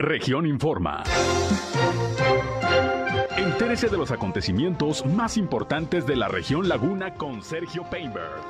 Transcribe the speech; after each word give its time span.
Región 0.00 0.44
Informa. 0.44 1.04
Entérese 3.36 3.88
de 3.88 3.96
los 3.96 4.10
acontecimientos 4.10 5.06
más 5.06 5.36
importantes 5.36 6.04
de 6.04 6.16
la 6.16 6.26
región 6.26 6.68
Laguna 6.68 7.14
con 7.14 7.44
Sergio 7.44 7.84
Painberg. 7.88 8.42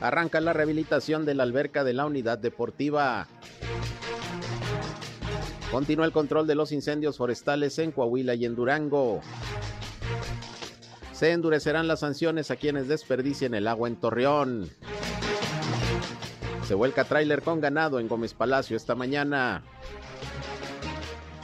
Arranca 0.00 0.40
la 0.40 0.52
rehabilitación 0.52 1.26
de 1.26 1.34
la 1.34 1.42
alberca 1.42 1.82
de 1.82 1.94
la 1.94 2.06
unidad 2.06 2.38
deportiva. 2.38 3.26
Continúa 5.70 6.06
el 6.06 6.12
control 6.12 6.46
de 6.46 6.54
los 6.54 6.72
incendios 6.72 7.18
forestales 7.18 7.78
en 7.78 7.92
Coahuila 7.92 8.34
y 8.34 8.46
en 8.46 8.54
Durango. 8.54 9.20
Se 11.12 11.32
endurecerán 11.32 11.88
las 11.88 12.00
sanciones 12.00 12.50
a 12.50 12.56
quienes 12.56 12.88
desperdicien 12.88 13.52
el 13.54 13.68
agua 13.68 13.88
en 13.88 13.96
Torreón. 13.96 14.70
Se 16.66 16.74
vuelca 16.74 17.04
tráiler 17.04 17.42
con 17.42 17.60
ganado 17.60 18.00
en 18.00 18.08
Gómez 18.08 18.34
Palacio 18.34 18.76
esta 18.76 18.94
mañana. 18.94 19.62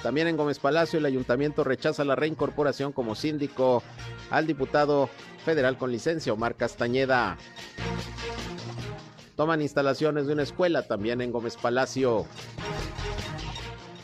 También 0.03 0.27
en 0.27 0.37
Gómez 0.37 0.59
Palacio 0.59 0.99
el 0.99 1.07
ayuntamiento 1.07 1.65
rechaza 1.65 2.05
la 2.05 2.15
reincorporación 2.15 2.93
como 2.93 3.15
síndico 3.15 3.83
al 4.31 4.47
diputado 4.47 5.11
federal 5.45 5.77
con 5.77 5.93
licencia 5.93 6.33
Omar 6.33 6.57
Castañeda. 6.57 7.37
Toman 9.37 9.61
instalaciones 9.61 10.27
de 10.27 10.33
una 10.33 10.45
escuela 10.45 10.87
también 10.87 11.21
en 11.21 11.33
Gómez 11.33 11.57
Palacio. 11.57 12.27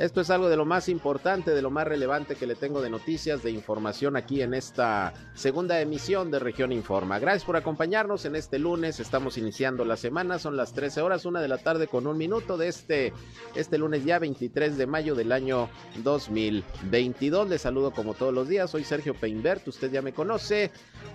Esto 0.01 0.23
es 0.23 0.31
algo 0.31 0.49
de 0.49 0.57
lo 0.57 0.65
más 0.65 0.89
importante, 0.89 1.51
de 1.51 1.61
lo 1.61 1.71
más 1.71 1.87
relevante 1.87 2.35
que 2.35 2.47
le 2.47 2.55
tengo 2.55 2.81
de 2.81 2.89
noticias, 2.89 3.43
de 3.43 3.51
información 3.51 4.17
aquí 4.17 4.41
en 4.41 4.55
esta 4.55 5.13
segunda 5.35 5.79
emisión 5.79 6.31
de 6.31 6.39
Región 6.39 6.73
Informa. 6.73 7.19
Gracias 7.19 7.45
por 7.45 7.59
acompañarnos 7.59 8.25
en 8.25 8.35
este 8.35 8.59
lunes. 8.59 8.99
Estamos 8.99 9.37
iniciando 9.37 9.85
la 9.85 9.99
semana, 9.99 10.39
son 10.39 10.57
las 10.57 10.73
13 10.73 11.03
horas, 11.03 11.27
una 11.27 11.43
de 11.43 11.49
la 11.49 11.59
tarde 11.59 11.87
con 11.87 12.07
un 12.07 12.17
minuto 12.17 12.57
de 12.57 12.69
este, 12.69 13.13
este 13.55 13.77
lunes 13.77 14.03
ya 14.07 14.19
23 14.19 14.79
de 14.79 14.87
mayo 14.87 15.15
del 15.15 15.33
año 15.33 15.69
2022. 16.03 17.51
Les 17.51 17.61
saludo 17.61 17.91
como 17.91 18.15
todos 18.15 18.33
los 18.33 18.49
días. 18.49 18.71
Soy 18.71 18.85
Sergio 18.85 19.13
Peinbert, 19.13 19.69
usted 19.69 19.93
ya 19.93 20.01
me 20.01 20.15
conoce. 20.15 20.71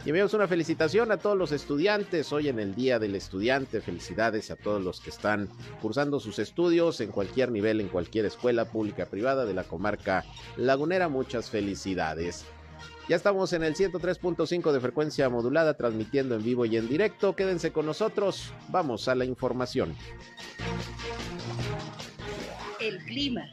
Y 0.06 0.10
enviamos 0.10 0.36
una 0.36 0.48
felicitación 0.48 1.12
a 1.12 1.18
todos 1.18 1.36
los 1.36 1.52
estudiantes 1.52 2.32
hoy 2.32 2.50
en 2.50 2.60
el 2.60 2.76
Día 2.76 3.00
del 3.00 3.16
Estudiante. 3.16 3.82
Felicidades 3.82 4.52
a 4.52 4.56
todos 4.56 4.84
los 4.84 5.02
que 5.02 5.10
están 5.10 5.50
cursando 5.82 6.20
sus 6.20 6.38
estudios 6.38 7.02
en 7.02 7.10
cualquier 7.10 7.52
nivel, 7.52 7.82
en 7.82 7.88
cualquier 7.88 8.26
escuela 8.26 8.66
pública 8.76 9.06
privada 9.06 9.46
de 9.46 9.54
la 9.54 9.64
comarca 9.64 10.26
lagunera. 10.58 11.08
Muchas 11.08 11.50
felicidades. 11.50 12.46
Ya 13.08 13.16
estamos 13.16 13.54
en 13.54 13.64
el 13.64 13.74
103.5 13.74 14.74
de 14.74 14.80
frecuencia 14.82 15.30
modulada, 15.30 15.76
transmitiendo 15.76 16.36
en 16.36 16.44
vivo 16.44 16.66
y 16.66 16.76
en 16.76 16.90
directo. 16.90 17.38
Quédense 17.38 17.72
con 17.72 17.86
nosotros. 17.86 18.52
Vamos 18.68 19.08
a 19.08 19.16
la 19.16 19.24
información. 19.24 19.96
El 22.82 22.98
clima. 23.06 23.46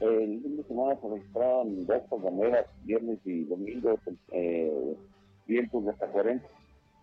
El 0.00 0.42
fin 0.42 0.56
de 0.58 0.64
semana 0.64 1.00
se 1.00 1.08
registraron 1.08 1.86
dos 1.86 2.22
maneras, 2.22 2.66
viernes 2.84 3.18
y 3.24 3.44
domingo, 3.44 3.98
eh, 4.32 4.96
vientos 5.46 5.84
de 5.86 5.90
hasta 5.92 6.08
40 6.08 6.46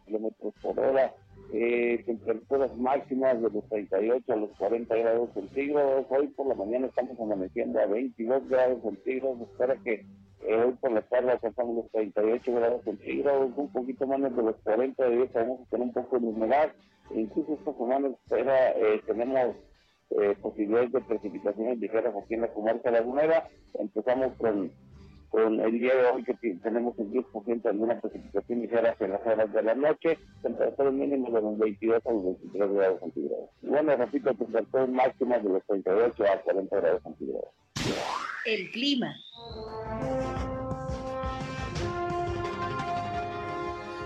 kilómetros 0.06 0.54
por 0.62 0.80
hora, 0.80 1.14
eh, 1.54 2.04
temperaturas 2.06 2.76
máximas 2.78 3.42
de 3.42 3.50
los 3.50 3.68
38 3.70 4.34
a 4.34 4.36
los 4.36 4.50
40 4.58 4.96
grados 4.96 5.30
centígrados. 5.34 6.06
Hoy 6.10 6.28
por 6.30 6.48
la 6.48 6.56
mañana 6.56 6.88
estamos 6.88 7.20
amaneciendo 7.20 7.80
a 7.80 7.86
22 7.86 8.50
grados 8.50 8.82
centígrados. 8.82 9.42
Espera 9.42 9.76
que 9.84 10.06
eh, 10.46 10.56
hoy 10.56 10.74
por 10.74 10.92
la 10.92 11.02
tarde 11.04 11.32
alcanzamos 11.32 11.76
los 11.76 11.92
38 11.92 12.54
grados 12.54 12.84
centígrados, 12.84 13.52
un 13.56 13.72
poquito 13.72 14.06
menos 14.08 14.36
de 14.36 14.44
los 14.44 14.56
40 14.64 15.04
de 15.04 15.16
día, 15.16 15.30
vamos 15.36 15.62
a 15.62 15.70
tener 15.70 15.88
un 15.88 15.94
poco 15.94 16.20
de 16.20 16.28
humedad. 16.28 16.72
Incluso 17.14 17.54
esta 17.54 17.74
semana 17.74 18.10
espera, 18.10 18.72
eh, 18.72 19.02
tenemos 19.06 19.56
eh, 20.10 20.36
posibilidades 20.42 20.92
de 20.92 21.02
precipitaciones 21.02 21.80
ligeras 21.80 22.14
aquí 22.16 22.34
en 22.34 22.42
la 22.42 22.54
comarca 22.54 22.92
lagunera. 22.92 23.48
Empezamos 23.76 24.34
con 24.38 24.72
con 25.34 25.60
el 25.60 25.80
día 25.80 25.96
de 25.96 26.06
hoy 26.12 26.24
que 26.24 26.36
tenemos 26.36 26.94
el 27.00 27.10
10% 27.10 27.64
de 27.64 27.70
alguna 27.70 28.00
precipitación 28.00 28.62
ligera 28.62 28.96
en 29.00 29.12
las 29.12 29.26
horas 29.26 29.52
de 29.52 29.64
la 29.64 29.74
noche, 29.74 30.20
temperatura 30.44 30.92
mínima 30.92 31.28
de 31.32 31.42
los 31.42 31.58
22 31.58 32.06
a 32.06 32.12
los 32.12 32.24
23 32.24 32.72
grados 32.74 33.00
centígrados. 33.00 33.50
Bueno, 33.64 33.96
repito, 33.96 34.36
temperatura 34.36 34.86
máxima 34.86 35.40
de 35.40 35.50
los 35.50 35.66
38 35.66 36.24
a 36.24 36.38
40 36.38 36.76
grados 36.76 37.02
centígrados. 37.02 37.50
El 38.46 38.70
clima. 38.70 39.16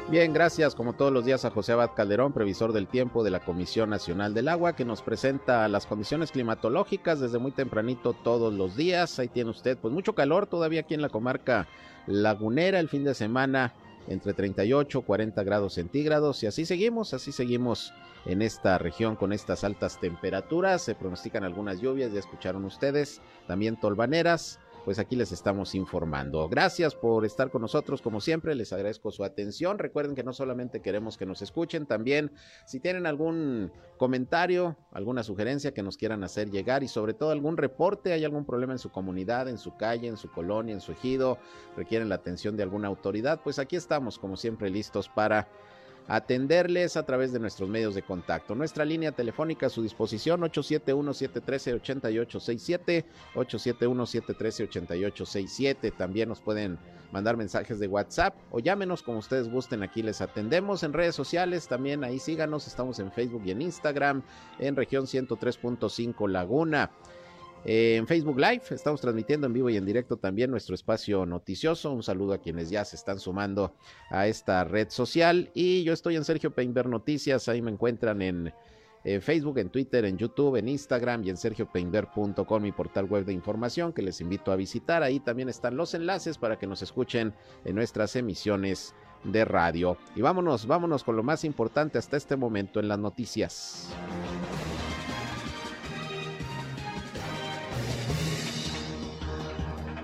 Bien, 0.10 0.32
gracias 0.32 0.74
como 0.74 0.94
todos 0.94 1.12
los 1.12 1.26
días 1.26 1.44
a 1.44 1.50
José 1.50 1.74
Abad 1.74 1.92
Calderón, 1.94 2.32
previsor 2.32 2.72
del 2.72 2.88
tiempo 2.88 3.26
de 3.26 3.30
la 3.30 3.42
Comisión 3.42 3.90
Nacional 3.90 4.34
del 4.34 4.48
Agua, 4.48 4.74
que 4.74 4.86
nos 4.86 5.02
presenta 5.02 5.68
las 5.68 5.86
condiciones 5.86 6.32
climatológicas 6.32 7.20
desde 7.20 7.40
muy 7.40 7.52
tempranito 7.52 8.14
todos 8.14 8.54
los 8.54 8.78
días. 8.78 9.20
Ahí 9.20 9.28
tiene 9.28 9.50
usted 9.50 9.78
pues 9.78 9.94
mucho 9.94 10.16
calor 10.16 10.48
todavía 10.48 10.80
aquí 10.80 10.94
en 10.94 11.02
la 11.02 11.10
comarca 11.10 11.68
lagunera 12.06 12.80
el 12.80 12.88
fin 12.88 13.04
de 13.04 13.14
semana 13.16 13.74
entre 14.08 14.34
38 14.34 15.00
y 15.00 15.02
40 15.04 15.44
grados 15.44 15.74
centígrados 15.74 16.42
y 16.42 16.48
así 16.48 16.66
seguimos, 16.66 17.14
así 17.14 17.34
seguimos 17.34 17.94
en 18.26 18.42
esta 18.42 18.78
región 18.78 19.18
con 19.18 19.34
estas 19.34 19.66
altas 19.66 20.00
temperaturas. 20.00 20.84
Se 20.84 20.96
pronostican 20.96 21.44
algunas 21.44 21.82
lluvias, 21.82 22.14
ya 22.14 22.20
escucharon 22.20 22.64
ustedes, 22.64 23.20
también 23.46 23.78
tolvaneras 23.78 24.58
pues 24.88 25.00
aquí 25.00 25.18
les 25.18 25.34
estamos 25.34 25.76
informando. 25.76 26.48
Gracias 26.48 26.96
por 26.96 27.26
estar 27.26 27.52
con 27.52 27.62
nosotros, 27.62 28.02
como 28.02 28.22
siempre, 28.22 28.56
les 28.56 28.72
agradezco 28.72 29.12
su 29.12 29.26
atención. 29.26 29.80
Recuerden 29.80 30.16
que 30.16 30.24
no 30.24 30.32
solamente 30.32 30.82
queremos 30.82 31.18
que 31.18 31.26
nos 31.26 31.42
escuchen, 31.42 31.86
también 31.86 32.32
si 32.66 32.80
tienen 32.80 33.06
algún 33.06 33.74
comentario, 33.98 34.78
alguna 34.94 35.24
sugerencia 35.24 35.74
que 35.74 35.84
nos 35.84 35.98
quieran 35.98 36.24
hacer 36.24 36.50
llegar 36.52 36.84
y 36.84 36.88
sobre 36.88 37.14
todo 37.14 37.32
algún 37.32 37.58
reporte, 37.58 38.14
hay 38.14 38.24
algún 38.24 38.46
problema 38.46 38.72
en 38.72 38.80
su 38.80 38.90
comunidad, 38.90 39.50
en 39.50 39.58
su 39.58 39.76
calle, 39.76 40.08
en 40.08 40.16
su 40.16 40.32
colonia, 40.32 40.74
en 40.74 40.80
su 40.80 40.94
ejido, 40.94 41.38
requieren 41.76 42.08
la 42.08 42.16
atención 42.16 42.56
de 42.56 42.64
alguna 42.64 42.88
autoridad, 42.88 43.42
pues 43.44 43.60
aquí 43.60 43.76
estamos, 43.76 44.18
como 44.18 44.38
siempre, 44.38 44.70
listos 44.70 45.10
para 45.10 45.50
atenderles 46.08 46.98
a 46.98 47.06
través 47.06 47.32
de 47.34 47.40
nuestros 47.40 47.70
medios 47.70 47.96
de 47.96 48.02
contacto. 48.02 48.56
Nuestra 48.56 48.86
línea 48.86 49.12
telefónica 49.12 49.68
a 49.68 49.70
su 49.70 49.84
disposición 49.84 50.42
871-713-8867, 50.42 53.06
871-713-8867. 53.36 55.96
También 55.96 56.30
nos 56.30 56.42
pueden 56.42 56.80
mandar 57.12 57.38
mensajes 57.38 57.80
de 57.80 57.88
WhatsApp 57.88 58.36
o 58.52 58.60
llámenos 58.60 59.04
como 59.04 59.20
ustedes 59.20 59.50
gusten, 59.50 59.84
aquí 59.84 60.04
les 60.04 60.22
atendemos 60.22 60.84
en 60.84 60.94
redes 60.94 61.16
sociales, 61.16 61.68
también 61.68 62.04
ahí 62.04 62.20
síganos, 62.20 62.68
estamos 62.68 63.00
en 63.00 63.12
Facebook 63.12 63.44
y 63.46 63.52
en 63.52 63.62
Instagram, 63.62 64.24
en 64.60 64.76
región 64.76 65.06
103.5 65.06 66.30
Laguna 66.30 66.92
en 67.66 68.08
Facebook 68.08 68.40
Live 68.40 68.64
estamos 68.70 69.02
transmitiendo 69.02 69.48
en 69.48 69.54
vivo 69.54 69.70
y 69.70 69.78
en 69.78 69.86
directo 69.86 70.18
también 70.18 70.52
nuestro 70.52 70.76
espacio 70.76 71.26
noticioso. 71.26 71.92
Un 71.92 72.04
saludo 72.04 72.34
a 72.34 72.38
quienes 72.38 72.70
ya 72.70 72.86
se 72.86 72.96
están 72.96 73.20
sumando 73.20 73.74
a 74.10 74.28
esta 74.28 74.64
red 74.64 74.90
social. 74.90 75.52
Y 75.54 75.84
yo 75.84 75.94
estoy 75.94 76.16
en 76.16 76.24
Sergio 76.24 76.52
Peinber 76.52 76.88
Noticias. 76.88 77.50
Ahí 77.50 77.62
me 77.62 77.72
encuentran 77.72 78.22
en, 78.22 78.54
Facebook, 79.22 79.58
en 79.60 79.70
Twitter, 79.70 80.04
en 80.06 80.18
YouTube, 80.18 80.58
en 80.58 80.68
Instagram 80.68 81.24
y 81.24 81.30
en 81.30 81.38
sergiopeinber.com, 81.38 82.62
mi 82.62 82.74
portal 82.74 83.06
web 83.06 83.26
de 83.26 83.34
información 83.34 83.94
que 83.94 84.02
les 84.02 84.20
invito 84.22 84.52
a 84.52 84.56
visitar. 84.56 85.04
Ahí 85.04 85.20
también 85.20 85.50
están 85.50 85.78
los 85.78 85.94
enlaces 85.94 86.38
para 86.38 86.58
que 86.58 86.68
nos 86.68 86.82
escuchen 86.82 87.34
en 87.64 87.76
nuestras 87.76 88.16
emisiones 88.16 88.94
de 89.24 89.46
radio. 89.46 89.98
Y 90.16 90.22
vámonos, 90.22 90.68
vámonos 90.68 91.04
con 91.04 91.16
lo 91.16 91.24
más 91.24 91.44
importante 91.44 91.98
hasta 91.98 92.18
este 92.18 92.36
momento 92.36 92.80
en 92.80 92.88
las 92.88 93.00
noticias. 93.00 93.90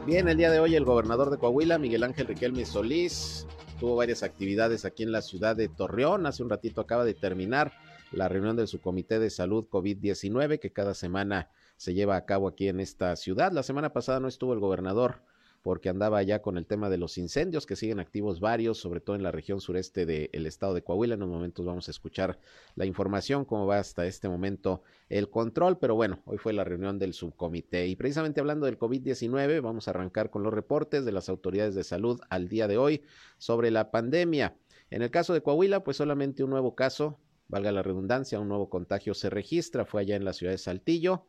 Bien, 0.06 0.28
el 0.28 0.36
día 0.36 0.52
de 0.52 0.60
hoy 0.60 0.76
el 0.76 0.84
gobernador 0.84 1.30
de 1.30 1.38
Coahuila, 1.38 1.78
Miguel 1.78 2.04
Ángel 2.04 2.28
Riquelme 2.28 2.66
Solís, 2.66 3.48
tuvo 3.80 3.96
varias 3.96 4.22
actividades 4.22 4.84
aquí 4.84 5.04
en 5.04 5.14
la 5.14 5.22
ciudad 5.22 5.56
de 5.56 5.70
Torreón. 5.70 6.26
Hace 6.26 6.44
un 6.44 6.50
ratito 6.50 6.82
acaba 6.82 7.06
de 7.06 7.14
terminar 7.14 7.72
la 8.12 8.28
reunión 8.28 8.58
del 8.58 8.68
subcomité 8.68 9.18
de 9.18 9.30
salud 9.30 9.66
COVID-19 9.70 10.60
que 10.60 10.74
cada 10.74 10.94
semana 10.94 11.50
se 11.78 11.94
lleva 11.94 12.18
a 12.18 12.26
cabo 12.26 12.50
aquí 12.50 12.68
en 12.68 12.82
esta 12.82 13.16
ciudad. 13.16 13.54
La 13.54 13.64
semana 13.64 13.94
pasada 13.94 14.20
no 14.20 14.28
estuvo 14.28 14.52
el 14.52 14.60
gobernador 14.60 15.22
porque 15.63 15.88
andaba 15.88 16.21
ya 16.21 16.42
con 16.42 16.57
el 16.57 16.65
tema 16.65 16.89
de 16.89 16.98
los 16.98 17.18
incendios 17.18 17.65
que 17.65 17.77
siguen 17.77 18.01
activos 18.01 18.42
varios, 18.42 18.77
sobre 18.77 19.00
todo 19.00 19.15
en 19.15 19.24
la 19.24 19.31
región 19.31 19.62
sureste 19.62 20.06
del 20.06 20.45
estado 20.45 20.74
de 20.74 20.83
Coahuila. 20.83 21.15
En 21.15 21.24
unos 21.24 21.36
momentos 21.36 21.65
vamos 21.65 21.88
a 21.88 21.92
escuchar 21.92 22.38
la 22.75 22.86
información, 22.86 23.45
cómo 23.45 23.65
va 23.65 23.80
hasta 23.80 24.06
este 24.06 24.27
momento 24.27 24.83
el 25.07 25.30
control, 25.30 25.80
pero 25.80 25.95
bueno, 25.95 26.21
hoy 26.25 26.38
fue 26.38 26.51
la 26.51 26.65
reunión 26.65 27.00
del 27.00 27.13
subcomité 27.13 27.88
y 27.88 27.95
precisamente 27.95 28.42
hablando 28.42 28.65
del 28.65 28.77
COVID-19, 28.77 29.62
vamos 29.62 29.88
a 29.88 29.92
arrancar 29.92 30.30
con 30.30 30.44
los 30.44 30.54
reportes 30.54 31.06
de 31.06 31.13
las 31.13 31.30
autoridades 31.30 31.75
de 31.75 31.86
salud 31.86 32.19
al 32.30 32.50
día 32.50 32.68
de 32.68 32.77
hoy 32.77 33.01
sobre 33.38 33.71
la 33.71 33.89
pandemia. 33.89 34.57
En 34.89 35.01
el 35.01 35.12
caso 35.12 35.33
de 35.33 35.42
Coahuila, 35.42 35.83
pues 35.86 35.95
solamente 35.95 36.44
un 36.44 36.50
nuevo 36.50 36.75
caso 36.75 37.19
valga 37.48 37.71
la 37.71 37.83
redundancia, 37.83 38.39
un 38.39 38.50
nuevo 38.50 38.69
contagio 38.69 39.13
se 39.13 39.30
registra, 39.30 39.86
fue 39.86 40.01
allá 40.01 40.18
en 40.18 40.25
la 40.25 40.33
ciudad 40.33 40.51
de 40.51 40.57
Saltillo, 40.57 41.27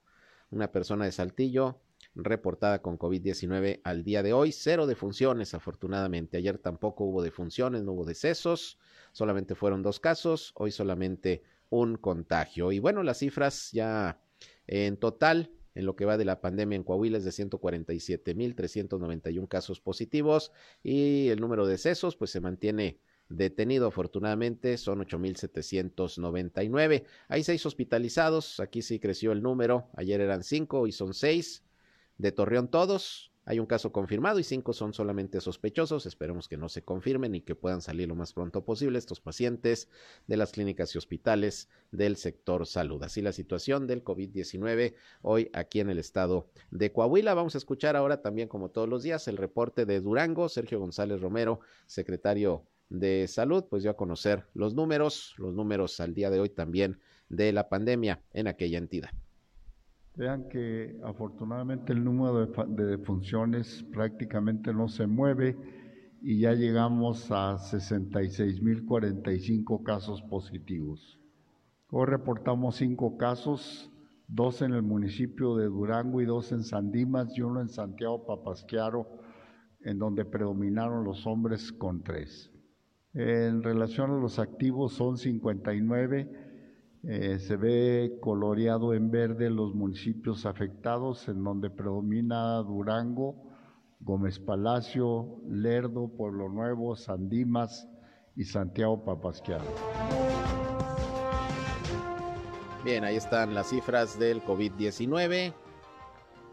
una 0.50 0.72
persona 0.72 1.04
de 1.04 1.12
Saltillo 1.12 1.78
reportada 2.14 2.81
con 2.81 2.99
COVID-19 2.99 3.81
al 3.84 4.05
día 4.05 4.22
de 4.22 4.32
hoy, 4.32 4.52
cero 4.52 4.87
defunciones 4.87 5.55
afortunadamente, 5.55 6.37
ayer 6.37 6.58
tampoco 6.58 7.05
hubo 7.05 7.22
defunciones, 7.22 7.82
no 7.82 7.93
hubo 7.93 8.05
decesos, 8.05 8.78
solamente 9.12 9.55
fueron 9.55 9.82
dos 9.82 10.00
casos, 10.00 10.52
hoy 10.55 10.70
solamente 10.70 11.43
un 11.70 11.96
contagio. 11.96 12.72
Y 12.72 12.78
bueno, 12.78 13.02
las 13.02 13.19
cifras 13.19 13.70
ya 13.72 14.20
en 14.66 14.96
total 14.96 15.50
en 15.75 15.87
lo 15.87 15.96
que 15.96 16.05
va 16.05 16.16
de 16.16 16.25
la 16.25 16.40
pandemia 16.40 16.76
en 16.76 16.84
Coahuila 16.84 17.19
es 17.19 17.25
de 17.25 17.31
147.391 17.31 19.49
casos 19.49 19.81
positivos 19.81 20.52
y 20.82 21.28
el 21.28 21.40
número 21.40 21.66
de 21.66 21.72
decesos 21.72 22.14
pues 22.16 22.31
se 22.31 22.40
mantiene 22.40 23.00
detenido 23.28 23.88
afortunadamente 23.88 24.76
son 24.76 25.00
8.799. 25.00 27.05
Hay 27.28 27.43
seis 27.43 27.66
hospitalizados, 27.66 28.61
aquí 28.61 28.82
sí 28.82 29.00
creció 29.00 29.32
el 29.32 29.43
número, 29.43 29.88
ayer 29.96 30.20
eran 30.20 30.44
cinco, 30.44 30.81
hoy 30.81 30.93
son 30.93 31.14
seis, 31.14 31.63
de 32.19 32.32
Torreón 32.32 32.69
todos, 32.69 33.32
hay 33.46 33.58
un 33.58 33.66
caso 33.66 33.93
confirmado 33.93 34.38
y 34.38 34.43
cinco 34.43 34.72
son 34.72 34.94
solamente 34.94 35.40
sospechosos. 35.40 36.06
Esperemos 36.06 36.49
que 36.49 36.56
no 36.56 36.70
se 36.70 36.82
confirmen 36.82 37.34
y 37.34 37.43
que 37.43 37.55
puedan 37.55 37.82
salir 37.82 38.08
lo 38.08 38.14
más 38.14 38.32
pronto 38.32 38.64
posible 38.64 38.99
estos 38.99 39.20
pacientes 39.20 39.88
de 40.26 40.38
las 40.38 40.52
clínicas 40.52 40.94
y 40.94 40.99
hospitales 40.99 41.69
del 41.90 42.16
sector 42.16 42.66
salud. 42.66 43.02
Así 43.02 43.20
la 43.20 43.32
situación 43.32 43.87
del 43.87 44.02
COVID-19 44.02 44.94
hoy 45.20 45.50
aquí 45.52 45.81
en 45.81 45.90
el 45.90 45.99
estado 45.99 46.49
de 46.70 46.90
Coahuila. 46.90 47.34
Vamos 47.34 47.55
a 47.55 47.58
escuchar 47.58 47.96
ahora 47.96 48.22
también, 48.22 48.49
como 48.49 48.70
todos 48.70 48.88
los 48.88 49.02
días, 49.02 49.28
el 49.28 49.37
reporte 49.37 49.84
de 49.84 50.00
Durango. 50.00 50.49
Sergio 50.49 50.81
González 50.81 51.20
Romero, 51.20 51.61
secretario 51.87 52.64
de 52.88 53.28
Salud, 53.28 53.64
pues 53.69 53.82
dio 53.82 53.90
a 53.90 53.96
conocer 53.96 54.46
los 54.55 54.75
números, 54.75 55.34
los 55.37 55.55
números 55.55 56.00
al 56.00 56.14
día 56.14 56.31
de 56.31 56.40
hoy 56.40 56.49
también 56.49 56.99
de 57.28 57.52
la 57.52 57.69
pandemia 57.69 58.22
en 58.32 58.46
aquella 58.46 58.78
entidad. 58.78 59.11
Vean 60.16 60.49
que 60.49 60.96
afortunadamente 61.02 61.93
el 61.93 62.05
número 62.05 62.46
de, 62.46 62.87
defunciones 62.87 63.84
prácticamente 63.93 64.72
no 64.72 64.87
se 64.87 65.08
mueve 65.08 65.56
y 66.22 66.38
ya 66.38 66.55
llegamos 66.55 67.32
a 67.32 67.56
66.045 67.56 69.82
casos 69.82 70.22
positivos. 70.22 71.19
Hoy 71.90 72.06
reportamos 72.06 72.76
cinco 72.76 73.16
casos, 73.16 73.90
dos 74.28 74.62
en 74.62 74.72
el 74.72 74.82
municipio 74.82 75.56
de 75.56 75.66
Durango 75.66 76.20
y 76.20 76.26
dos 76.26 76.52
en 76.52 76.62
San 76.62 76.93
Dimas 76.93 77.37
y 77.37 77.43
uno 77.43 77.61
en 77.61 77.69
Santiago 77.69 78.25
Papasquiaro, 78.25 79.08
en 79.81 79.99
donde 79.99 80.25
predominaron 80.25 81.02
los 81.02 81.26
hombres 81.26 81.72
con 81.72 82.05
tres. 82.05 82.52
En 83.14 83.64
relación 83.64 84.12
a 84.12 84.20
los 84.20 84.38
activos 84.38 84.93
son 84.93 85.19
59 85.19 86.44
eh, 87.06 87.38
se 87.38 87.56
ve 87.56 88.16
coloreado 88.20 88.94
en 88.94 89.10
verde 89.10 89.50
los 89.50 89.74
municipios 89.74 90.46
afectados, 90.46 91.28
en 91.28 91.44
donde 91.44 91.68
predomina 91.68 92.56
Durango, 92.58 93.52
Gómez 94.00 94.38
Palacio, 94.38 95.40
Lerdo, 95.48 96.08
Pueblo 96.16 96.48
Nuevo, 96.48 96.96
Sandimas 96.96 97.88
y 98.36 98.44
Santiago 98.44 99.04
Papasquiaro. 99.04 99.64
Bien, 102.84 103.04
ahí 103.04 103.16
están 103.16 103.54
las 103.54 103.68
cifras 103.68 104.18
del 104.18 104.42
COVID-19 104.42 105.54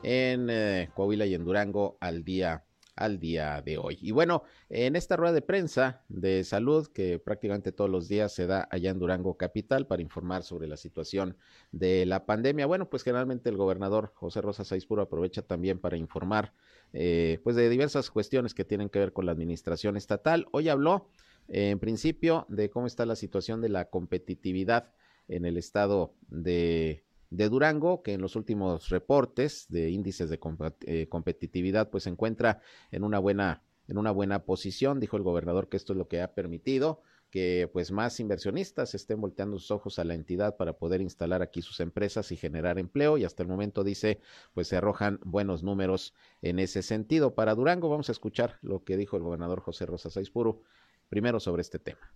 en 0.04 0.48
eh, 0.50 0.90
Coahuila 0.94 1.26
y 1.26 1.34
en 1.34 1.46
Durango 1.46 1.98
al 2.00 2.24
día 2.24 2.66
al 2.96 3.20
día 3.20 3.62
de 3.62 3.78
hoy. 3.78 3.98
Y 4.02 4.12
bueno, 4.12 4.44
en 4.70 4.96
esta 4.96 5.16
rueda 5.16 5.34
de 5.34 5.42
prensa 5.42 6.04
de 6.10 6.44
salud 6.44 6.88
que 6.88 7.20
prácticamente 7.20 7.72
todos 7.72 7.90
los 7.90 8.08
días 8.08 8.34
se 8.34 8.48
da 8.48 8.68
allá 8.72 8.92
en 8.92 9.00
Durango 9.00 9.38
Capital 9.38 9.88
para 9.88 10.02
informar 10.02 10.44
sobre 10.44 10.68
la 10.68 10.78
situación 10.78 11.38
de 11.72 12.06
la 12.06 12.26
pandemia, 12.26 12.66
bueno, 12.66 12.90
pues 12.90 13.04
generalmente 13.04 13.50
el 13.50 13.58
gobernador 13.58 14.12
José 14.14 14.42
Rosa 14.42 14.64
Saizpuro 14.64 15.04
aprovecha 15.04 15.42
también 15.42 15.80
para 15.80 15.98
informar 15.98 16.54
eh, 16.94 17.40
pues 17.44 17.56
de 17.56 17.70
diversas 17.70 18.12
cuestiones 18.12 18.54
que 18.54 18.66
tienen 18.66 18.90
que 18.90 19.00
ver 19.00 19.14
con 19.14 19.26
la 19.26 19.32
administración 19.32 19.98
estatal. 19.98 20.48
Hoy 20.52 20.70
habló 20.70 21.10
en 21.48 21.80
principio 21.80 22.46
de 22.50 22.70
cómo 22.70 22.88
está 22.88 23.06
la 23.06 23.16
situación 23.16 23.62
de 23.62 23.70
la 23.70 23.90
competitividad 23.90 24.94
en 25.28 25.46
el 25.46 25.58
estado 25.58 26.14
de 26.30 27.04
de 27.32 27.50
Durango, 27.50 28.04
que 28.04 28.14
en 28.14 28.22
los 28.22 28.36
últimos 28.36 28.90
reportes 28.90 29.66
de 29.70 29.90
índices 29.90 30.30
de 30.30 30.40
eh, 30.82 31.08
competitividad, 31.10 31.90
pues 31.90 32.04
se 32.04 32.12
encuentra 32.12 32.62
en 32.92 33.04
una 33.04 33.18
buena, 33.18 33.64
en 33.88 33.98
una 33.98 34.12
buena 34.12 34.44
posición. 34.46 35.00
Dijo 35.00 35.18
el 35.18 35.24
gobernador 35.24 35.68
que 35.68 35.78
esto 35.78 35.94
es 35.94 35.98
lo 35.98 36.08
que 36.08 36.22
ha 36.22 36.36
permitido 36.36 37.02
que 37.32 37.70
pues 37.72 37.92
más 37.92 38.20
inversionistas 38.20 38.94
estén 38.94 39.22
volteando 39.22 39.58
sus 39.58 39.72
ojos 39.72 39.98
a 39.98 40.04
la 40.04 40.14
entidad 40.14 40.58
para 40.58 40.74
poder 40.74 41.02
instalar 41.02 41.42
aquí 41.42 41.62
sus 41.62 41.80
empresas 41.80 42.32
y 42.34 42.38
generar 42.38 42.78
empleo 42.78 43.18
y 43.18 43.24
hasta 43.24 43.42
el 43.42 43.50
momento 43.50 43.84
dice 43.86 44.20
pues 44.54 44.68
se 44.68 44.76
arrojan 44.76 45.20
buenos 45.24 45.64
números 45.64 46.14
en 46.42 46.60
ese 46.60 46.84
sentido. 46.84 47.34
Para 47.34 47.56
Durango 47.56 47.90
vamos 47.90 48.10
a 48.10 48.12
escuchar 48.12 48.60
lo 48.62 48.84
que 48.84 48.98
dijo 48.98 49.16
el 49.16 49.24
gobernador 49.24 49.62
José 49.62 49.86
Rosa 49.86 50.10
Saizpuro 50.10 50.62
primero 51.10 51.40
sobre 51.40 51.62
este 51.62 51.80
tema. 51.80 52.12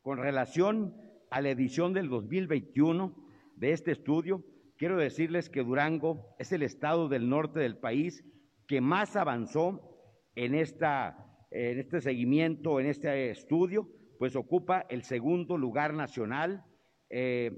Con 0.00 0.16
relación 0.16 1.07
a 1.30 1.40
la 1.40 1.50
edición 1.50 1.92
del 1.92 2.08
2021 2.08 3.14
de 3.56 3.72
este 3.72 3.92
estudio, 3.92 4.44
quiero 4.76 4.96
decirles 4.96 5.48
que 5.50 5.62
Durango 5.62 6.34
es 6.38 6.52
el 6.52 6.62
estado 6.62 7.08
del 7.08 7.28
norte 7.28 7.60
del 7.60 7.76
país 7.76 8.24
que 8.66 8.80
más 8.80 9.16
avanzó 9.16 9.98
en, 10.34 10.54
esta, 10.54 11.46
en 11.50 11.78
este 11.78 12.00
seguimiento, 12.00 12.80
en 12.80 12.86
este 12.86 13.30
estudio, 13.30 13.88
pues 14.18 14.36
ocupa 14.36 14.86
el 14.88 15.02
segundo 15.02 15.56
lugar 15.56 15.94
nacional 15.94 16.64
eh, 17.10 17.50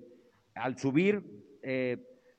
al 0.54 0.78
subir 0.78 1.22
eh, 1.62 1.98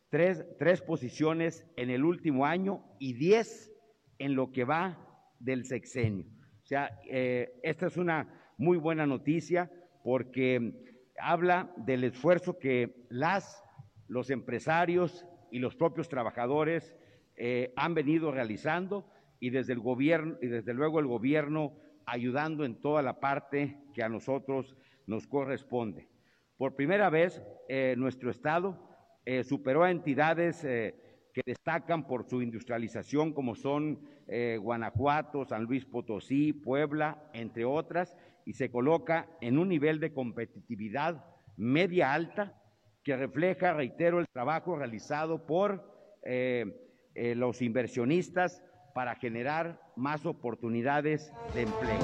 tres, 0.09 0.45
tres 0.57 0.81
posiciones 0.81 1.65
en 1.75 1.89
el 1.89 2.03
último 2.03 2.45
año 2.45 2.83
y 2.99 3.13
diez 3.13 3.71
en 4.19 4.35
lo 4.35 4.51
que 4.51 4.63
va 4.63 5.07
del 5.39 5.65
sexenio. 5.65 6.25
O 6.63 6.65
sea, 6.65 6.99
eh, 7.09 7.59
esta 7.63 7.87
es 7.87 7.97
una 7.97 8.53
muy 8.57 8.77
buena 8.77 9.05
noticia 9.05 9.71
porque 10.03 10.90
habla 11.21 11.71
del 11.77 12.03
esfuerzo 12.03 12.57
que 12.57 13.06
las, 13.09 13.63
los 14.07 14.29
empresarios 14.29 15.25
y 15.51 15.59
los 15.59 15.75
propios 15.75 16.09
trabajadores 16.09 16.95
eh, 17.35 17.73
han 17.75 17.94
venido 17.94 18.31
realizando 18.31 19.09
y 19.39 19.50
desde 19.50 19.73
el 19.73 19.79
gobierno 19.79 20.38
y 20.41 20.47
desde 20.47 20.73
luego 20.73 21.00
el 21.00 21.07
gobierno 21.07 21.73
ayudando 22.06 22.65
en 22.65 22.75
toda 22.81 23.01
la 23.01 23.19
parte 23.19 23.77
que 23.94 24.03
a 24.03 24.09
nosotros 24.09 24.75
nos 25.07 25.27
corresponde. 25.27 26.07
Por 26.57 26.75
primera 26.75 27.09
vez, 27.09 27.41
eh, 27.69 27.95
nuestro 27.98 28.29
Estado 28.29 28.77
eh, 29.25 29.43
superó 29.43 29.84
a 29.84 29.91
entidades 29.91 30.62
que 30.62 31.41
destacan 31.45 32.05
por 32.05 32.29
su 32.29 32.41
industrialización, 32.41 33.34
como 33.34 33.55
son 33.55 34.00
Guanajuato, 34.60 35.43
San 35.43 35.63
Luis 35.63 35.86
Potosí, 35.86 36.53
Puebla, 36.53 37.22
entre 37.34 37.65
otras, 37.65 38.17
y 38.45 38.53
se 38.53 38.71
coloca 38.71 39.29
en 39.41 39.57
un 39.57 39.69
nivel 39.69 40.00
de 40.00 40.13
competitividad 40.13 41.25
media 41.57 42.13
alta 42.13 42.62
que 43.03 43.15
refleja, 43.15 43.74
reitero, 43.74 44.19
el 44.19 44.27
trabajo 44.27 44.75
realizado 44.75 45.45
por 45.45 46.19
eh, 46.24 46.65
eh, 47.15 47.36
los 47.36 47.62
inversionistas 47.62 48.63
para 48.93 49.15
generar 49.15 49.81
más 49.95 50.25
oportunidades 50.25 51.33
de 51.53 51.63
empleo. 51.63 52.00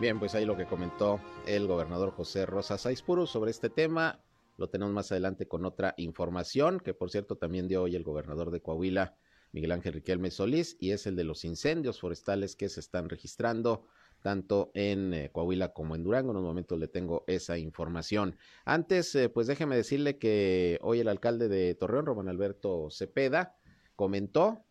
Bien, 0.00 0.18
pues 0.20 0.34
ahí 0.34 0.44
lo 0.44 0.56
que 0.56 0.66
comentó 0.66 1.20
el 1.46 1.66
gobernador 1.66 2.12
José 2.12 2.46
Rosa 2.46 2.78
Saizpuro 2.78 3.26
sobre 3.26 3.50
este 3.50 3.68
tema. 3.68 4.20
Lo 4.56 4.68
tenemos 4.68 4.94
más 4.94 5.10
adelante 5.10 5.48
con 5.48 5.64
otra 5.64 5.94
información 5.96 6.78
que, 6.78 6.94
por 6.94 7.10
cierto, 7.10 7.36
también 7.36 7.66
dio 7.66 7.82
hoy 7.82 7.96
el 7.96 8.04
gobernador 8.04 8.50
de 8.52 8.60
Coahuila 8.60 9.16
Miguel 9.52 9.72
Ángel 9.72 9.94
Riquelme 9.94 10.30
Solís, 10.30 10.76
y 10.80 10.90
es 10.90 11.06
el 11.06 11.16
de 11.16 11.24
los 11.24 11.44
incendios 11.44 12.00
forestales 12.00 12.56
que 12.56 12.68
se 12.68 12.80
están 12.80 13.08
registrando 13.08 13.86
tanto 14.22 14.70
en 14.74 15.14
eh, 15.14 15.30
Coahuila 15.32 15.72
como 15.72 15.94
en 15.94 16.04
Durango. 16.04 16.32
En 16.32 16.38
un 16.38 16.44
momento 16.44 16.76
le 16.76 16.88
tengo 16.88 17.24
esa 17.26 17.58
información. 17.58 18.36
Antes, 18.64 19.14
eh, 19.14 19.28
pues 19.28 19.46
déjeme 19.46 19.76
decirle 19.76 20.18
que 20.18 20.78
hoy 20.82 21.00
el 21.00 21.08
alcalde 21.08 21.48
de 21.48 21.74
Torreón, 21.74 22.06
Román 22.06 22.28
Alberto 22.28 22.88
Cepeda, 22.90 23.56
comentó 23.96 24.64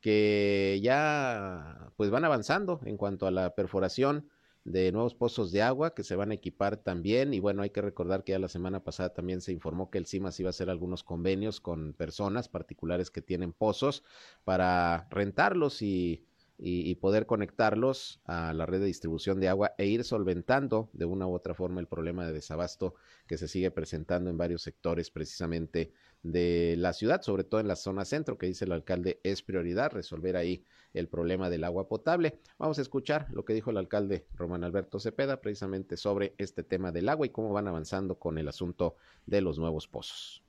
que 0.00 0.80
ya 0.82 1.92
pues 1.96 2.10
van 2.10 2.24
avanzando 2.24 2.80
en 2.84 2.96
cuanto 2.96 3.26
a 3.26 3.30
la 3.30 3.54
perforación 3.54 4.28
de 4.64 4.92
nuevos 4.92 5.14
pozos 5.14 5.50
de 5.52 5.62
agua 5.62 5.94
que 5.94 6.04
se 6.04 6.16
van 6.16 6.30
a 6.30 6.34
equipar 6.34 6.76
también. 6.76 7.34
Y 7.34 7.40
bueno, 7.40 7.62
hay 7.62 7.70
que 7.70 7.82
recordar 7.82 8.24
que 8.24 8.32
ya 8.32 8.38
la 8.38 8.48
semana 8.48 8.84
pasada 8.84 9.12
también 9.12 9.40
se 9.40 9.52
informó 9.52 9.90
que 9.90 9.98
el 9.98 10.06
CIMAS 10.06 10.38
iba 10.40 10.48
a 10.48 10.50
hacer 10.50 10.70
algunos 10.70 11.02
convenios 11.02 11.60
con 11.60 11.94
personas 11.94 12.48
particulares 12.48 13.10
que 13.10 13.22
tienen 13.22 13.52
pozos 13.52 14.04
para 14.44 15.08
rentarlos 15.10 15.82
y 15.82 16.24
y, 16.58 16.94
poder 16.96 17.26
conectarlos 17.26 18.20
a 18.24 18.52
la 18.52 18.66
red 18.66 18.80
de 18.80 18.86
distribución 18.86 19.40
de 19.40 19.48
agua 19.48 19.74
e 19.78 19.86
ir 19.86 20.04
solventando 20.04 20.90
de 20.92 21.04
una 21.04 21.26
u 21.26 21.34
otra 21.34 21.54
forma 21.54 21.80
el 21.80 21.88
problema 21.88 22.24
de 22.24 22.32
desabasto 22.32 22.94
que 23.26 23.36
se 23.36 23.48
sigue 23.48 23.70
presentando 23.70 24.30
en 24.30 24.36
varios 24.36 24.62
sectores 24.62 25.10
precisamente 25.10 25.92
de 26.22 26.76
la 26.78 26.92
ciudad, 26.92 27.22
sobre 27.22 27.42
todo 27.42 27.60
en 27.60 27.66
la 27.66 27.74
zona 27.74 28.04
centro, 28.04 28.38
que 28.38 28.46
dice 28.46 28.64
el 28.64 28.72
alcalde 28.72 29.20
es 29.24 29.42
prioridad 29.42 29.90
resolver 29.90 30.36
ahí 30.36 30.64
el 30.94 31.08
problema 31.08 31.50
del 31.50 31.64
agua 31.64 31.88
potable. 31.88 32.38
Vamos 32.58 32.78
a 32.78 32.82
escuchar 32.82 33.26
lo 33.32 33.44
que 33.44 33.54
dijo 33.54 33.70
el 33.70 33.76
alcalde 33.76 34.26
Román 34.34 34.62
Alberto 34.62 35.00
Cepeda 35.00 35.40
precisamente 35.40 35.96
sobre 35.96 36.34
este 36.38 36.62
tema 36.62 36.92
del 36.92 37.08
agua 37.08 37.26
y 37.26 37.30
cómo 37.30 37.52
van 37.52 37.66
avanzando 37.66 38.18
con 38.18 38.38
el 38.38 38.46
asunto 38.46 38.96
de 39.26 39.40
los 39.40 39.58
nuevos 39.58 39.88
pozos. 39.88 40.41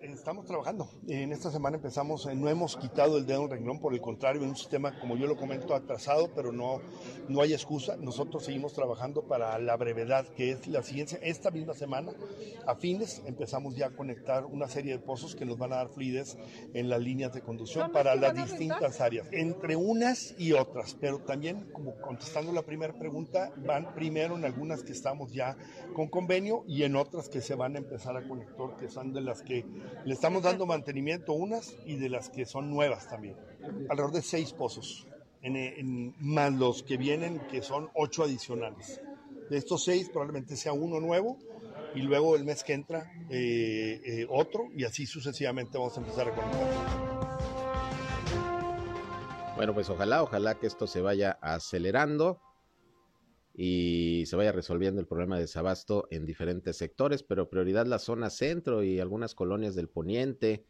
Estamos 0.00 0.44
trabajando. 0.44 0.88
En 1.08 1.32
esta 1.32 1.50
semana 1.50 1.76
empezamos, 1.76 2.26
eh, 2.26 2.34
no 2.34 2.50
hemos 2.50 2.76
quitado 2.76 3.16
el 3.16 3.26
dedo 3.26 3.44
en 3.44 3.50
renglón, 3.50 3.80
por 3.80 3.94
el 3.94 4.02
contrario, 4.02 4.42
en 4.42 4.50
un 4.50 4.56
sistema, 4.56 4.98
como 5.00 5.16
yo 5.16 5.26
lo 5.26 5.36
comento, 5.36 5.74
atrasado, 5.74 6.30
pero 6.34 6.52
no, 6.52 6.80
no 7.28 7.40
hay 7.40 7.54
excusa. 7.54 7.96
Nosotros 7.96 8.44
seguimos 8.44 8.74
trabajando 8.74 9.22
para 9.22 9.58
la 9.58 9.76
brevedad, 9.76 10.26
que 10.36 10.50
es 10.50 10.66
la 10.66 10.82
ciencia. 10.82 11.18
Esta 11.22 11.50
misma 11.50 11.72
semana, 11.72 12.12
a 12.66 12.74
fines, 12.74 13.22
empezamos 13.24 13.76
ya 13.76 13.86
a 13.86 13.90
conectar 13.90 14.44
una 14.44 14.68
serie 14.68 14.92
de 14.92 14.98
pozos 14.98 15.34
que 15.34 15.46
nos 15.46 15.56
van 15.56 15.72
a 15.72 15.76
dar 15.76 15.88
fluidez 15.88 16.36
en 16.74 16.90
las 16.90 17.00
líneas 17.00 17.32
de 17.32 17.40
conducción 17.40 17.90
para 17.90 18.14
las 18.14 18.34
distintas 18.34 19.00
áreas, 19.00 19.28
entre 19.32 19.74
unas 19.76 20.34
y 20.38 20.52
otras. 20.52 20.96
Pero 21.00 21.20
también, 21.20 21.70
como 21.72 21.94
contestando 22.00 22.52
la 22.52 22.62
primera 22.62 22.92
pregunta, 22.92 23.52
van 23.56 23.94
primero 23.94 24.36
en 24.36 24.44
algunas 24.44 24.82
que 24.82 24.92
estamos 24.92 25.32
ya 25.32 25.56
con 25.94 26.08
convenio 26.08 26.64
y 26.66 26.82
en 26.82 26.96
otras 26.96 27.30
que 27.30 27.40
se 27.40 27.54
van 27.54 27.76
a 27.76 27.78
empezar 27.78 28.16
a 28.16 28.28
conectar, 28.28 28.76
que 28.78 28.90
son 28.90 29.12
de 29.12 29.22
las 29.22 29.42
que 29.42 29.64
le 30.04 30.14
estamos 30.14 30.42
dando 30.42 30.66
mantenimiento 30.66 31.32
unas 31.32 31.76
y 31.86 31.96
de 31.96 32.08
las 32.08 32.28
que 32.28 32.46
son 32.46 32.70
nuevas 32.70 33.08
también. 33.08 33.36
Alrededor 33.88 34.12
de 34.12 34.22
seis 34.22 34.52
pozos, 34.52 35.06
más 36.20 36.52
los 36.52 36.82
que 36.82 36.96
vienen, 36.96 37.40
que 37.50 37.62
son 37.62 37.88
ocho 37.94 38.22
adicionales. 38.24 39.00
De 39.50 39.58
estos 39.58 39.84
seis 39.84 40.08
probablemente 40.10 40.56
sea 40.56 40.72
uno 40.72 41.00
nuevo 41.00 41.38
y 41.94 42.02
luego 42.02 42.36
el 42.36 42.44
mes 42.44 42.64
que 42.64 42.72
entra 42.72 43.10
eh, 43.30 44.00
eh, 44.04 44.26
otro 44.28 44.64
y 44.74 44.84
así 44.84 45.06
sucesivamente 45.06 45.78
vamos 45.78 45.96
a 45.96 46.00
empezar 46.00 46.28
a 46.28 46.34
conectar. 46.34 47.04
Bueno, 49.56 49.72
pues 49.72 49.88
ojalá, 49.88 50.22
ojalá 50.22 50.58
que 50.58 50.66
esto 50.66 50.86
se 50.86 51.00
vaya 51.00 51.38
acelerando 51.40 52.40
y 53.54 54.24
se 54.26 54.34
vaya 54.34 54.50
resolviendo 54.50 55.00
el 55.00 55.06
problema 55.06 55.36
de 55.36 55.42
desabasto 55.42 56.08
en 56.10 56.26
diferentes 56.26 56.76
sectores, 56.76 57.22
pero 57.22 57.48
prioridad 57.48 57.86
la 57.86 58.00
zona 58.00 58.28
centro 58.28 58.82
y 58.82 58.98
algunas 58.98 59.36
colonias 59.36 59.76
del 59.76 59.88
poniente 59.88 60.66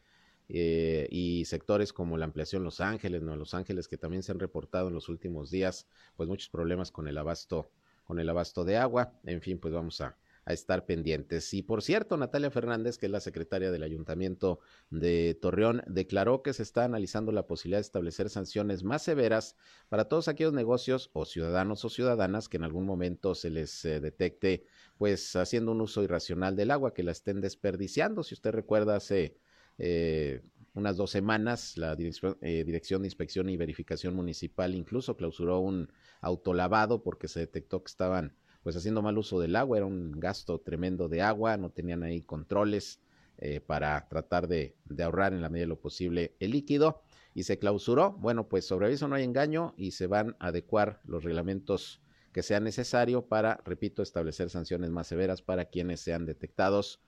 eh, 0.51 1.09
y 1.11 1.47
sectores 1.47 1.95
como 1.95 2.19
la 2.19 2.27
ampliación 2.27 2.63
Los 2.63 2.81
Ángeles, 2.81 3.23
¿no? 3.23 3.37
Los 3.37 3.55
Ángeles 3.55 3.89
que 3.89 3.97
también 3.97 4.23
se 4.23 4.33
han 4.33 4.39
reportado 4.39 4.89
en 4.89 4.95
los 4.95 5.09
últimos 5.09 5.51
días, 5.51 5.89
pues 6.17 6.29
muchos 6.29 6.51
problemas 6.51 6.91
con 6.91 7.09
el 7.09 7.17
abasto, 7.17 7.71
con 8.05 8.19
el 8.19 8.29
abasto 8.29 8.65
de 8.65 8.77
agua. 8.77 9.15
En 9.25 9.41
fin, 9.41 9.59
pues 9.59 9.73
vamos 9.73 10.03
a, 10.03 10.19
a 10.47 10.53
estar 10.53 10.87
pendientes. 10.87 11.53
Y 11.55 11.63
por 11.63 11.83
cierto, 11.83 12.17
Natalia 12.17 12.51
Fernández, 12.51 12.99
que 12.99 13.07
es 13.07 13.13
la 13.13 13.21
secretaria 13.21 13.71
del 13.71 13.83
Ayuntamiento 13.83 14.61
de 14.91 15.39
Torreón, 15.41 15.83
declaró 15.87 16.43
que 16.43 16.53
se 16.53 16.63
está 16.63 16.85
analizando 16.85 17.33
la 17.33 17.47
posibilidad 17.47 17.79
de 17.79 17.83
establecer 17.83 18.31
sanciones 18.31 18.85
más 18.85 19.03
severas 19.03 19.57
para 19.89 20.05
todos 20.05 20.29
aquellos 20.29 20.53
negocios 20.53 21.11
o 21.13 21.25
ciudadanos 21.25 21.85
o 21.85 21.89
ciudadanas 21.89 22.49
que 22.49 22.57
en 22.57 22.65
algún 22.65 22.87
momento 22.87 23.35
se 23.35 23.51
les 23.51 23.85
eh, 23.85 24.01
detecte 24.01 24.65
pues 24.99 25.35
haciendo 25.37 25.73
un 25.73 25.81
uso 25.81 26.03
irracional 26.03 26.57
del 26.57 26.71
agua, 26.71 26.95
que 26.95 27.03
la 27.03 27.13
estén 27.13 27.41
desperdiciando. 27.41 28.23
Si 28.23 28.35
usted 28.35 28.53
recuerda, 28.53 28.97
hace 28.97 29.37
eh, 29.79 30.43
unas 30.75 30.97
dos 30.97 31.11
semanas 31.11 31.77
la 31.77 31.97
dirección, 31.97 32.37
eh, 32.41 32.65
dirección, 32.65 33.03
de 33.03 33.09
Inspección 33.09 33.49
y 33.49 33.57
Verificación 33.57 34.15
Municipal 34.15 34.75
incluso 34.75 35.17
clausuró 35.17 35.61
un 35.61 35.93
autolavado 36.21 37.03
porque 37.03 37.29
se 37.29 37.41
detectó 37.41 37.83
que 37.83 37.91
estaban 37.91 38.37
pues 38.65 38.75
haciendo 38.77 39.03
mal 39.03 39.19
uso 39.19 39.39
del 39.39 39.57
agua, 39.57 39.77
era 39.77 39.87
un 39.87 40.19
gasto 40.19 40.59
tremendo 40.59 41.11
de 41.11 41.21
agua, 41.21 41.59
no 41.59 41.71
tenían 41.71 42.03
ahí 42.03 42.23
controles 42.23 42.99
eh, 43.37 43.61
para 43.61 44.09
tratar 44.09 44.49
de, 44.49 44.75
ahorrar 44.99 45.35
en 45.35 45.43
la 45.43 45.51
medida 45.51 45.65
de 45.65 45.69
lo 45.69 45.81
posible 45.81 46.35
el 46.41 46.53
líquido 46.53 47.03
y 47.35 47.43
se 47.43 47.59
clausuró. 47.59 48.13
Bueno, 48.13 48.49
pues 48.49 48.67
sobre 48.67 48.91
eso 48.91 49.07
no 49.07 49.17
hay 49.17 49.25
engaño 49.25 49.75
y 49.77 49.91
se 49.91 50.07
van 50.07 50.35
a 50.39 50.47
adecuar 50.47 51.03
los 51.05 51.25
reglamentos 51.25 52.01
que 52.33 52.43
sea 52.43 52.59
necesario 52.59 53.27
para, 53.27 53.61
repito, 53.67 54.03
establecer 54.03 54.49
sanciones 54.49 54.89
más 54.91 55.09
severas 55.09 55.43
para 55.43 55.67
quienes 55.67 56.01
sean 56.01 56.25
detectados, 56.25 57.03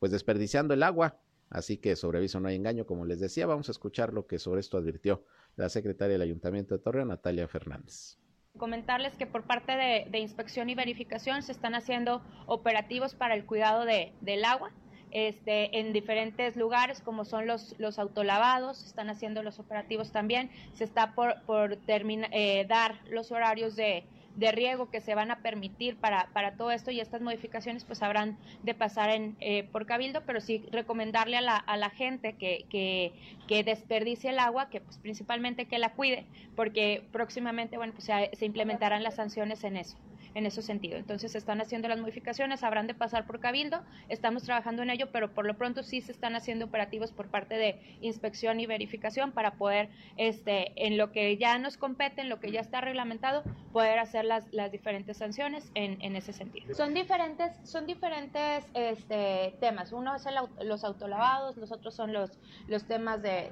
pues 0.00 0.10
desperdiciando 0.10 0.74
el 0.74 0.82
agua. 0.82 1.20
Así 1.48 1.76
que 1.76 1.94
sobre 1.94 2.18
aviso 2.18 2.40
no 2.40 2.48
hay 2.48 2.56
engaño, 2.56 2.86
como 2.86 3.04
les 3.04 3.20
decía, 3.20 3.46
vamos 3.46 3.68
a 3.68 3.72
escuchar 3.72 4.12
lo 4.12 4.26
que 4.26 4.40
sobre 4.40 4.60
esto 4.60 4.76
advirtió 4.76 5.24
la 5.54 5.68
secretaria 5.68 6.14
del 6.14 6.22
Ayuntamiento 6.22 6.76
de 6.76 6.82
Torreón, 6.82 7.08
Natalia 7.08 7.46
Fernández 7.46 8.18
comentarles 8.58 9.16
que 9.16 9.26
por 9.26 9.44
parte 9.44 9.76
de, 9.76 10.18
inspección 10.18 10.68
y 10.68 10.74
verificación 10.74 11.42
se 11.42 11.52
están 11.52 11.74
haciendo 11.74 12.22
operativos 12.46 13.14
para 13.14 13.34
el 13.34 13.46
cuidado 13.46 13.84
de, 13.84 14.12
del 14.20 14.44
agua. 14.44 14.70
Este, 15.10 15.78
en 15.78 15.94
diferentes 15.94 16.54
lugares 16.54 17.00
como 17.00 17.24
son 17.24 17.46
los, 17.46 17.74
los 17.78 17.98
autolavados, 17.98 18.76
se 18.76 18.88
están 18.88 19.08
haciendo 19.08 19.42
los 19.42 19.58
operativos 19.58 20.12
también, 20.12 20.50
se 20.74 20.84
está 20.84 21.14
por, 21.14 21.40
por 21.46 21.78
eh, 21.88 22.66
dar 22.68 23.00
los 23.08 23.32
horarios 23.32 23.74
de, 23.74 24.04
de 24.38 24.52
riego 24.52 24.88
que 24.88 25.00
se 25.00 25.16
van 25.16 25.32
a 25.32 25.40
permitir 25.40 25.96
para, 25.96 26.28
para 26.32 26.52
todo 26.52 26.70
esto 26.70 26.92
y 26.92 27.00
estas 27.00 27.20
modificaciones 27.20 27.84
pues 27.84 28.02
habrán 28.02 28.38
de 28.62 28.72
pasar 28.72 29.10
en, 29.10 29.36
eh, 29.40 29.64
por 29.64 29.84
cabildo, 29.84 30.22
pero 30.24 30.40
sí 30.40 30.64
recomendarle 30.70 31.36
a 31.36 31.40
la, 31.40 31.56
a 31.56 31.76
la 31.76 31.90
gente 31.90 32.34
que, 32.34 32.64
que, 32.70 33.12
que, 33.48 33.64
desperdicie 33.64 34.30
el 34.30 34.38
agua, 34.38 34.70
que 34.70 34.80
pues 34.80 34.98
principalmente 34.98 35.66
que 35.66 35.78
la 35.78 35.92
cuide, 35.92 36.24
porque 36.54 37.02
próximamente 37.10 37.76
bueno 37.76 37.92
pues 37.92 38.04
se, 38.04 38.30
se 38.34 38.46
implementarán 38.46 39.02
las 39.02 39.16
sanciones 39.16 39.64
en 39.64 39.76
eso 39.76 39.96
en 40.34 40.46
ese 40.46 40.62
sentido. 40.62 40.96
Entonces 40.96 41.32
se 41.32 41.38
están 41.38 41.60
haciendo 41.60 41.88
las 41.88 41.98
modificaciones, 41.98 42.62
habrán 42.62 42.86
de 42.86 42.94
pasar 42.94 43.26
por 43.26 43.40
cabildo, 43.40 43.82
estamos 44.08 44.42
trabajando 44.42 44.82
en 44.82 44.90
ello, 44.90 45.10
pero 45.12 45.32
por 45.32 45.46
lo 45.46 45.56
pronto 45.56 45.82
sí 45.82 46.00
se 46.00 46.12
están 46.12 46.36
haciendo 46.36 46.66
operativos 46.66 47.12
por 47.12 47.28
parte 47.28 47.56
de 47.56 47.80
inspección 48.00 48.60
y 48.60 48.66
verificación 48.66 49.32
para 49.32 49.52
poder, 49.52 49.88
este, 50.16 50.72
en 50.86 50.96
lo 50.96 51.12
que 51.12 51.36
ya 51.36 51.58
nos 51.58 51.76
compete, 51.76 52.20
en 52.20 52.28
lo 52.28 52.40
que 52.40 52.50
ya 52.50 52.60
está 52.60 52.80
reglamentado, 52.80 53.42
poder 53.72 53.98
hacer 53.98 54.24
las, 54.24 54.52
las 54.52 54.70
diferentes 54.70 55.16
sanciones 55.16 55.70
en, 55.74 56.00
en 56.02 56.16
ese 56.16 56.32
sentido. 56.32 56.74
Son 56.74 56.94
diferentes, 56.94 57.52
son 57.64 57.86
diferentes 57.86 58.64
este, 58.74 59.54
temas. 59.60 59.92
Uno 59.92 60.14
es 60.14 60.24
los 60.62 60.84
autolavados, 60.84 61.56
los 61.56 61.72
otros 61.72 61.94
son 61.94 62.12
los, 62.12 62.38
los 62.66 62.84
temas 62.84 63.22
de, 63.22 63.50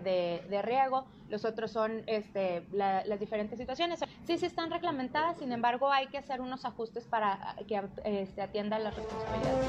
de, 0.49 0.63
riego, 0.63 1.07
los 1.29 1.45
otros 1.45 1.71
son 1.71 2.03
este, 2.07 2.65
las 2.73 3.21
diferentes 3.21 3.59
situaciones. 3.59 4.01
Sí, 4.25 4.39
sí 4.39 4.47
están 4.47 4.71
reglamentadas, 4.71 5.39
sin 5.39 5.53
embargo 5.53 5.91
hay 5.91 6.07
que 6.09 6.19
hacer 6.19 6.41
unos 6.41 6.65
ajustes 6.67 7.05
para 7.05 7.57
que 7.67 7.81
se 8.03 8.23
este, 8.23 8.43
atiendan 8.43 8.85
las 8.85 8.95
responsabilidades. 8.97 9.67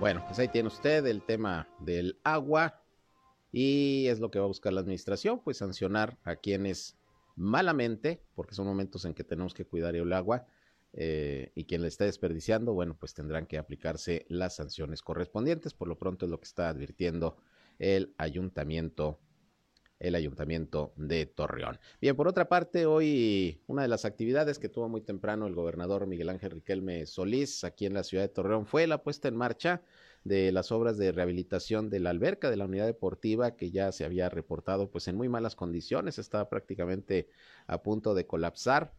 Bueno, 0.00 0.22
pues 0.26 0.38
ahí 0.38 0.48
tiene 0.48 0.68
usted 0.68 1.06
el 1.06 1.22
tema 1.22 1.68
del 1.78 2.18
agua 2.24 2.82
y 3.52 4.08
es 4.08 4.20
lo 4.20 4.30
que 4.30 4.38
va 4.38 4.44
a 4.44 4.48
buscar 4.48 4.72
la 4.72 4.80
administración, 4.80 5.40
pues 5.40 5.58
sancionar 5.58 6.18
a 6.24 6.36
quienes 6.36 6.98
malamente, 7.36 8.22
porque 8.34 8.54
son 8.54 8.66
momentos 8.66 9.04
en 9.04 9.14
que 9.14 9.24
tenemos 9.24 9.54
que 9.54 9.64
cuidar 9.64 9.94
el 9.94 10.12
agua, 10.12 10.46
eh, 10.98 11.52
y 11.54 11.64
quien 11.64 11.82
le 11.82 11.88
está 11.88 12.04
desperdiciando, 12.04 12.72
bueno, 12.72 12.96
pues 12.98 13.12
tendrán 13.12 13.46
que 13.46 13.58
aplicarse 13.58 14.24
las 14.28 14.56
sanciones 14.56 15.02
correspondientes. 15.02 15.74
Por 15.74 15.88
lo 15.88 15.98
pronto 15.98 16.24
es 16.24 16.30
lo 16.30 16.40
que 16.40 16.46
está 16.46 16.70
advirtiendo 16.70 17.36
el 17.78 18.14
ayuntamiento 18.16 19.20
el 19.98 20.14
ayuntamiento 20.14 20.92
de 20.96 21.26
Torreón. 21.26 21.78
Bien, 22.00 22.16
por 22.16 22.28
otra 22.28 22.48
parte, 22.48 22.86
hoy 22.86 23.62
una 23.66 23.82
de 23.82 23.88
las 23.88 24.04
actividades 24.04 24.58
que 24.58 24.68
tuvo 24.68 24.88
muy 24.88 25.00
temprano 25.00 25.46
el 25.46 25.54
gobernador 25.54 26.06
Miguel 26.06 26.28
Ángel 26.28 26.50
Riquelme 26.50 27.06
Solís 27.06 27.64
aquí 27.64 27.86
en 27.86 27.94
la 27.94 28.02
ciudad 28.02 28.24
de 28.24 28.28
Torreón 28.28 28.66
fue 28.66 28.86
la 28.86 29.02
puesta 29.02 29.28
en 29.28 29.36
marcha 29.36 29.82
de 30.24 30.50
las 30.50 30.72
obras 30.72 30.98
de 30.98 31.12
rehabilitación 31.12 31.88
de 31.88 32.00
la 32.00 32.10
alberca 32.10 32.50
de 32.50 32.56
la 32.56 32.64
unidad 32.64 32.86
deportiva 32.86 33.56
que 33.56 33.70
ya 33.70 33.92
se 33.92 34.04
había 34.04 34.28
reportado 34.28 34.90
pues 34.90 35.06
en 35.08 35.16
muy 35.16 35.28
malas 35.28 35.54
condiciones, 35.54 36.18
estaba 36.18 36.48
prácticamente 36.48 37.28
a 37.66 37.82
punto 37.82 38.14
de 38.14 38.26
colapsar 38.26 38.92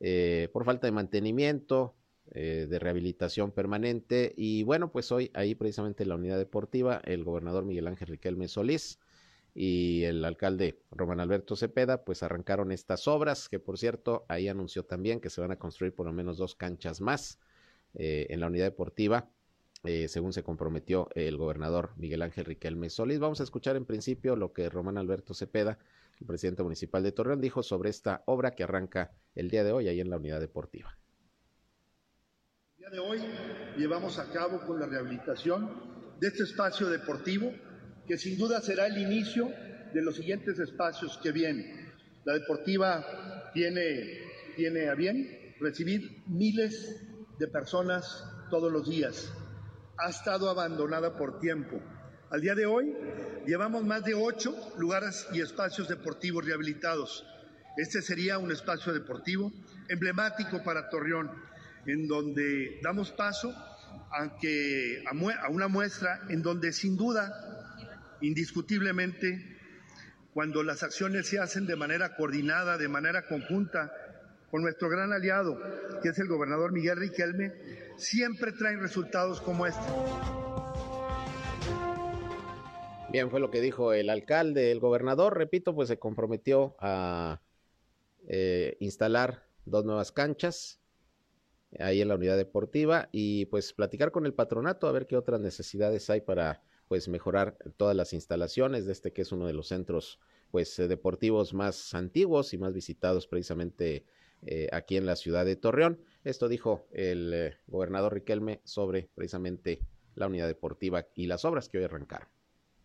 eh, 0.00 0.48
por 0.52 0.64
falta 0.64 0.86
de 0.86 0.92
mantenimiento, 0.92 1.94
eh, 2.32 2.66
de 2.68 2.78
rehabilitación 2.78 3.52
permanente 3.52 4.32
y 4.36 4.62
bueno 4.62 4.90
pues 4.90 5.12
hoy 5.12 5.30
ahí 5.34 5.54
precisamente 5.54 6.04
en 6.04 6.08
la 6.08 6.14
unidad 6.14 6.38
deportiva 6.38 7.02
el 7.04 7.24
gobernador 7.24 7.64
Miguel 7.66 7.86
Ángel 7.86 8.08
Riquelme 8.08 8.48
Solís 8.48 8.98
y 9.54 10.04
el 10.04 10.24
alcalde 10.24 10.80
Román 10.90 11.20
Alberto 11.20 11.56
Cepeda, 11.56 12.04
pues 12.04 12.22
arrancaron 12.22 12.72
estas 12.72 13.08
obras, 13.08 13.48
que 13.48 13.58
por 13.58 13.78
cierto, 13.78 14.24
ahí 14.28 14.48
anunció 14.48 14.84
también 14.84 15.20
que 15.20 15.30
se 15.30 15.40
van 15.40 15.50
a 15.50 15.58
construir 15.58 15.94
por 15.94 16.06
lo 16.06 16.12
menos 16.12 16.38
dos 16.38 16.54
canchas 16.54 17.00
más 17.00 17.38
eh, 17.94 18.26
en 18.30 18.40
la 18.40 18.46
unidad 18.46 18.66
deportiva, 18.66 19.28
eh, 19.84 20.08
según 20.08 20.32
se 20.32 20.42
comprometió 20.42 21.08
el 21.14 21.36
gobernador 21.36 21.90
Miguel 21.96 22.22
Ángel 22.22 22.44
Riquelme 22.44 22.90
Solís. 22.90 23.18
Vamos 23.18 23.40
a 23.40 23.44
escuchar 23.44 23.76
en 23.76 23.86
principio 23.86 24.36
lo 24.36 24.52
que 24.52 24.68
Román 24.68 24.98
Alberto 24.98 25.34
Cepeda, 25.34 25.78
el 26.20 26.26
presidente 26.26 26.62
municipal 26.62 27.02
de 27.02 27.12
Torreón, 27.12 27.40
dijo 27.40 27.62
sobre 27.62 27.90
esta 27.90 28.22
obra 28.26 28.52
que 28.52 28.62
arranca 28.62 29.10
el 29.34 29.50
día 29.50 29.64
de 29.64 29.72
hoy 29.72 29.88
ahí 29.88 30.00
en 30.00 30.10
la 30.10 30.18
unidad 30.18 30.38
deportiva. 30.38 30.96
El 32.76 32.78
día 32.78 32.90
de 32.90 32.98
hoy 32.98 33.20
llevamos 33.76 34.18
a 34.18 34.30
cabo 34.30 34.60
con 34.66 34.78
la 34.78 34.86
rehabilitación 34.86 36.16
de 36.20 36.28
este 36.28 36.42
espacio 36.44 36.88
deportivo 36.88 37.52
que 38.10 38.18
sin 38.18 38.36
duda 38.36 38.60
será 38.60 38.88
el 38.88 38.98
inicio 38.98 39.54
de 39.94 40.02
los 40.02 40.16
siguientes 40.16 40.58
espacios 40.58 41.16
que 41.22 41.30
vienen. 41.30 41.92
La 42.24 42.32
deportiva 42.32 43.52
tiene, 43.54 44.18
tiene 44.56 44.88
a 44.88 44.96
bien 44.96 45.54
recibir 45.60 46.20
miles 46.26 47.06
de 47.38 47.46
personas 47.46 48.24
todos 48.50 48.72
los 48.72 48.90
días. 48.90 49.32
Ha 49.96 50.10
estado 50.10 50.50
abandonada 50.50 51.16
por 51.16 51.38
tiempo. 51.38 51.80
Al 52.30 52.40
día 52.40 52.56
de 52.56 52.66
hoy 52.66 52.92
llevamos 53.46 53.84
más 53.84 54.02
de 54.02 54.14
ocho 54.14 54.56
lugares 54.76 55.28
y 55.32 55.40
espacios 55.40 55.86
deportivos 55.86 56.44
rehabilitados. 56.44 57.24
Este 57.76 58.02
sería 58.02 58.38
un 58.38 58.50
espacio 58.50 58.92
deportivo 58.92 59.52
emblemático 59.88 60.64
para 60.64 60.90
Torreón, 60.90 61.30
en 61.86 62.08
donde 62.08 62.80
damos 62.82 63.12
paso 63.12 63.54
a, 64.10 64.36
que, 64.36 65.04
a, 65.06 65.48
una 65.48 65.68
muestra 65.68 66.22
en 66.28 66.42
donde 66.42 66.72
sin 66.72 66.96
duda, 66.96 67.59
indiscutiblemente, 68.20 69.58
cuando 70.32 70.62
las 70.62 70.82
acciones 70.82 71.26
se 71.26 71.38
hacen 71.38 71.66
de 71.66 71.76
manera 71.76 72.14
coordinada, 72.16 72.78
de 72.78 72.88
manera 72.88 73.26
conjunta, 73.26 73.92
con 74.50 74.62
nuestro 74.62 74.88
gran 74.88 75.12
aliado, 75.12 75.58
que 76.02 76.08
es 76.08 76.18
el 76.18 76.26
gobernador 76.26 76.72
Miguel 76.72 76.98
Riquelme, 76.98 77.52
siempre 77.96 78.52
traen 78.52 78.80
resultados 78.80 79.40
como 79.40 79.66
este. 79.66 79.80
Bien, 83.12 83.30
fue 83.30 83.40
lo 83.40 83.50
que 83.50 83.60
dijo 83.60 83.92
el 83.92 84.08
alcalde. 84.08 84.70
El 84.70 84.80
gobernador, 84.80 85.36
repito, 85.36 85.74
pues 85.74 85.88
se 85.88 85.98
comprometió 85.98 86.76
a 86.80 87.40
eh, 88.28 88.76
instalar 88.80 89.46
dos 89.64 89.84
nuevas 89.84 90.12
canchas 90.12 90.80
ahí 91.78 92.00
en 92.00 92.08
la 92.08 92.16
unidad 92.16 92.36
deportiva 92.36 93.08
y 93.12 93.46
pues 93.46 93.72
platicar 93.72 94.10
con 94.10 94.26
el 94.26 94.34
patronato 94.34 94.88
a 94.88 94.92
ver 94.92 95.06
qué 95.06 95.16
otras 95.16 95.40
necesidades 95.40 96.10
hay 96.10 96.20
para 96.20 96.62
pues 96.90 97.06
mejorar 97.06 97.56
todas 97.76 97.94
las 97.94 98.12
instalaciones 98.12 98.84
de 98.84 98.90
este 98.90 99.12
que 99.12 99.22
es 99.22 99.30
uno 99.30 99.46
de 99.46 99.52
los 99.52 99.68
centros 99.68 100.18
pues 100.50 100.76
eh, 100.80 100.88
deportivos 100.88 101.54
más 101.54 101.94
antiguos 101.94 102.52
y 102.52 102.58
más 102.58 102.74
visitados 102.74 103.28
precisamente 103.28 104.04
eh, 104.44 104.66
aquí 104.72 104.96
en 104.96 105.06
la 105.06 105.14
ciudad 105.14 105.44
de 105.44 105.54
Torreón. 105.54 106.00
Esto 106.24 106.48
dijo 106.48 106.88
el 106.90 107.54
gobernador 107.68 108.14
Riquelme 108.14 108.60
sobre 108.64 109.08
precisamente 109.14 109.86
la 110.16 110.26
unidad 110.26 110.48
deportiva 110.48 111.06
y 111.14 111.26
las 111.28 111.44
obras 111.44 111.68
que 111.68 111.78
hoy 111.78 111.84
arrancaron. 111.84 112.39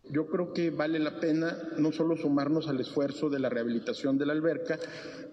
Yo 0.08 0.26
creo 0.26 0.52
que 0.52 0.70
vale 0.70 1.00
la 1.00 1.18
pena 1.18 1.56
no 1.78 1.90
solo 1.90 2.16
sumarnos 2.16 2.68
al 2.68 2.80
esfuerzo 2.80 3.28
de 3.28 3.40
la 3.40 3.48
rehabilitación 3.48 4.16
de 4.18 4.26
la 4.26 4.34
alberca, 4.34 4.78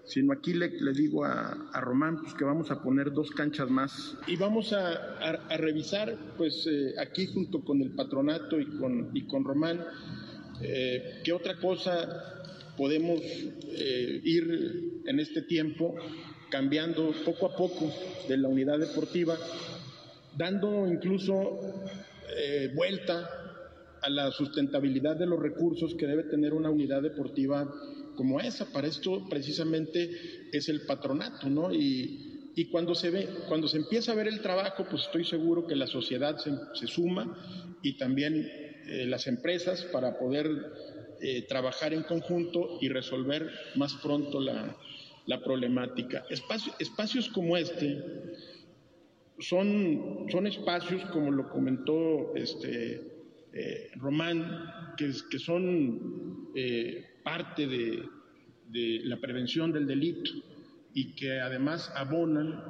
sino 0.04 0.32
aquí 0.32 0.52
le, 0.52 0.70
digo 0.92 1.24
a, 1.24 1.80
Román 1.80 2.20
pues, 2.20 2.34
que 2.34 2.44
vamos 2.44 2.72
a 2.72 2.82
poner 2.82 3.12
dos 3.12 3.30
canchas 3.30 3.70
más. 3.70 4.16
Y 4.26 4.36
vamos 4.36 4.72
a, 4.72 5.38
revisar 5.56 6.16
pues 6.36 6.66
eh, 6.66 6.94
aquí 6.98 7.26
junto 7.26 7.64
con 7.64 7.82
el 7.82 7.92
patronato 7.92 8.58
y 8.58 8.66
con, 8.66 9.10
y 9.14 9.26
con 9.26 9.44
Román 9.44 9.84
eh, 10.60 11.20
qué 11.24 11.32
otra 11.32 11.56
cosa 11.58 12.42
podemos 12.76 13.20
eh, 13.20 14.20
ir 14.24 15.02
en 15.06 15.20
este 15.20 15.42
tiempo 15.42 15.94
cambiando 16.50 17.12
poco 17.24 17.46
a 17.46 17.56
poco 17.56 17.92
de 18.28 18.36
la 18.36 18.48
unidad 18.48 18.78
deportiva, 18.80 19.36
dando 20.36 20.88
incluso 20.88 21.60
vuelta 22.74 23.43
a 24.04 24.10
la 24.10 24.30
sustentabilidad 24.30 25.16
de 25.16 25.26
los 25.26 25.40
recursos 25.40 25.94
que 25.94 26.06
debe 26.06 26.24
tener 26.24 26.52
una 26.52 26.70
unidad 26.70 27.02
deportiva 27.02 27.72
como 28.16 28.40
esa. 28.40 28.70
Para 28.72 28.86
esto 28.86 29.26
precisamente 29.28 30.10
es 30.52 30.68
el 30.68 30.82
patronato, 30.82 31.48
¿no? 31.48 31.72
Y, 31.72 32.52
y 32.54 32.66
cuando 32.66 32.94
se 32.94 33.10
ve, 33.10 33.28
cuando 33.48 33.66
se 33.66 33.78
empieza 33.78 34.12
a 34.12 34.14
ver 34.14 34.28
el 34.28 34.40
trabajo, 34.40 34.86
pues 34.88 35.02
estoy 35.02 35.24
seguro 35.24 35.66
que 35.66 35.74
la 35.74 35.86
sociedad 35.86 36.36
se, 36.38 36.86
suma 36.86 37.36
y 37.82 37.96
también 37.96 38.46
eh, 38.86 39.06
las 39.06 39.26
empresas 39.26 39.84
para 39.84 40.18
poder 40.18 40.48
eh, 41.20 41.42
trabajar 41.48 41.94
en 41.94 42.02
conjunto 42.02 42.78
y 42.80 42.88
resolver 42.88 43.50
más 43.74 43.94
pronto 43.94 44.40
la, 44.40 44.76
la 45.26 45.42
problemática. 45.42 46.24
espacios 46.78 47.28
como 47.28 47.56
este 47.56 48.02
son, 49.40 50.26
son 50.30 50.46
espacios, 50.46 51.04
como 51.06 51.32
lo 51.32 51.48
comentó 51.48 52.34
este, 52.36 53.13
eh, 53.56 53.92
Román, 53.94 54.94
que, 54.96 55.12
son 55.38 56.50
eh, 56.56 57.20
parte 57.22 57.68
de, 57.68 58.02
la 59.04 59.20
prevención 59.20 59.72
del 59.72 59.86
delito 59.86 60.32
y 60.92 61.14
que 61.14 61.38
además 61.38 61.92
abonan 61.94 62.60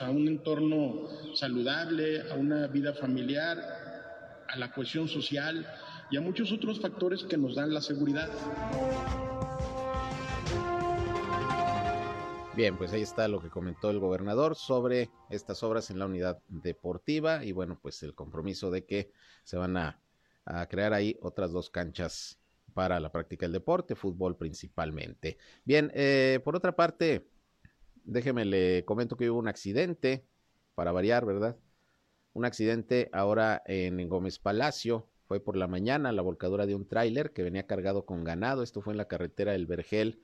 a 0.00 0.10
un 0.10 0.26
entorno 0.26 1.06
saludable, 1.34 2.22
a 2.32 2.34
una 2.34 2.66
vida 2.66 2.94
familiar, 2.94 3.58
a 4.48 4.56
la 4.56 4.72
cohesión 4.72 5.06
social 5.06 5.64
y 6.10 6.16
a 6.16 6.20
muchos 6.20 6.50
otros 6.50 6.80
factores 6.80 7.22
que 7.22 7.36
nos 7.36 7.54
dan 7.54 7.72
la 7.72 7.80
seguridad. 7.80 8.28
Bien, 12.56 12.76
pues 12.76 12.92
ahí 12.92 13.02
está 13.02 13.28
lo 13.28 13.40
que 13.40 13.50
comentó 13.50 13.90
el 13.90 14.00
gobernador 14.00 14.56
sobre 14.56 15.10
estas 15.30 15.62
obras 15.62 15.90
en 15.90 16.00
la 16.00 16.06
unidad 16.06 16.42
deportiva 16.48 17.44
y 17.44 17.52
bueno, 17.52 17.78
pues 17.80 18.02
el 18.02 18.14
compromiso 18.14 18.72
de 18.72 18.84
que 18.84 19.12
se 19.44 19.56
van 19.56 19.76
a 19.76 20.03
a 20.44 20.66
crear 20.66 20.92
ahí 20.92 21.16
otras 21.22 21.52
dos 21.52 21.70
canchas 21.70 22.38
para 22.74 23.00
la 23.00 23.12
práctica 23.12 23.46
del 23.46 23.52
deporte, 23.52 23.94
fútbol 23.94 24.36
principalmente. 24.36 25.38
Bien, 25.64 25.90
eh, 25.94 26.40
por 26.44 26.56
otra 26.56 26.74
parte, 26.74 27.26
déjeme 28.04 28.44
le 28.44 28.84
comento 28.84 29.16
que 29.16 29.30
hubo 29.30 29.38
un 29.38 29.48
accidente, 29.48 30.26
para 30.74 30.92
variar, 30.92 31.24
¿verdad? 31.24 31.56
Un 32.32 32.44
accidente 32.44 33.08
ahora 33.12 33.62
en 33.66 34.08
Gómez 34.08 34.38
Palacio, 34.38 35.08
fue 35.26 35.40
por 35.40 35.56
la 35.56 35.66
mañana 35.66 36.12
la 36.12 36.22
volcadura 36.22 36.66
de 36.66 36.74
un 36.74 36.86
tráiler 36.86 37.32
que 37.32 37.42
venía 37.42 37.66
cargado 37.66 38.04
con 38.04 38.24
ganado, 38.24 38.62
esto 38.62 38.82
fue 38.82 38.92
en 38.92 38.98
la 38.98 39.08
carretera 39.08 39.52
del 39.52 39.66
Vergel, 39.66 40.20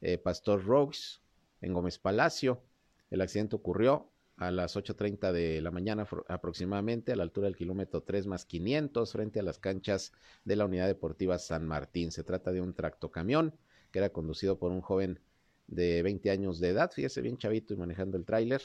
eh, 0.00 0.18
Pastor 0.18 0.64
Rogues, 0.64 1.22
en 1.60 1.72
Gómez 1.72 1.98
Palacio. 1.98 2.62
El 3.10 3.20
accidente 3.20 3.56
ocurrió 3.56 4.10
a 4.36 4.50
las 4.50 4.76
8.30 4.76 5.32
de 5.32 5.60
la 5.60 5.70
mañana 5.70 6.06
aproximadamente, 6.28 7.12
a 7.12 7.16
la 7.16 7.22
altura 7.22 7.46
del 7.46 7.56
kilómetro 7.56 8.02
3 8.02 8.26
más 8.26 8.44
500, 8.44 9.12
frente 9.12 9.40
a 9.40 9.42
las 9.42 9.58
canchas 9.58 10.12
de 10.44 10.56
la 10.56 10.64
Unidad 10.64 10.86
Deportiva 10.86 11.38
San 11.38 11.66
Martín. 11.66 12.10
Se 12.10 12.24
trata 12.24 12.52
de 12.52 12.60
un 12.60 12.74
tractocamión 12.74 13.54
que 13.90 14.00
era 14.00 14.10
conducido 14.10 14.58
por 14.58 14.72
un 14.72 14.80
joven 14.80 15.20
de 15.66 16.02
20 16.02 16.30
años 16.30 16.60
de 16.60 16.70
edad, 16.70 16.90
fíjese 16.92 17.20
bien 17.20 17.38
chavito 17.38 17.74
y 17.74 17.76
manejando 17.76 18.16
el 18.16 18.24
tráiler, 18.24 18.62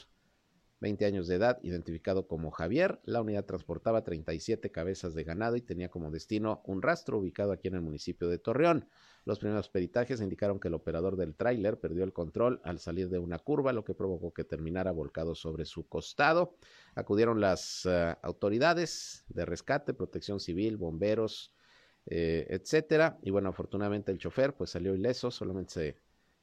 20 0.80 1.04
años 1.04 1.28
de 1.28 1.36
edad, 1.36 1.58
identificado 1.62 2.26
como 2.26 2.50
Javier. 2.50 3.00
La 3.04 3.20
unidad 3.20 3.44
transportaba 3.44 4.02
37 4.02 4.70
cabezas 4.70 5.14
de 5.14 5.24
ganado 5.24 5.56
y 5.56 5.60
tenía 5.60 5.90
como 5.90 6.10
destino 6.10 6.62
un 6.64 6.82
rastro 6.82 7.18
ubicado 7.18 7.52
aquí 7.52 7.68
en 7.68 7.74
el 7.74 7.82
municipio 7.82 8.28
de 8.28 8.38
Torreón. 8.38 8.88
Los 9.26 9.38
primeros 9.38 9.68
peritajes 9.68 10.20
indicaron 10.20 10.58
que 10.58 10.68
el 10.68 10.74
operador 10.74 11.16
del 11.16 11.34
tráiler 11.34 11.78
perdió 11.78 12.04
el 12.04 12.14
control 12.14 12.60
al 12.64 12.78
salir 12.78 13.10
de 13.10 13.18
una 13.18 13.38
curva, 13.38 13.72
lo 13.72 13.84
que 13.84 13.94
provocó 13.94 14.32
que 14.32 14.44
terminara 14.44 14.90
volcado 14.92 15.34
sobre 15.34 15.66
su 15.66 15.86
costado. 15.86 16.56
Acudieron 16.94 17.40
las 17.40 17.84
uh, 17.84 18.16
autoridades 18.22 19.24
de 19.28 19.44
rescate, 19.44 19.92
protección 19.92 20.40
civil, 20.40 20.78
bomberos, 20.78 21.52
eh, 22.06 22.46
etcétera. 22.48 23.18
Y 23.22 23.30
bueno, 23.30 23.50
afortunadamente 23.50 24.10
el 24.10 24.18
chofer 24.18 24.54
pues 24.54 24.70
salió 24.70 24.94
ileso, 24.94 25.30
solamente 25.30 25.72
se 25.72 25.96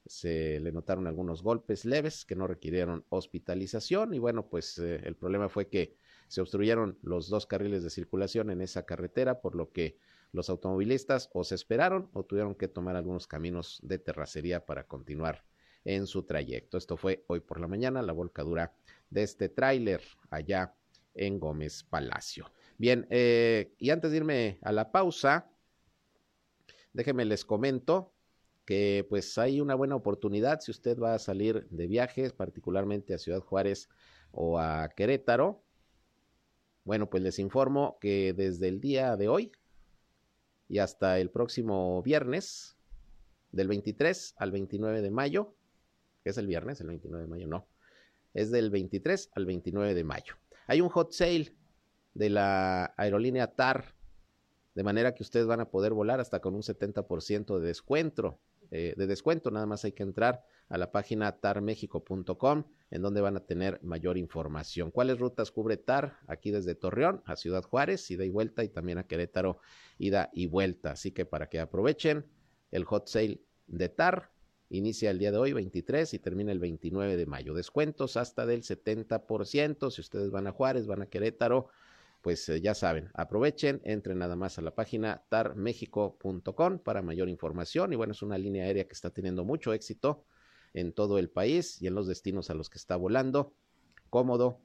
se 0.07 0.59
le 0.59 0.71
notaron 0.71 1.07
algunos 1.07 1.43
golpes 1.43 1.85
leves 1.85 2.25
que 2.25 2.35
no 2.35 2.47
requirieron 2.47 3.05
hospitalización 3.09 4.13
y 4.13 4.19
bueno, 4.19 4.47
pues 4.49 4.77
eh, 4.79 5.01
el 5.03 5.15
problema 5.15 5.49
fue 5.49 5.67
que 5.67 5.95
se 6.27 6.41
obstruyeron 6.41 6.97
los 7.01 7.29
dos 7.29 7.45
carriles 7.45 7.83
de 7.83 7.89
circulación 7.89 8.49
en 8.49 8.61
esa 8.61 8.85
carretera, 8.85 9.41
por 9.41 9.55
lo 9.55 9.71
que 9.71 9.97
los 10.31 10.49
automovilistas 10.49 11.29
o 11.33 11.43
se 11.43 11.55
esperaron 11.55 12.09
o 12.13 12.23
tuvieron 12.23 12.55
que 12.55 12.67
tomar 12.67 12.95
algunos 12.95 13.27
caminos 13.27 13.79
de 13.83 13.97
terracería 13.97 14.65
para 14.65 14.85
continuar 14.85 15.43
en 15.85 16.05
su 16.05 16.23
trayecto. 16.23 16.77
Esto 16.77 16.97
fue 16.97 17.23
hoy 17.27 17.39
por 17.39 17.59
la 17.59 17.67
mañana, 17.67 18.01
la 18.01 18.13
volcadura 18.13 18.73
de 19.09 19.23
este 19.23 19.47
tráiler 19.47 20.01
allá 20.29 20.75
en 21.13 21.39
Gómez 21.39 21.83
Palacio. 21.83 22.51
Bien, 22.77 23.07
eh, 23.09 23.73
y 23.79 23.89
antes 23.89 24.11
de 24.11 24.17
irme 24.17 24.59
a 24.61 24.71
la 24.71 24.91
pausa, 24.91 25.49
déjenme 26.93 27.25
les 27.25 27.45
comento 27.45 28.13
que 28.67 29.05
pues 29.09 29.37
hay 29.37 29.61
una 29.61 29.75
buena 29.75 29.95
oportunidad 29.95 30.59
si 30.59 30.71
usted 30.71 30.99
va 30.99 31.13
a 31.13 31.19
salir 31.19 31.65
de 31.69 31.87
viajes, 31.87 32.33
particularmente 32.33 33.13
a 33.13 33.17
Ciudad 33.17 33.39
Juárez 33.39 33.87
o 34.31 34.59
a 34.59 34.89
Querétaro. 34.89 35.63
Bueno, 36.83 37.09
pues 37.09 37.23
les 37.23 37.39
informo 37.39 37.97
que 38.01 38.33
desde 38.33 38.67
el 38.67 38.81
día 38.81 39.15
de 39.15 39.29
hoy 39.29 39.53
y 40.67 40.79
hasta 40.79 41.17
el 41.17 41.31
próximo 41.31 42.03
viernes, 42.03 42.77
del 43.53 43.69
23 43.69 44.35
al 44.37 44.51
29 44.51 45.01
de 45.01 45.11
mayo, 45.11 45.55
que 46.21 46.31
es 46.31 46.37
el 46.37 46.47
viernes, 46.47 46.81
el 46.81 46.87
29 46.87 47.23
de 47.23 47.29
mayo, 47.29 47.47
no, 47.47 47.69
es 48.33 48.51
del 48.51 48.69
23 48.69 49.31
al 49.33 49.45
29 49.45 49.93
de 49.93 50.03
mayo. 50.03 50.33
Hay 50.67 50.81
un 50.81 50.89
hot 50.89 51.13
sale 51.13 51.55
de 52.13 52.29
la 52.29 52.93
aerolínea 52.97 53.55
TAR, 53.55 53.95
de 54.75 54.83
manera 54.83 55.15
que 55.15 55.23
ustedes 55.23 55.45
van 55.45 55.61
a 55.61 55.69
poder 55.69 55.93
volar 55.93 56.19
hasta 56.19 56.41
con 56.41 56.53
un 56.53 56.63
70% 56.63 57.59
de 57.59 57.67
descuento. 57.67 58.41
Eh, 58.69 58.93
de 58.97 59.07
descuento. 59.07 59.49
Nada 59.49 59.65
más 59.65 59.85
hay 59.85 59.93
que 59.93 60.03
entrar 60.03 60.43
a 60.67 60.77
la 60.77 60.91
página 60.91 61.31
tarmexico.com 61.39 62.65
en 62.91 63.01
donde 63.01 63.21
van 63.21 63.37
a 63.37 63.45
tener 63.45 63.81
mayor 63.81 64.17
información. 64.17 64.91
¿Cuáles 64.91 65.19
rutas 65.19 65.51
cubre 65.51 65.77
TAR? 65.77 66.17
Aquí 66.27 66.51
desde 66.51 66.75
Torreón 66.75 67.21
a 67.25 67.35
Ciudad 67.37 67.63
Juárez, 67.63 68.09
ida 68.11 68.25
y 68.25 68.29
vuelta, 68.29 68.63
y 68.63 68.69
también 68.69 68.97
a 68.97 69.07
Querétaro, 69.07 69.59
ida 69.97 70.29
y 70.33 70.47
vuelta. 70.47 70.91
Así 70.91 71.11
que 71.11 71.25
para 71.25 71.47
que 71.47 71.59
aprovechen 71.59 72.25
el 72.71 72.83
hot 72.83 73.07
sale 73.07 73.41
de 73.67 73.87
TAR, 73.89 74.31
inicia 74.69 75.11
el 75.11 75.19
día 75.19 75.31
de 75.31 75.37
hoy, 75.37 75.53
23, 75.53 76.13
y 76.13 76.19
termina 76.19 76.51
el 76.51 76.59
29 76.59 77.15
de 77.15 77.25
mayo. 77.25 77.53
Descuentos 77.53 78.17
hasta 78.17 78.45
del 78.45 78.63
70%. 78.63 79.91
Si 79.91 80.01
ustedes 80.01 80.29
van 80.29 80.47
a 80.47 80.51
Juárez, 80.51 80.87
van 80.87 81.03
a 81.03 81.05
Querétaro, 81.07 81.69
pues 82.27 82.49
eh, 82.49 82.59
ya 82.59 82.75
saben, 82.75 83.09
aprovechen, 83.13 83.79
entren 83.85 84.17
nada 84.17 84.35
más 84.35 84.57
a 84.57 84.61
la 84.61 84.75
página 84.75 85.23
tarmexico.com 85.29 86.79
para 86.79 87.01
mayor 87.01 87.29
información. 87.29 87.93
Y 87.93 87.95
bueno, 87.95 88.11
es 88.11 88.21
una 88.21 88.37
línea 88.37 88.65
aérea 88.65 88.85
que 88.85 88.91
está 88.91 89.11
teniendo 89.11 89.45
mucho 89.45 89.71
éxito 89.71 90.25
en 90.73 90.91
todo 90.91 91.19
el 91.19 91.29
país 91.29 91.81
y 91.81 91.87
en 91.87 91.95
los 91.95 92.05
destinos 92.05 92.49
a 92.49 92.53
los 92.53 92.69
que 92.69 92.79
está 92.79 92.97
volando. 92.97 93.53
Cómodo, 94.09 94.59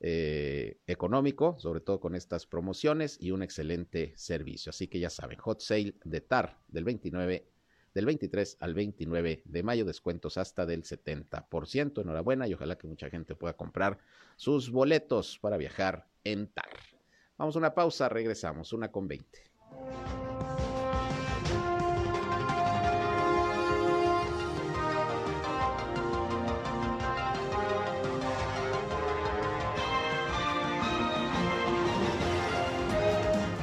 eh, 0.00 0.78
económico, 0.86 1.56
sobre 1.58 1.80
todo 1.80 2.00
con 2.00 2.14
estas 2.14 2.44
promociones 2.44 3.16
y 3.18 3.30
un 3.30 3.42
excelente 3.42 4.12
servicio. 4.14 4.68
Así 4.68 4.86
que 4.86 5.00
ya 5.00 5.08
saben, 5.08 5.38
hot 5.38 5.62
sale 5.62 5.94
de 6.04 6.20
TAR 6.20 6.58
del 6.68 6.84
29 6.84 7.48
del 7.94 8.04
23 8.04 8.58
al 8.60 8.74
29 8.74 9.40
de 9.42 9.62
mayo, 9.62 9.86
descuentos 9.86 10.36
hasta 10.36 10.66
del 10.66 10.82
70%. 10.82 12.02
Enhorabuena 12.02 12.46
y 12.46 12.52
ojalá 12.52 12.76
que 12.76 12.86
mucha 12.86 13.08
gente 13.08 13.34
pueda 13.34 13.54
comprar 13.54 14.00
sus 14.36 14.70
boletos 14.70 15.38
para 15.38 15.56
viajar 15.56 16.06
en 16.22 16.48
TAR. 16.48 16.95
Vamos 17.38 17.54
a 17.54 17.58
una 17.58 17.74
pausa, 17.74 18.08
regresamos, 18.08 18.72
una 18.72 18.90
con 18.90 19.06
20. 19.06 19.42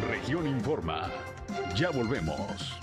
Región 0.07 0.47
Informa. 0.47 1.09
Ya 1.75 1.89
volvemos. 1.89 2.77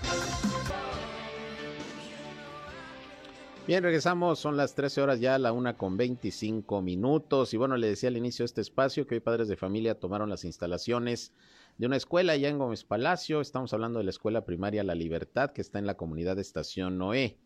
Bien, 3.70 3.84
regresamos, 3.84 4.40
son 4.40 4.56
las 4.56 4.74
13 4.74 5.00
horas 5.00 5.20
ya, 5.20 5.38
la 5.38 5.52
una 5.52 5.78
con 5.78 5.96
25 5.96 6.82
minutos. 6.82 7.54
Y 7.54 7.56
bueno, 7.56 7.76
le 7.76 7.86
decía 7.86 8.08
al 8.08 8.16
inicio 8.16 8.42
de 8.42 8.46
este 8.46 8.60
espacio 8.62 9.06
que 9.06 9.14
hoy 9.14 9.20
padres 9.20 9.46
de 9.46 9.56
familia 9.56 9.94
tomaron 9.94 10.28
las 10.28 10.44
instalaciones 10.44 11.32
de 11.78 11.86
una 11.86 11.96
escuela 11.96 12.32
allá 12.32 12.48
en 12.48 12.58
Gómez 12.58 12.82
Palacio. 12.82 13.40
Estamos 13.40 13.72
hablando 13.72 14.00
de 14.00 14.06
la 14.06 14.10
escuela 14.10 14.44
primaria 14.44 14.82
La 14.82 14.96
Libertad, 14.96 15.52
que 15.52 15.60
está 15.60 15.78
en 15.78 15.86
la 15.86 15.96
comunidad 15.96 16.34
de 16.34 16.42
Estación 16.42 16.98
Noé. 16.98 17.38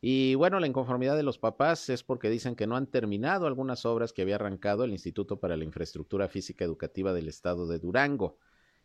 Y 0.00 0.34
bueno, 0.34 0.58
la 0.58 0.66
inconformidad 0.66 1.14
de 1.14 1.22
los 1.22 1.38
papás 1.38 1.88
es 1.90 2.02
porque 2.02 2.28
dicen 2.28 2.56
que 2.56 2.66
no 2.66 2.74
han 2.74 2.88
terminado 2.88 3.46
algunas 3.46 3.86
obras 3.86 4.12
que 4.12 4.22
había 4.22 4.34
arrancado 4.34 4.82
el 4.82 4.90
Instituto 4.90 5.38
para 5.38 5.56
la 5.56 5.62
Infraestructura 5.62 6.26
Física 6.26 6.64
Educativa 6.64 7.12
del 7.12 7.28
Estado 7.28 7.68
de 7.68 7.78
Durango. 7.78 8.36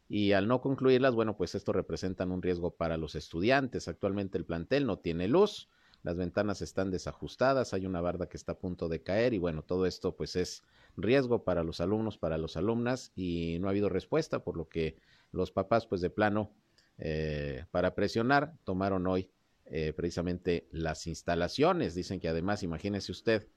Y 0.08 0.34
al 0.34 0.48
no 0.48 0.62
concluirlas, 0.62 1.16
bueno, 1.16 1.38
pues 1.38 1.56
esto 1.56 1.74
representan 1.74 2.32
un 2.32 2.44
riesgo 2.44 2.76
para 2.76 2.98
los 2.98 3.16
estudiantes. 3.16 3.88
Actualmente 3.88 4.38
el 4.38 4.46
plantel 4.46 4.86
no 4.86 5.00
tiene 5.00 5.28
luz 5.28 5.70
las 6.06 6.16
ventanas 6.16 6.62
están 6.62 6.92
desajustadas, 6.92 7.74
hay 7.74 7.88
una 7.88 8.00
barda 8.00 8.30
que 8.30 8.38
está 8.38 8.52
a 8.52 8.60
punto 8.60 8.90
de 8.90 9.02
caer 9.02 9.34
y 9.34 9.40
bueno, 9.40 9.64
todo 9.64 9.88
esto 9.88 10.16
pues 10.16 10.36
es 10.36 10.62
riesgo 10.96 11.44
para 11.44 11.64
los 11.64 11.82
alumnos, 11.82 12.20
para 12.20 12.38
las 12.38 12.58
alumnas 12.58 13.12
y 13.16 13.58
no 13.60 13.68
ha 13.68 13.72
habido 13.72 13.90
respuesta, 13.90 14.44
por 14.44 14.56
lo 14.56 14.70
que 14.70 14.98
los 15.32 15.52
papás 15.52 15.88
pues 15.88 16.02
de 16.02 16.12
plano 16.12 16.52
eh, 17.00 17.66
para 17.72 17.96
presionar 17.96 18.54
tomaron 18.66 19.08
hoy 19.08 19.32
eh, 19.66 19.94
precisamente 19.94 20.68
las 20.70 21.08
instalaciones. 21.08 21.96
Dicen 21.96 22.20
que 22.20 22.30
además, 22.30 22.62
imagínese 22.62 23.12
usted, 23.12 23.48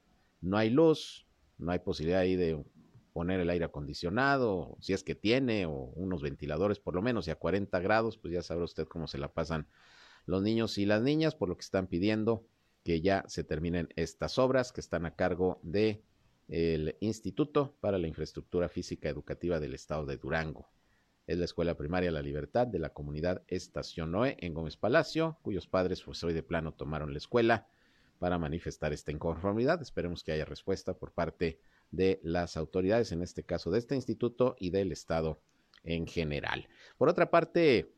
no 0.41 0.57
hay 0.57 0.71
luz, 0.71 1.27
no 1.59 1.71
hay 1.71 1.77
posibilidad 1.77 2.21
ahí 2.21 2.35
de 2.35 2.65
poner 3.13 3.41
el 3.41 3.51
aire 3.51 3.65
acondicionado, 3.65 4.75
si 4.79 4.93
es 4.93 5.03
que 5.03 5.13
tiene, 5.13 5.67
o 5.67 5.91
unos 5.95 6.23
ventiladores 6.23 6.79
por 6.79 6.95
lo 6.95 7.03
menos, 7.03 7.27
y 7.27 7.31
a 7.31 7.35
40 7.35 7.79
grados, 7.79 8.17
pues 8.17 8.33
ya 8.33 8.41
sabrá 8.41 8.65
usted 8.65 8.87
cómo 8.87 9.05
se 9.05 9.19
la 9.19 9.31
pasan 9.31 9.67
los 10.29 10.41
niños 10.43 10.77
y 10.77 10.85
las 10.85 11.01
niñas, 11.01 11.35
por 11.35 11.49
lo 11.49 11.55
que 11.57 11.63
están 11.63 11.87
pidiendo 11.87 12.45
que 12.83 13.01
ya 13.01 13.23
se 13.27 13.43
terminen 13.43 13.89
estas 13.95 14.37
obras 14.37 14.71
que 14.71 14.81
están 14.81 15.05
a 15.05 15.15
cargo 15.15 15.59
de 15.63 16.03
el 16.47 16.95
Instituto 16.99 17.75
para 17.79 17.97
la 17.97 18.07
Infraestructura 18.07 18.69
Física 18.69 19.09
Educativa 19.09 19.59
del 19.59 19.73
Estado 19.73 20.05
de 20.05 20.17
Durango. 20.17 20.67
Es 21.27 21.37
la 21.37 21.45
Escuela 21.45 21.77
Primaria 21.77 22.11
La 22.11 22.23
Libertad 22.23 22.65
de 22.65 22.79
la 22.79 22.89
comunidad 22.89 23.43
Estación 23.47 24.11
Noé 24.11 24.35
en 24.39 24.53
Gómez 24.53 24.77
Palacio, 24.77 25.37
cuyos 25.43 25.67
padres 25.67 26.01
pues 26.01 26.23
hoy 26.23 26.33
de 26.33 26.41
plano 26.41 26.73
tomaron 26.73 27.11
la 27.11 27.19
escuela 27.19 27.67
para 28.17 28.39
manifestar 28.39 28.93
esta 28.93 29.11
inconformidad. 29.11 29.81
Esperemos 29.81 30.23
que 30.23 30.31
haya 30.31 30.45
respuesta 30.45 30.95
por 30.95 31.11
parte 31.11 31.59
de 31.91 32.19
las 32.23 32.57
autoridades, 32.57 33.11
en 33.11 33.21
este 33.21 33.43
caso 33.43 33.69
de 33.69 33.79
este 33.79 33.95
instituto 33.95 34.55
y 34.59 34.71
del 34.71 34.91
Estado 34.91 35.39
en 35.83 36.07
general. 36.07 36.67
Por 36.97 37.09
otra 37.09 37.29
parte, 37.29 37.93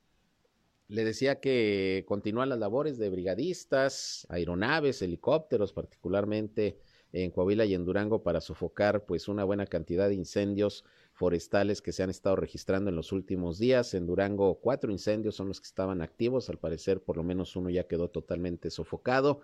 le 0.91 1.06
decía 1.06 1.39
que 1.39 2.04
continúan 2.06 2.49
las 2.49 2.60
labores 2.60 2.97
de 2.97 3.10
brigadistas, 3.10 4.27
aeronaves, 4.30 5.01
helicópteros, 5.01 5.71
particularmente 5.71 6.80
en 7.13 7.32
Coahuila 7.32 7.63
y 7.63 7.73
en 7.73 7.86
Durango 7.86 8.23
para 8.23 8.41
sofocar 8.41 9.06
pues 9.06 9.30
una 9.30 9.45
buena 9.45 9.65
cantidad 9.65 10.10
de 10.10 10.15
incendios 10.15 10.84
forestales 11.13 11.82
que 11.82 11.93
se 11.93 12.04
han 12.04 12.10
estado 12.10 12.36
registrando 12.36 12.89
en 12.89 12.97
los 12.97 13.13
últimos 13.13 13.58
días. 13.58 13.93
En 13.93 14.06
Durango 14.06 14.60
cuatro 14.60 14.91
incendios 14.91 15.36
son 15.36 15.47
los 15.47 15.62
que 15.62 15.67
estaban 15.67 16.01
activos, 16.01 16.49
al 16.49 16.58
parecer 16.58 17.01
por 17.01 17.15
lo 17.15 17.23
menos 17.23 17.56
uno 17.56 17.69
ya 17.69 17.86
quedó 17.86 18.10
totalmente 18.10 18.69
sofocado. 18.69 19.39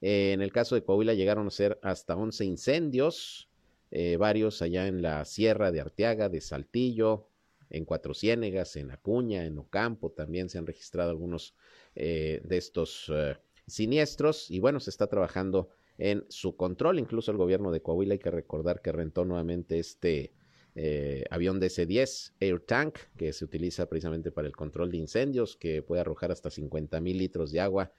Eh, 0.00 0.32
en 0.32 0.42
el 0.42 0.50
caso 0.50 0.74
de 0.74 0.82
Coahuila 0.82 1.14
llegaron 1.14 1.46
a 1.46 1.50
ser 1.50 1.78
hasta 1.82 2.16
11 2.16 2.44
incendios, 2.46 3.48
eh, 3.92 4.16
varios 4.16 4.60
allá 4.60 4.88
en 4.88 5.02
la 5.02 5.24
sierra 5.24 5.70
de 5.70 5.80
Arteaga, 5.80 6.28
de 6.28 6.40
Saltillo, 6.40 7.29
en 7.70 7.84
Cuatro 7.84 8.14
Ciénegas, 8.14 8.76
en 8.76 8.90
Acuña, 8.90 9.44
en 9.46 9.56
Ocampo, 9.58 10.10
también 10.10 10.48
se 10.48 10.58
han 10.58 10.66
registrado 10.66 11.10
algunos 11.10 11.54
eh, 11.94 12.42
de 12.44 12.56
estos 12.56 13.10
eh, 13.14 13.36
siniestros 13.66 14.50
y 14.50 14.58
bueno, 14.58 14.80
se 14.80 14.90
está 14.90 15.06
trabajando 15.06 15.70
en 15.96 16.24
su 16.28 16.56
control, 16.56 16.98
incluso 16.98 17.30
el 17.30 17.36
gobierno 17.36 17.70
de 17.70 17.80
Coahuila, 17.80 18.14
hay 18.14 18.18
que 18.18 18.30
recordar 18.30 18.82
que 18.82 18.90
rentó 18.90 19.24
nuevamente 19.24 19.78
este 19.78 20.32
eh, 20.74 21.24
avión 21.30 21.60
DC-10 21.60 22.34
Air 22.40 22.60
Tank, 22.60 22.98
que 23.16 23.32
se 23.32 23.44
utiliza 23.44 23.88
precisamente 23.88 24.32
para 24.32 24.48
el 24.48 24.56
control 24.56 24.90
de 24.90 24.96
incendios, 24.98 25.56
que 25.56 25.82
puede 25.82 26.00
arrojar 26.00 26.32
hasta 26.32 26.50
50 26.50 27.00
mil 27.00 27.18
litros 27.18 27.52
de 27.52 27.60
agua 27.60 27.92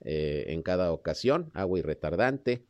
en 0.00 0.62
cada 0.62 0.92
ocasión, 0.92 1.50
agua 1.54 1.80
y 1.80 1.82
retardante. 1.82 2.64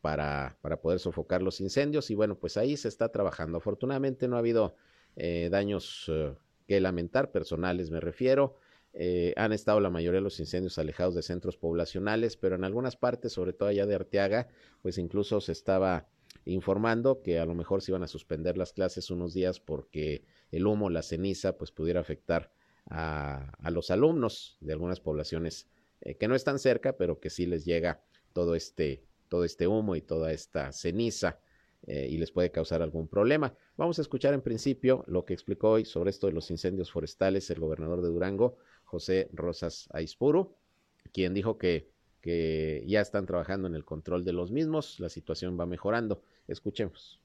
Para, 0.00 0.56
para 0.60 0.80
poder 0.80 1.00
sofocar 1.00 1.42
los 1.42 1.60
incendios 1.60 2.08
y 2.12 2.14
bueno 2.14 2.38
pues 2.38 2.56
ahí 2.56 2.76
se 2.76 2.86
está 2.86 3.08
trabajando 3.08 3.58
afortunadamente 3.58 4.28
no 4.28 4.36
ha 4.36 4.38
habido 4.38 4.76
eh, 5.16 5.48
daños 5.50 6.06
eh, 6.08 6.34
que 6.66 6.80
lamentar, 6.80 7.30
personales 7.30 7.90
me 7.90 8.00
refiero. 8.00 8.56
Eh, 8.92 9.34
han 9.36 9.52
estado 9.52 9.80
la 9.80 9.90
mayoría 9.90 10.18
de 10.18 10.24
los 10.24 10.40
incendios 10.40 10.78
alejados 10.78 11.14
de 11.14 11.22
centros 11.22 11.56
poblacionales, 11.56 12.36
pero 12.36 12.56
en 12.56 12.64
algunas 12.64 12.96
partes, 12.96 13.32
sobre 13.32 13.52
todo 13.52 13.68
allá 13.68 13.86
de 13.86 13.94
Arteaga, 13.94 14.48
pues 14.82 14.98
incluso 14.98 15.40
se 15.40 15.52
estaba 15.52 16.08
informando 16.44 17.22
que 17.22 17.38
a 17.38 17.44
lo 17.44 17.54
mejor 17.54 17.82
se 17.82 17.92
iban 17.92 18.02
a 18.02 18.08
suspender 18.08 18.56
las 18.56 18.72
clases 18.72 19.10
unos 19.10 19.34
días 19.34 19.60
porque 19.60 20.24
el 20.50 20.66
humo, 20.66 20.90
la 20.90 21.02
ceniza, 21.02 21.58
pues 21.58 21.70
pudiera 21.70 22.00
afectar 22.00 22.50
a, 22.86 23.52
a 23.60 23.70
los 23.70 23.90
alumnos 23.90 24.56
de 24.60 24.72
algunas 24.72 25.00
poblaciones 25.00 25.68
que 26.18 26.28
no 26.28 26.36
están 26.36 26.58
cerca, 26.58 26.96
pero 26.96 27.18
que 27.18 27.28
sí 27.28 27.44
les 27.44 27.64
llega 27.64 28.02
todo 28.32 28.54
este, 28.54 29.02
todo 29.28 29.44
este 29.44 29.66
humo 29.66 29.96
y 29.96 30.00
toda 30.00 30.32
esta 30.32 30.72
ceniza. 30.72 31.40
Eh, 31.86 32.08
y 32.10 32.18
les 32.18 32.32
puede 32.32 32.50
causar 32.50 32.82
algún 32.82 33.08
problema. 33.08 33.54
Vamos 33.76 33.98
a 33.98 34.02
escuchar 34.02 34.34
en 34.34 34.42
principio 34.42 35.04
lo 35.06 35.24
que 35.24 35.32
explicó 35.32 35.70
hoy 35.70 35.84
sobre 35.84 36.10
esto 36.10 36.26
de 36.26 36.32
los 36.32 36.50
incendios 36.50 36.90
forestales 36.90 37.48
el 37.50 37.60
gobernador 37.60 38.02
de 38.02 38.08
Durango, 38.08 38.58
José 38.84 39.30
Rosas 39.32 39.88
Aispuru, 39.92 40.54
quien 41.12 41.34
dijo 41.34 41.56
que, 41.56 41.88
que 42.20 42.84
ya 42.86 43.00
están 43.00 43.26
trabajando 43.26 43.68
en 43.68 43.74
el 43.74 43.84
control 43.84 44.24
de 44.24 44.32
los 44.32 44.50
mismos, 44.50 44.98
la 44.98 45.08
situación 45.08 45.58
va 45.58 45.66
mejorando. 45.66 46.22
Escuchemos. 46.48 47.20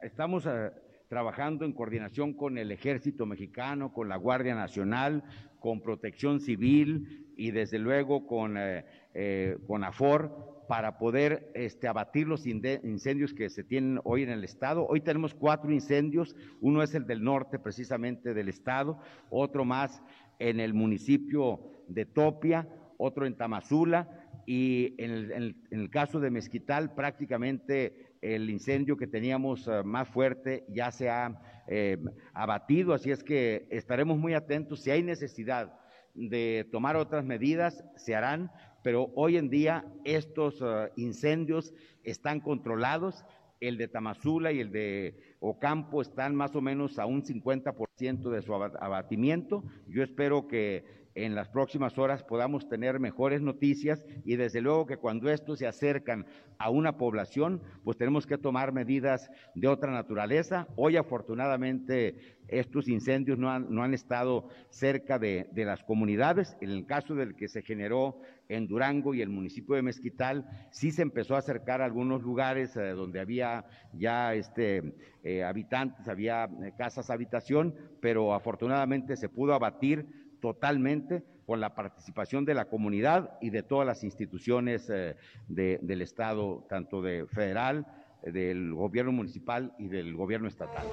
Estamos 0.00 0.46
eh, 0.46 0.70
trabajando 1.08 1.64
en 1.64 1.72
coordinación 1.72 2.34
con 2.34 2.58
el 2.58 2.70
Ejército 2.70 3.26
Mexicano, 3.26 3.92
con 3.92 4.08
la 4.08 4.16
Guardia 4.16 4.54
Nacional, 4.54 5.24
con 5.58 5.82
Protección 5.82 6.40
Civil 6.40 7.34
y 7.36 7.50
desde 7.50 7.78
luego 7.78 8.26
con, 8.26 8.54
eh, 8.56 9.58
con 9.66 9.84
AFOR 9.84 10.51
para 10.72 10.96
poder 10.96 11.52
este, 11.52 11.86
abatir 11.86 12.26
los 12.26 12.46
incendios 12.46 13.34
que 13.34 13.50
se 13.50 13.62
tienen 13.62 14.00
hoy 14.04 14.22
en 14.22 14.30
el 14.30 14.42
estado. 14.42 14.86
Hoy 14.86 15.02
tenemos 15.02 15.34
cuatro 15.34 15.70
incendios, 15.70 16.34
uno 16.62 16.82
es 16.82 16.94
el 16.94 17.06
del 17.06 17.22
norte 17.22 17.58
precisamente 17.58 18.32
del 18.32 18.48
estado, 18.48 18.98
otro 19.28 19.66
más 19.66 20.02
en 20.38 20.60
el 20.60 20.72
municipio 20.72 21.60
de 21.88 22.06
Topia, 22.06 22.66
otro 22.96 23.26
en 23.26 23.36
Tamazula 23.36 24.08
y 24.46 24.94
en 24.96 25.54
el, 25.68 25.90
caso 25.90 26.20
de 26.20 26.30
Mezquital 26.30 26.94
prácticamente 26.94 28.16
el 28.22 28.48
incendio 28.48 28.96
que 28.96 29.06
teníamos 29.06 29.68
eh, 29.68 29.82
más 29.84 30.08
fuerte 30.08 30.64
ya 30.70 30.90
se 30.90 31.10
ha 31.10 31.38
eh, 31.68 31.98
abatido, 32.32 32.94
así 32.94 33.10
es 33.10 33.22
que 33.22 33.66
estaremos 33.68 34.16
muy 34.16 34.32
atentos. 34.32 34.80
Si 34.80 34.90
hay 34.90 35.02
necesidad 35.02 35.78
de 36.14 36.66
tomar 36.72 36.96
otras 36.96 37.24
medidas, 37.26 37.84
se 37.96 38.14
harán, 38.14 38.50
pero 38.82 39.10
hoy 39.14 39.36
en 39.36 39.48
día 39.48 39.84
estos 40.04 40.60
uh, 40.60 40.88
incendios 40.96 41.72
están 42.02 42.40
controlados. 42.40 43.24
El 43.60 43.78
de 43.78 43.86
Tamazula 43.86 44.50
y 44.50 44.58
el 44.58 44.72
de 44.72 45.36
Ocampo 45.38 46.02
están 46.02 46.34
más 46.34 46.56
o 46.56 46.60
menos 46.60 46.98
a 46.98 47.06
un 47.06 47.22
50% 47.22 48.30
de 48.30 48.42
su 48.42 48.54
abatimiento. 48.54 49.62
Yo 49.86 50.02
espero 50.02 50.48
que, 50.48 51.01
en 51.14 51.34
las 51.34 51.48
próximas 51.48 51.98
horas 51.98 52.22
podamos 52.22 52.68
tener 52.68 52.98
mejores 52.98 53.42
noticias 53.42 54.04
y 54.24 54.36
desde 54.36 54.60
luego 54.60 54.86
que 54.86 54.96
cuando 54.96 55.30
estos 55.30 55.58
se 55.58 55.66
acercan 55.66 56.26
a 56.58 56.70
una 56.70 56.96
población, 56.96 57.60
pues 57.84 57.96
tenemos 57.96 58.26
que 58.26 58.38
tomar 58.38 58.72
medidas 58.72 59.30
de 59.54 59.68
otra 59.68 59.92
naturaleza. 59.92 60.68
Hoy 60.76 60.96
afortunadamente 60.96 62.38
estos 62.48 62.88
incendios 62.88 63.38
no 63.38 63.50
han, 63.50 63.72
no 63.74 63.82
han 63.82 63.94
estado 63.94 64.48
cerca 64.70 65.18
de, 65.18 65.48
de, 65.52 65.64
las 65.64 65.82
comunidades. 65.82 66.56
En 66.60 66.70
el 66.70 66.86
caso 66.86 67.14
del 67.14 67.34
que 67.34 67.48
se 67.48 67.62
generó 67.62 68.20
en 68.48 68.66
Durango 68.66 69.14
y 69.14 69.22
el 69.22 69.28
municipio 69.28 69.74
de 69.74 69.82
Mezquital, 69.82 70.46
sí 70.70 70.90
se 70.90 71.02
empezó 71.02 71.34
a 71.34 71.38
acercar 71.38 71.80
a 71.80 71.86
algunos 71.86 72.22
lugares 72.22 72.76
eh, 72.76 72.90
donde 72.90 73.20
había 73.20 73.64
ya 73.92 74.34
este, 74.34 74.94
eh, 75.24 75.42
habitantes, 75.42 76.08
había 76.08 76.44
eh, 76.44 76.72
casas 76.76 77.10
habitación, 77.10 77.74
pero 78.00 78.34
afortunadamente 78.34 79.16
se 79.16 79.28
pudo 79.28 79.54
abatir 79.54 80.21
totalmente 80.42 81.24
con 81.46 81.60
la 81.60 81.74
participación 81.74 82.44
de 82.44 82.54
la 82.54 82.66
comunidad 82.66 83.38
y 83.40 83.48
de 83.50 83.62
todas 83.62 83.86
las 83.86 84.04
instituciones 84.04 84.90
eh, 84.90 85.16
de, 85.48 85.78
del 85.80 86.02
Estado, 86.02 86.66
tanto 86.68 87.00
de 87.00 87.26
federal, 87.26 87.86
del 88.22 88.74
gobierno 88.74 89.12
municipal 89.12 89.74
y 89.78 89.88
del 89.88 90.14
gobierno 90.14 90.48
estatal. 90.48 90.86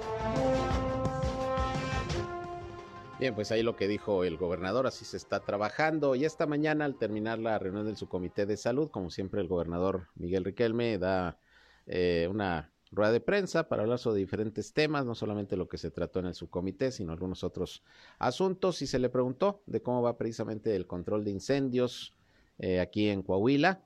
Bien, 3.19 3.35
pues 3.35 3.51
ahí 3.51 3.63
lo 3.63 3.75
que 3.75 3.89
dijo 3.89 4.23
el 4.23 4.37
gobernador, 4.37 4.87
así 4.87 5.03
se 5.03 5.17
está 5.17 5.41
trabajando. 5.41 6.15
Y 6.15 6.23
esta 6.23 6.45
mañana, 6.45 6.85
al 6.85 6.97
terminar 6.97 7.37
la 7.37 7.59
reunión 7.59 7.85
del 7.85 7.97
subcomité 7.97 8.45
de 8.45 8.55
salud, 8.55 8.89
como 8.89 9.09
siempre, 9.09 9.41
el 9.41 9.49
gobernador 9.49 10.07
Miguel 10.15 10.45
Riquelme 10.45 10.97
da 10.97 11.37
eh, 11.85 12.29
una 12.31 12.71
rueda 12.91 13.11
de 13.11 13.19
prensa 13.19 13.69
para 13.69 13.83
hablar 13.83 13.99
sobre 13.99 14.19
diferentes 14.19 14.73
temas, 14.73 15.05
no 15.05 15.15
solamente 15.15 15.55
lo 15.55 15.67
que 15.67 15.77
se 15.77 15.91
trató 15.91 16.19
en 16.19 16.27
el 16.27 16.35
subcomité, 16.35 16.91
sino 16.91 17.11
algunos 17.11 17.43
otros 17.43 17.83
asuntos. 18.17 18.81
Y 18.81 18.87
se 18.87 18.99
le 18.99 19.09
preguntó 19.09 19.61
de 19.65 19.81
cómo 19.81 20.01
va 20.01 20.17
precisamente 20.17 20.75
el 20.75 20.87
control 20.87 21.23
de 21.23 21.31
incendios 21.31 22.15
eh, 22.57 22.79
aquí 22.79 23.09
en 23.09 23.21
Coahuila, 23.21 23.83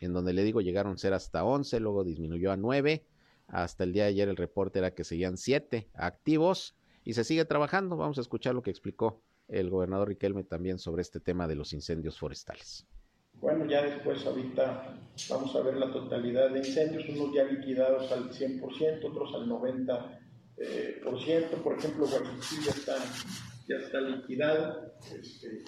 en 0.00 0.12
donde 0.12 0.32
le 0.32 0.42
digo 0.44 0.60
llegaron 0.60 0.94
a 0.94 0.98
ser 0.98 1.12
hasta 1.12 1.44
11, 1.44 1.80
luego 1.80 2.04
disminuyó 2.04 2.52
a 2.52 2.56
9. 2.56 3.04
Hasta 3.48 3.84
el 3.84 3.92
día 3.92 4.04
de 4.04 4.10
ayer 4.10 4.28
el 4.28 4.36
reporte 4.36 4.80
era 4.80 4.92
que 4.92 5.04
seguían 5.04 5.36
7 5.36 5.88
activos 5.94 6.74
y 7.04 7.14
se 7.14 7.24
sigue 7.24 7.44
trabajando. 7.44 7.96
Vamos 7.96 8.18
a 8.18 8.22
escuchar 8.22 8.54
lo 8.54 8.62
que 8.62 8.70
explicó 8.70 9.22
el 9.48 9.70
gobernador 9.70 10.08
Riquelme 10.08 10.42
también 10.42 10.78
sobre 10.78 11.02
este 11.02 11.20
tema 11.20 11.46
de 11.46 11.54
los 11.54 11.72
incendios 11.72 12.18
forestales. 12.18 12.86
Bueno, 13.40 13.66
ya 13.66 13.82
después 13.82 14.24
ahorita 14.26 14.98
vamos 15.30 15.54
a 15.54 15.60
ver 15.62 15.76
la 15.76 15.92
totalidad 15.92 16.50
de 16.50 16.58
incendios, 16.58 17.08
unos 17.08 17.34
ya 17.34 17.44
liquidados 17.44 18.10
al 18.12 18.30
100%, 18.30 19.04
otros 19.04 19.34
al 19.34 19.48
90%. 19.48 20.20
Eh, 20.58 21.00
por, 21.04 21.20
ciento. 21.20 21.58
por 21.58 21.78
ejemplo, 21.78 22.06
Guachichí 22.06 22.64
ya 22.64 22.70
está, 22.70 22.96
ya 23.68 23.76
está 23.76 24.00
liquidado. 24.00 24.94
Este, 25.14 25.64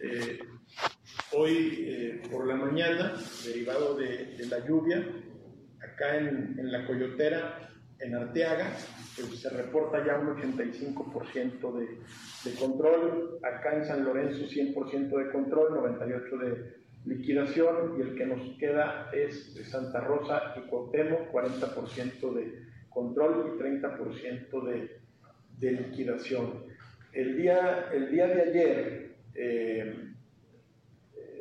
eh, 0.00 0.38
hoy 1.34 1.84
eh, 1.86 2.22
por 2.30 2.46
la 2.46 2.56
mañana, 2.56 3.14
derivado 3.44 3.94
de, 3.94 4.36
de 4.36 4.46
la 4.46 4.66
lluvia, 4.66 5.06
acá 5.80 6.16
en, 6.16 6.58
en 6.58 6.72
la 6.72 6.84
Coyotera 6.84 7.68
en 8.00 8.14
Arteaga 8.14 8.70
pues, 9.16 9.40
se 9.40 9.50
reporta 9.50 10.04
ya 10.04 10.18
un 10.18 10.28
85% 10.36 11.72
de, 11.78 12.50
de, 12.50 12.56
control, 12.56 13.38
acá 13.42 13.76
en 13.76 13.84
San 13.84 14.04
Lorenzo 14.04 14.44
100% 14.44 15.24
de 15.24 15.32
control, 15.32 15.70
98% 15.80 16.38
de 16.38 16.87
liquidación 17.08 17.98
y 17.98 18.02
el 18.02 18.14
que 18.14 18.26
nos 18.26 18.58
queda 18.58 19.10
es 19.12 19.54
de 19.54 19.64
Santa 19.64 20.00
Rosa 20.00 20.54
y 20.56 20.68
Cuauhtémoc, 20.68 21.32
40% 21.32 22.34
de 22.34 22.62
control 22.90 23.54
y 23.54 23.62
30% 23.62 24.64
de, 24.64 25.00
de, 25.58 25.72
liquidación. 25.72 26.64
El 27.12 27.36
día, 27.36 27.88
el 27.92 28.10
día 28.10 28.26
de 28.26 28.42
ayer 28.42 29.16
eh, 29.34 30.12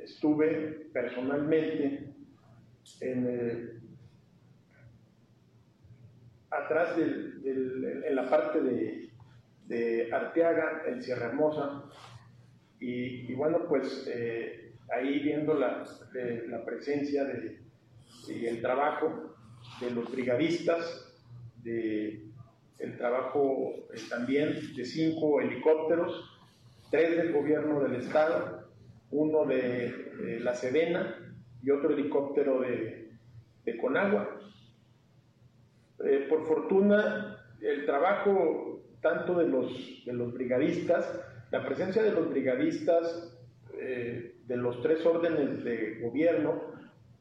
estuve 0.03 0.89
personalmente 0.93 2.13
atrás 6.49 6.95
del, 6.95 8.03
en 8.05 8.15
la 8.15 8.29
parte 8.29 8.61
de, 8.61 10.09
Arteaga, 10.13 10.83
en 10.87 11.03
Sierra 11.03 11.27
Hermosa, 11.27 11.83
y, 12.79 13.29
y 13.29 13.33
bueno, 13.33 13.67
pues 13.67 14.09
eh, 14.09 14.66
ahí 14.89 15.19
viendo 15.19 15.53
la, 15.53 15.83
de, 16.13 16.47
la 16.47 16.63
presencia 16.63 17.23
de, 17.25 17.59
y 18.27 18.45
el 18.45 18.61
trabajo 18.61 19.35
de 19.81 19.91
los 19.91 20.11
brigadistas, 20.11 21.15
de, 21.63 22.23
el 22.79 22.97
trabajo 22.97 23.87
eh, 23.93 23.99
también 24.09 24.75
de 24.75 24.85
cinco 24.85 25.41
helicópteros, 25.41 26.39
tres 26.91 27.17
del 27.17 27.33
gobierno 27.33 27.81
del 27.81 27.95
estado, 27.95 28.67
uno 29.11 29.45
de, 29.45 29.91
de 30.21 30.39
la 30.39 30.53
Sedena 30.53 31.15
y 31.61 31.71
otro 31.71 31.93
helicóptero 31.93 32.61
de, 32.61 33.11
de 33.65 33.77
Conagua, 33.77 34.39
eh, 36.03 36.27
por 36.29 36.45
fortuna, 36.45 37.43
el 37.61 37.85
trabajo 37.85 38.83
tanto 39.01 39.39
de 39.39 39.47
los, 39.47 40.05
de 40.05 40.13
los 40.13 40.33
brigadistas, 40.33 41.19
la 41.51 41.65
presencia 41.65 42.03
de 42.03 42.11
los 42.11 42.29
brigadistas 42.29 43.36
eh, 43.79 44.35
de 44.45 44.57
los 44.57 44.81
tres 44.81 45.05
órdenes 45.05 45.63
de 45.63 45.99
gobierno 46.01 46.61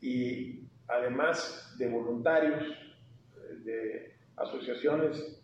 y 0.00 0.68
además 0.88 1.74
de 1.78 1.88
voluntarios, 1.88 2.62
eh, 2.62 3.54
de 3.64 4.12
asociaciones 4.36 5.42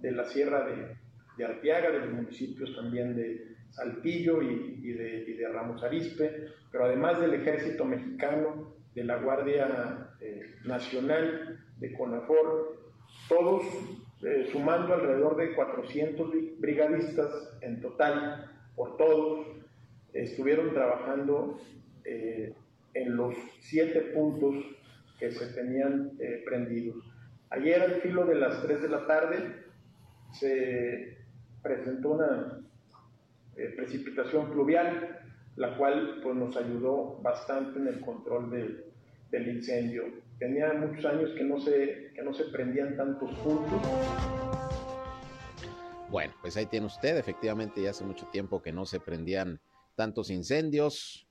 de 0.00 0.12
la 0.12 0.24
Sierra 0.24 0.66
de, 0.66 0.96
de, 1.36 1.44
Arteaga, 1.44 1.90
de 1.90 2.00
los 2.00 2.12
municipios 2.12 2.74
también 2.76 3.16
de 3.16 3.54
Saltillo 3.70 4.40
y, 4.40 4.92
de, 4.92 5.48
Ramos 5.52 5.82
Arispe, 5.82 6.48
pero 6.70 6.84
además 6.84 7.20
del 7.20 7.34
ejército 7.34 7.84
mexicano, 7.84 8.74
de 8.94 9.04
la 9.04 9.16
Guardia 9.16 10.10
eh, 10.20 10.54
Nacional, 10.64 11.60
de 11.78 11.92
CONAFOR, 11.92 12.84
todos 13.28 13.62
eh, 14.22 14.48
sumando 14.52 14.94
alrededor 14.94 15.36
de 15.36 15.54
400 15.54 16.30
brigadistas 16.58 17.58
en 17.60 17.80
total, 17.80 18.50
por 18.76 18.96
todos, 18.96 19.46
estuvieron 20.14 20.72
trabajando 20.72 21.60
eh, 22.04 22.54
en 22.94 23.16
los 23.16 23.34
siete 23.60 24.00
puntos 24.14 24.54
que 25.18 25.30
se 25.32 25.46
tenían 25.52 26.12
eh, 26.20 26.42
prendidos. 26.46 26.96
Ayer 27.50 27.82
al 27.82 27.94
filo 28.00 28.24
de 28.24 28.36
las 28.36 28.62
3 28.62 28.82
de 28.82 28.88
la 28.88 29.06
tarde 29.06 29.64
se 30.32 31.18
presentó 31.62 32.12
una 32.12 32.60
eh, 33.56 33.72
precipitación 33.76 34.50
pluvial, 34.50 35.20
la 35.56 35.76
cual 35.76 36.20
pues, 36.22 36.36
nos 36.36 36.56
ayudó 36.56 37.20
bastante 37.22 37.78
en 37.78 37.88
el 37.88 38.00
control 38.00 38.50
de, 38.50 38.84
del 39.30 39.56
incendio. 39.56 40.04
Tenía 40.38 40.72
muchos 40.74 41.04
años 41.04 41.30
que 41.36 41.44
no 41.44 41.60
se, 41.60 42.10
que 42.14 42.22
no 42.22 42.34
se 42.34 42.44
prendían 42.44 42.96
tantos 42.96 43.32
puntos. 43.36 43.80
Bueno, 46.10 46.32
pues 46.40 46.56
ahí 46.56 46.66
tiene 46.66 46.86
usted, 46.86 47.16
efectivamente 47.16 47.82
ya 47.82 47.90
hace 47.90 48.04
mucho 48.04 48.26
tiempo 48.26 48.62
que 48.62 48.72
no 48.72 48.84
se 48.86 49.00
prendían 49.00 49.60
tantos 49.94 50.30
incendios 50.30 51.26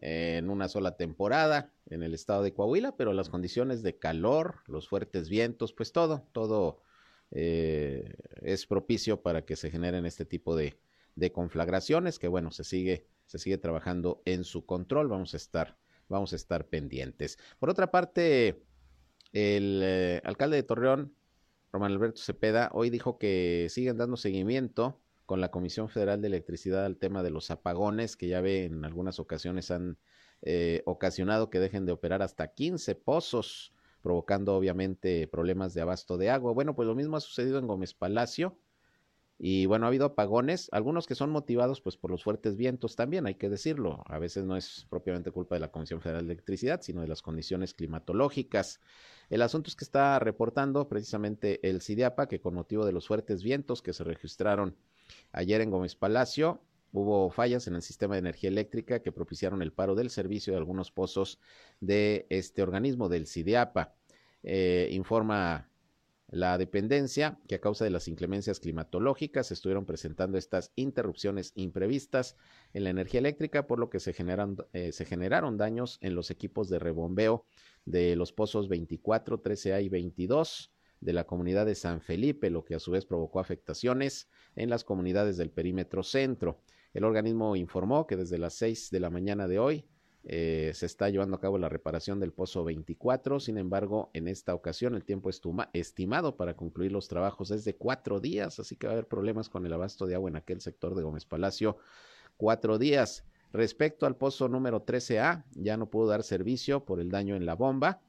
en 0.00 0.50
una 0.50 0.68
sola 0.68 0.96
temporada 0.96 1.72
en 1.86 2.02
el 2.02 2.14
estado 2.14 2.42
de 2.42 2.52
Coahuila, 2.52 2.96
pero 2.96 3.12
las 3.12 3.28
condiciones 3.28 3.82
de 3.82 3.98
calor, 3.98 4.56
los 4.66 4.88
fuertes 4.88 5.28
vientos, 5.28 5.72
pues 5.72 5.92
todo, 5.92 6.26
todo 6.32 6.82
eh, 7.30 8.14
es 8.42 8.66
propicio 8.66 9.22
para 9.22 9.44
que 9.44 9.56
se 9.56 9.70
generen 9.70 10.06
este 10.06 10.24
tipo 10.24 10.56
de, 10.56 10.78
de 11.14 11.32
conflagraciones, 11.32 12.18
que 12.18 12.28
bueno, 12.28 12.50
se 12.50 12.64
sigue, 12.64 13.06
se 13.26 13.38
sigue 13.38 13.58
trabajando 13.58 14.22
en 14.24 14.44
su 14.44 14.66
control, 14.66 15.08
vamos 15.08 15.34
a 15.34 15.36
estar 15.36 15.76
vamos 16.12 16.32
a 16.32 16.36
estar 16.36 16.68
pendientes. 16.68 17.38
Por 17.58 17.70
otra 17.70 17.90
parte, 17.90 18.62
el 19.32 19.80
eh, 19.82 20.20
alcalde 20.24 20.56
de 20.56 20.62
Torreón, 20.62 21.14
Román 21.72 21.92
Alberto 21.92 22.20
Cepeda, 22.20 22.70
hoy 22.72 22.90
dijo 22.90 23.18
que 23.18 23.66
siguen 23.70 23.96
dando 23.96 24.16
seguimiento 24.16 25.00
con 25.26 25.40
la 25.40 25.50
Comisión 25.50 25.88
Federal 25.88 26.20
de 26.20 26.28
Electricidad 26.28 26.84
al 26.84 26.96
tema 26.96 27.22
de 27.22 27.30
los 27.30 27.50
apagones, 27.50 28.16
que 28.16 28.28
ya 28.28 28.40
ve 28.40 28.64
en 28.64 28.84
algunas 28.84 29.18
ocasiones 29.18 29.70
han 29.70 29.98
eh, 30.42 30.82
ocasionado 30.86 31.50
que 31.50 31.60
dejen 31.60 31.86
de 31.86 31.92
operar 31.92 32.22
hasta 32.22 32.48
15 32.48 32.94
pozos, 32.96 33.72
provocando 34.02 34.56
obviamente 34.56 35.28
problemas 35.28 35.74
de 35.74 35.82
abasto 35.82 36.18
de 36.18 36.30
agua. 36.30 36.52
Bueno, 36.52 36.74
pues 36.74 36.86
lo 36.86 36.94
mismo 36.94 37.16
ha 37.16 37.20
sucedido 37.20 37.58
en 37.58 37.66
Gómez 37.66 37.94
Palacio 37.94 38.58
y 39.44 39.66
bueno, 39.66 39.86
ha 39.86 39.88
habido 39.88 40.06
apagones, 40.06 40.68
algunos 40.70 41.08
que 41.08 41.16
son 41.16 41.30
motivados 41.30 41.80
pues 41.80 41.96
por 41.96 42.12
los 42.12 42.22
fuertes 42.22 42.56
vientos 42.56 42.94
también, 42.94 43.26
hay 43.26 43.34
que 43.34 43.48
decirlo. 43.48 44.02
A 44.06 44.20
veces 44.20 44.44
no 44.44 44.56
es 44.56 44.86
propiamente 44.88 45.32
culpa 45.32 45.56
de 45.56 45.60
la 45.60 45.72
Comisión 45.72 46.00
Federal 46.00 46.26
de 46.26 46.32
Electricidad, 46.32 46.80
sino 46.80 47.00
de 47.00 47.08
las 47.08 47.22
condiciones 47.22 47.74
climatológicas. 47.74 48.80
El 49.30 49.42
asunto 49.42 49.68
es 49.68 49.74
que 49.74 49.84
está 49.84 50.18
reportando 50.20 50.88
precisamente 50.88 51.68
el 51.68 51.82
CIDIAPA 51.82 52.28
que 52.28 52.40
con 52.40 52.54
motivo 52.54 52.86
de 52.86 52.92
los 52.92 53.08
fuertes 53.08 53.42
vientos 53.42 53.82
que 53.82 53.92
se 53.92 54.04
registraron 54.04 54.76
ayer 55.32 55.60
en 55.60 55.70
Gómez 55.70 55.94
Palacio, 55.94 56.62
hubo 56.92 57.30
fallas 57.30 57.66
en 57.66 57.74
el 57.74 57.82
sistema 57.82 58.14
de 58.14 58.20
energía 58.20 58.50
eléctrica 58.50 59.00
que 59.00 59.12
propiciaron 59.12 59.62
el 59.62 59.72
paro 59.72 59.94
del 59.94 60.10
servicio 60.10 60.52
de 60.52 60.58
algunos 60.58 60.90
pozos 60.90 61.40
de 61.80 62.26
este 62.28 62.62
organismo, 62.62 63.08
del 63.08 63.26
CIDIAPA. 63.26 63.94
Eh, 64.42 64.88
informa 64.92 65.68
la 66.32 66.56
dependencia 66.56 67.38
que 67.46 67.56
a 67.56 67.60
causa 67.60 67.84
de 67.84 67.90
las 67.90 68.08
inclemencias 68.08 68.58
climatológicas 68.58 69.52
estuvieron 69.52 69.84
presentando 69.84 70.38
estas 70.38 70.72
interrupciones 70.76 71.52
imprevistas 71.56 72.36
en 72.72 72.84
la 72.84 72.90
energía 72.90 73.20
eléctrica, 73.20 73.66
por 73.66 73.78
lo 73.78 73.90
que 73.90 74.00
se, 74.00 74.14
generan, 74.14 74.56
eh, 74.72 74.92
se 74.92 75.04
generaron 75.04 75.58
daños 75.58 75.98
en 76.00 76.14
los 76.14 76.30
equipos 76.30 76.70
de 76.70 76.78
rebombeo 76.78 77.44
de 77.84 78.16
los 78.16 78.32
pozos 78.32 78.68
24, 78.68 79.42
13A 79.42 79.84
y 79.84 79.88
22 79.90 80.72
de 81.02 81.12
la 81.12 81.24
comunidad 81.24 81.66
de 81.66 81.74
San 81.74 82.00
Felipe, 82.00 82.48
lo 82.48 82.64
que 82.64 82.76
a 82.76 82.78
su 82.78 82.92
vez 82.92 83.04
provocó 83.04 83.40
afectaciones 83.40 84.28
en 84.54 84.70
las 84.70 84.84
comunidades 84.84 85.36
del 85.36 85.50
perímetro 85.50 86.02
centro. 86.02 86.60
El 86.94 87.04
organismo 87.04 87.56
informó 87.56 88.06
que 88.06 88.16
desde 88.16 88.38
las 88.38 88.54
6 88.54 88.90
de 88.90 89.00
la 89.00 89.10
mañana 89.10 89.48
de 89.48 89.58
hoy 89.58 89.84
eh, 90.24 90.70
se 90.74 90.86
está 90.86 91.10
llevando 91.10 91.36
a 91.36 91.40
cabo 91.40 91.58
la 91.58 91.68
reparación 91.68 92.20
del 92.20 92.32
pozo 92.32 92.62
24. 92.62 93.40
Sin 93.40 93.58
embargo, 93.58 94.10
en 94.14 94.28
esta 94.28 94.54
ocasión 94.54 94.94
el 94.94 95.04
tiempo 95.04 95.28
estimado 95.72 96.36
para 96.36 96.54
concluir 96.54 96.92
los 96.92 97.08
trabajos 97.08 97.50
es 97.50 97.64
de 97.64 97.74
cuatro 97.74 98.20
días, 98.20 98.60
así 98.60 98.76
que 98.76 98.86
va 98.86 98.92
a 98.92 98.94
haber 98.94 99.08
problemas 99.08 99.48
con 99.48 99.66
el 99.66 99.72
abasto 99.72 100.06
de 100.06 100.14
agua 100.14 100.30
en 100.30 100.36
aquel 100.36 100.60
sector 100.60 100.94
de 100.94 101.02
Gómez 101.02 101.24
Palacio. 101.24 101.78
Cuatro 102.36 102.78
días. 102.78 103.24
Respecto 103.52 104.06
al 104.06 104.16
pozo 104.16 104.48
número 104.48 104.86
13A, 104.86 105.44
ya 105.50 105.76
no 105.76 105.90
pudo 105.90 106.06
dar 106.06 106.22
servicio 106.22 106.84
por 106.84 107.00
el 107.00 107.10
daño 107.10 107.34
en 107.34 107.44
la 107.44 107.54
bomba. 107.54 108.00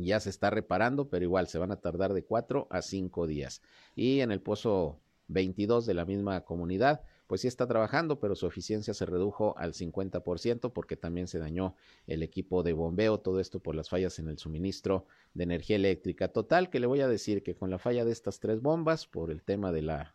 Ya 0.00 0.20
se 0.20 0.30
está 0.30 0.50
reparando, 0.50 1.08
pero 1.08 1.24
igual 1.24 1.48
se 1.48 1.58
van 1.58 1.72
a 1.72 1.80
tardar 1.80 2.14
de 2.14 2.24
cuatro 2.24 2.68
a 2.70 2.82
cinco 2.82 3.26
días. 3.26 3.62
Y 3.96 4.20
en 4.20 4.30
el 4.30 4.40
pozo 4.40 5.00
22 5.26 5.86
de 5.86 5.94
la 5.94 6.04
misma 6.04 6.44
comunidad, 6.44 7.02
pues 7.26 7.40
sí 7.42 7.48
está 7.48 7.66
trabajando, 7.66 8.20
pero 8.20 8.36
su 8.36 8.46
eficiencia 8.46 8.94
se 8.94 9.06
redujo 9.06 9.58
al 9.58 9.74
50% 9.74 10.72
porque 10.72 10.96
también 10.96 11.26
se 11.26 11.40
dañó 11.40 11.74
el 12.06 12.22
equipo 12.22 12.62
de 12.62 12.72
bombeo, 12.72 13.18
todo 13.18 13.40
esto 13.40 13.60
por 13.60 13.74
las 13.74 13.90
fallas 13.90 14.18
en 14.20 14.28
el 14.28 14.38
suministro 14.38 15.06
de 15.34 15.44
energía 15.44 15.76
eléctrica. 15.76 16.28
Total, 16.28 16.70
que 16.70 16.80
le 16.80 16.86
voy 16.86 17.00
a 17.00 17.08
decir 17.08 17.42
que 17.42 17.56
con 17.56 17.70
la 17.70 17.78
falla 17.78 18.04
de 18.04 18.12
estas 18.12 18.38
tres 18.38 18.62
bombas, 18.62 19.06
por 19.06 19.32
el 19.32 19.42
tema 19.42 19.72
de 19.72 19.82
la, 19.82 20.14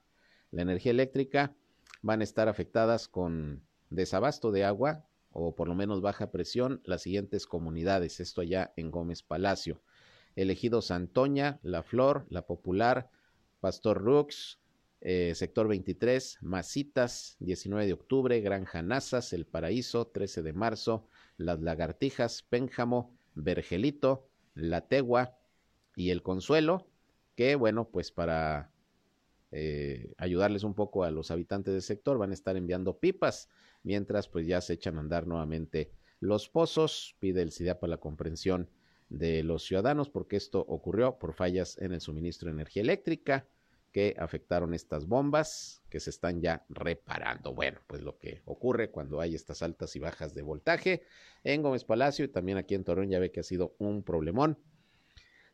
la 0.51 0.61
energía 0.61 0.91
eléctrica, 0.91 1.53
van 2.01 2.21
a 2.21 2.23
estar 2.23 2.47
afectadas 2.47 3.07
con 3.09 3.61
desabasto 3.89 4.51
de 4.51 4.63
agua 4.63 5.05
o 5.33 5.55
por 5.55 5.67
lo 5.67 5.75
menos 5.75 6.01
baja 6.01 6.31
presión 6.31 6.81
las 6.85 7.01
siguientes 7.01 7.45
comunidades, 7.45 8.19
esto 8.19 8.41
allá 8.41 8.71
en 8.77 8.91
Gómez 8.91 9.23
Palacio. 9.23 9.81
Elegido 10.35 10.81
Santoña, 10.81 11.59
La 11.61 11.83
Flor, 11.83 12.25
La 12.29 12.45
Popular, 12.45 13.09
Pastor 13.59 14.01
Rux, 14.01 14.59
eh, 15.01 15.33
sector 15.35 15.67
23, 15.67 16.37
Masitas, 16.41 17.35
19 17.39 17.85
de 17.85 17.93
octubre, 17.93 18.39
Granja 18.39 18.81
Nazas, 18.81 19.33
El 19.33 19.45
Paraíso, 19.45 20.07
13 20.07 20.41
de 20.43 20.53
marzo, 20.53 21.07
Las 21.37 21.59
Lagartijas, 21.59 22.43
Pénjamo, 22.43 23.13
Vergelito, 23.35 24.27
La 24.55 24.87
Tegua 24.87 25.37
y 25.95 26.11
El 26.11 26.23
Consuelo, 26.23 26.87
que 27.35 27.55
bueno, 27.55 27.89
pues 27.89 28.11
para 28.11 28.71
eh, 29.51 30.13
ayudarles 30.17 30.63
un 30.63 30.73
poco 30.73 31.03
a 31.03 31.11
los 31.11 31.29
habitantes 31.29 31.73
del 31.73 31.83
sector 31.83 32.17
van 32.17 32.31
a 32.31 32.33
estar 32.33 32.57
enviando 32.57 32.97
pipas, 32.97 33.49
mientras 33.83 34.27
pues 34.27 34.47
ya 34.47 34.61
se 34.61 34.73
echan 34.73 34.97
a 34.97 35.01
andar 35.01 35.27
nuevamente 35.27 35.91
los 36.19 36.49
pozos, 36.49 37.15
pide 37.19 37.41
el 37.41 37.51
CIDAPA 37.51 37.87
la 37.87 37.97
comprensión 37.97 38.69
de 39.09 39.43
los 39.43 39.63
ciudadanos 39.63 40.09
porque 40.09 40.37
esto 40.37 40.59
ocurrió 40.67 41.19
por 41.19 41.33
fallas 41.33 41.77
en 41.79 41.93
el 41.93 42.01
suministro 42.01 42.47
de 42.47 42.53
energía 42.53 42.81
eléctrica 42.81 43.45
que 43.91 44.15
afectaron 44.17 44.73
estas 44.73 45.05
bombas 45.05 45.83
que 45.89 45.99
se 45.99 46.09
están 46.09 46.41
ya 46.41 46.65
reparando. 46.67 47.53
Bueno, 47.53 47.79
pues 47.85 48.01
lo 48.01 48.17
que 48.17 48.41
ocurre 48.45 48.89
cuando 48.89 49.21
hay 49.21 49.35
estas 49.35 49.61
altas 49.61 49.95
y 49.95 49.99
bajas 49.99 50.33
de 50.33 50.41
voltaje 50.41 51.03
en 51.43 51.61
Gómez 51.61 51.85
Palacio 51.85 52.25
y 52.25 52.29
también 52.29 52.57
aquí 52.57 52.73
en 52.73 52.83
Torreón 52.83 53.09
ya 53.09 53.19
ve 53.19 53.31
que 53.31 53.41
ha 53.41 53.43
sido 53.43 53.75
un 53.77 54.01
problemón, 54.01 54.57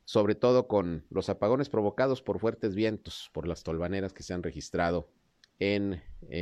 sobre 0.06 0.36
todo 0.36 0.68
con 0.68 1.06
los 1.10 1.28
apagones 1.28 1.70
provocados 1.70 2.22
por 2.22 2.40
fuertes 2.40 2.76
vientos, 2.76 3.30
por 3.34 3.46
las 3.46 3.64
tolvaneras 3.64 4.14
que 4.14 4.24
se 4.24 4.34
han 4.34 4.42
registrado 4.42 5.10
en, 5.60 6.02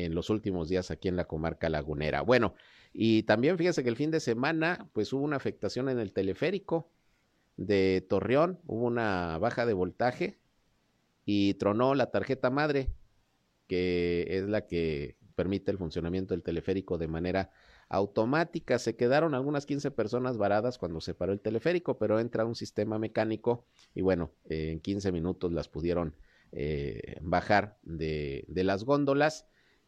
los 0.10 0.30
últimos 0.30 0.70
días 0.70 0.92
aquí 0.92 1.08
en 1.08 1.16
la 1.16 1.26
comarca 1.26 1.70
lagunera. 1.70 2.22
Bueno, 2.22 2.56
y 2.94 3.24
también 3.24 3.58
fíjese 3.58 3.84
que 3.84 3.90
el 3.90 3.96
fin 3.96 4.12
de 4.12 4.20
semana 4.20 4.90
pues 4.94 5.14
hubo 5.14 5.24
una 5.24 5.38
afectación 5.38 5.90
en 5.90 6.00
el 6.00 6.14
teleférico 6.14 6.90
de 7.58 8.06
Torreón, 8.08 8.60
hubo 8.66 8.86
una 8.86 9.38
baja 9.38 9.66
de 9.66 9.74
voltaje 9.74 10.40
y 11.26 11.56
tronó 11.56 11.96
la 11.96 12.12
tarjeta 12.12 12.50
madre, 12.50 12.92
que 13.68 14.26
es 14.30 14.48
la 14.48 14.66
que 14.68 15.18
permite 15.36 15.72
el 15.72 15.78
funcionamiento 15.78 16.34
del 16.34 16.44
teleférico 16.44 16.98
de 16.98 17.08
manera 17.08 17.52
automática. 17.90 18.80
Se 18.80 18.96
quedaron 18.96 19.36
algunas 19.36 19.66
15 19.66 19.92
personas 19.92 20.38
varadas 20.38 20.78
cuando 20.78 21.00
se 21.02 21.14
paró 21.14 21.34
el 21.34 21.40
teleférico, 21.40 21.98
pero 21.98 22.20
entra 22.20 22.46
un 22.46 22.56
sistema 22.56 22.98
mecánico 22.98 23.66
y 23.94 24.02
bueno, 24.02 24.32
en 24.46 24.80
15 24.80 25.12
minutos 25.12 25.52
las 25.52 25.68
pudieron 25.70 26.16
eh, 26.52 27.18
bajar 27.22 27.78
de, 27.84 28.46
de 28.48 28.64
las 28.64 28.84
góndolas 28.84 29.48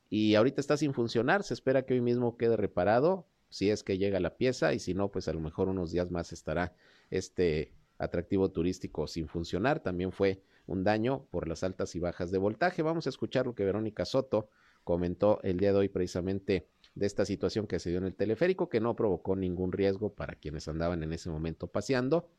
y 0.09 0.35
ahorita 0.35 0.61
está 0.61 0.77
sin 0.77 0.93
funcionar. 0.93 1.43
Se 1.43 1.53
espera 1.53 1.83
que 1.83 1.93
hoy 1.93 2.01
mismo 2.01 2.37
quede 2.37 2.57
reparado, 2.57 3.27
si 3.49 3.69
es 3.69 3.83
que 3.83 3.97
llega 3.97 4.19
la 4.19 4.37
pieza 4.37 4.73
y 4.73 4.79
si 4.79 4.93
no, 4.93 5.11
pues 5.11 5.27
a 5.27 5.33
lo 5.33 5.39
mejor 5.39 5.69
unos 5.69 5.91
días 5.91 6.11
más 6.11 6.33
estará 6.33 6.73
este 7.09 7.73
atractivo 7.97 8.49
turístico 8.51 9.07
sin 9.07 9.27
funcionar. 9.27 9.81
También 9.81 10.11
fue 10.11 10.41
un 10.65 10.83
daño 10.83 11.25
por 11.31 11.47
las 11.47 11.63
altas 11.63 11.95
y 11.95 11.99
bajas 11.99 12.31
de 12.31 12.37
voltaje. 12.37 12.81
Vamos 12.81 13.05
a 13.05 13.09
escuchar 13.09 13.45
lo 13.45 13.55
que 13.55 13.65
Verónica 13.65 14.05
Soto 14.05 14.49
comentó 14.83 15.39
el 15.43 15.57
día 15.57 15.73
de 15.73 15.79
hoy 15.79 15.89
precisamente 15.89 16.67
de 16.95 17.05
esta 17.05 17.25
situación 17.25 17.67
que 17.67 17.79
se 17.79 17.89
dio 17.89 17.99
en 17.99 18.05
el 18.05 18.15
teleférico, 18.15 18.69
que 18.69 18.79
no 18.79 18.95
provocó 18.95 19.35
ningún 19.35 19.71
riesgo 19.71 20.13
para 20.13 20.35
quienes 20.35 20.67
andaban 20.67 21.03
en 21.03 21.13
ese 21.13 21.29
momento 21.29 21.67
paseando, 21.67 22.29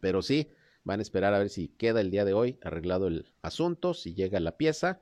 pero 0.00 0.22
sí 0.22 0.48
van 0.84 1.00
a 1.00 1.02
esperar 1.02 1.34
a 1.34 1.38
ver 1.38 1.48
si 1.48 1.68
queda 1.68 2.00
el 2.00 2.10
día 2.10 2.24
de 2.24 2.34
hoy 2.34 2.58
arreglado 2.62 3.08
el 3.08 3.32
asunto, 3.42 3.94
si 3.94 4.14
llega 4.14 4.38
la 4.38 4.56
pieza, 4.56 5.00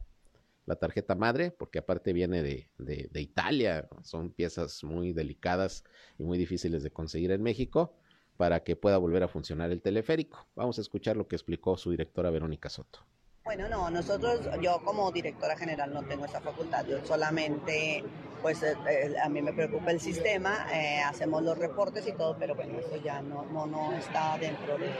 la 0.64 0.76
tarjeta 0.76 1.14
madre, 1.14 1.50
porque 1.50 1.80
aparte 1.80 2.12
viene 2.12 2.42
de, 2.42 2.68
de, 2.78 3.20
Italia, 3.20 3.88
son 4.02 4.30
piezas 4.30 4.84
muy 4.84 5.12
delicadas 5.12 5.84
y 6.18 6.24
muy 6.24 6.38
difíciles 6.38 6.84
de 6.84 6.92
conseguir 6.92 7.32
en 7.32 7.42
México 7.42 7.96
para 8.36 8.62
que 8.62 8.76
pueda 8.76 8.96
volver 8.96 9.24
a 9.24 9.28
funcionar 9.28 9.72
el 9.72 9.82
teleférico. 9.82 10.46
Vamos 10.54 10.78
a 10.78 10.80
escuchar 10.80 11.16
lo 11.16 11.26
que 11.26 11.36
explicó 11.36 11.76
su 11.76 11.90
directora 11.90 12.30
Verónica 12.30 12.68
Soto. 12.68 13.00
Bueno, 13.44 13.68
no, 13.68 13.90
nosotros, 13.90 14.48
yo 14.60 14.80
como 14.84 15.10
directora 15.10 15.56
general 15.56 15.92
no 15.92 16.04
tengo 16.04 16.26
esa 16.26 16.40
facultad, 16.40 16.86
yo 16.86 17.04
solamente, 17.04 18.04
pues 18.40 18.62
eh, 18.62 18.76
eh, 18.88 19.14
a 19.20 19.28
mí 19.28 19.42
me 19.42 19.52
preocupa 19.52 19.90
el 19.90 20.00
sistema, 20.00 20.68
eh, 20.72 21.00
hacemos 21.00 21.42
los 21.42 21.58
reportes 21.58 22.06
y 22.06 22.12
todo, 22.12 22.36
pero 22.38 22.54
bueno, 22.54 22.78
eso 22.78 23.02
ya 23.02 23.20
no, 23.20 23.44
no, 23.46 23.66
no 23.66 23.92
está 23.94 24.38
dentro 24.38 24.78
de, 24.78 24.92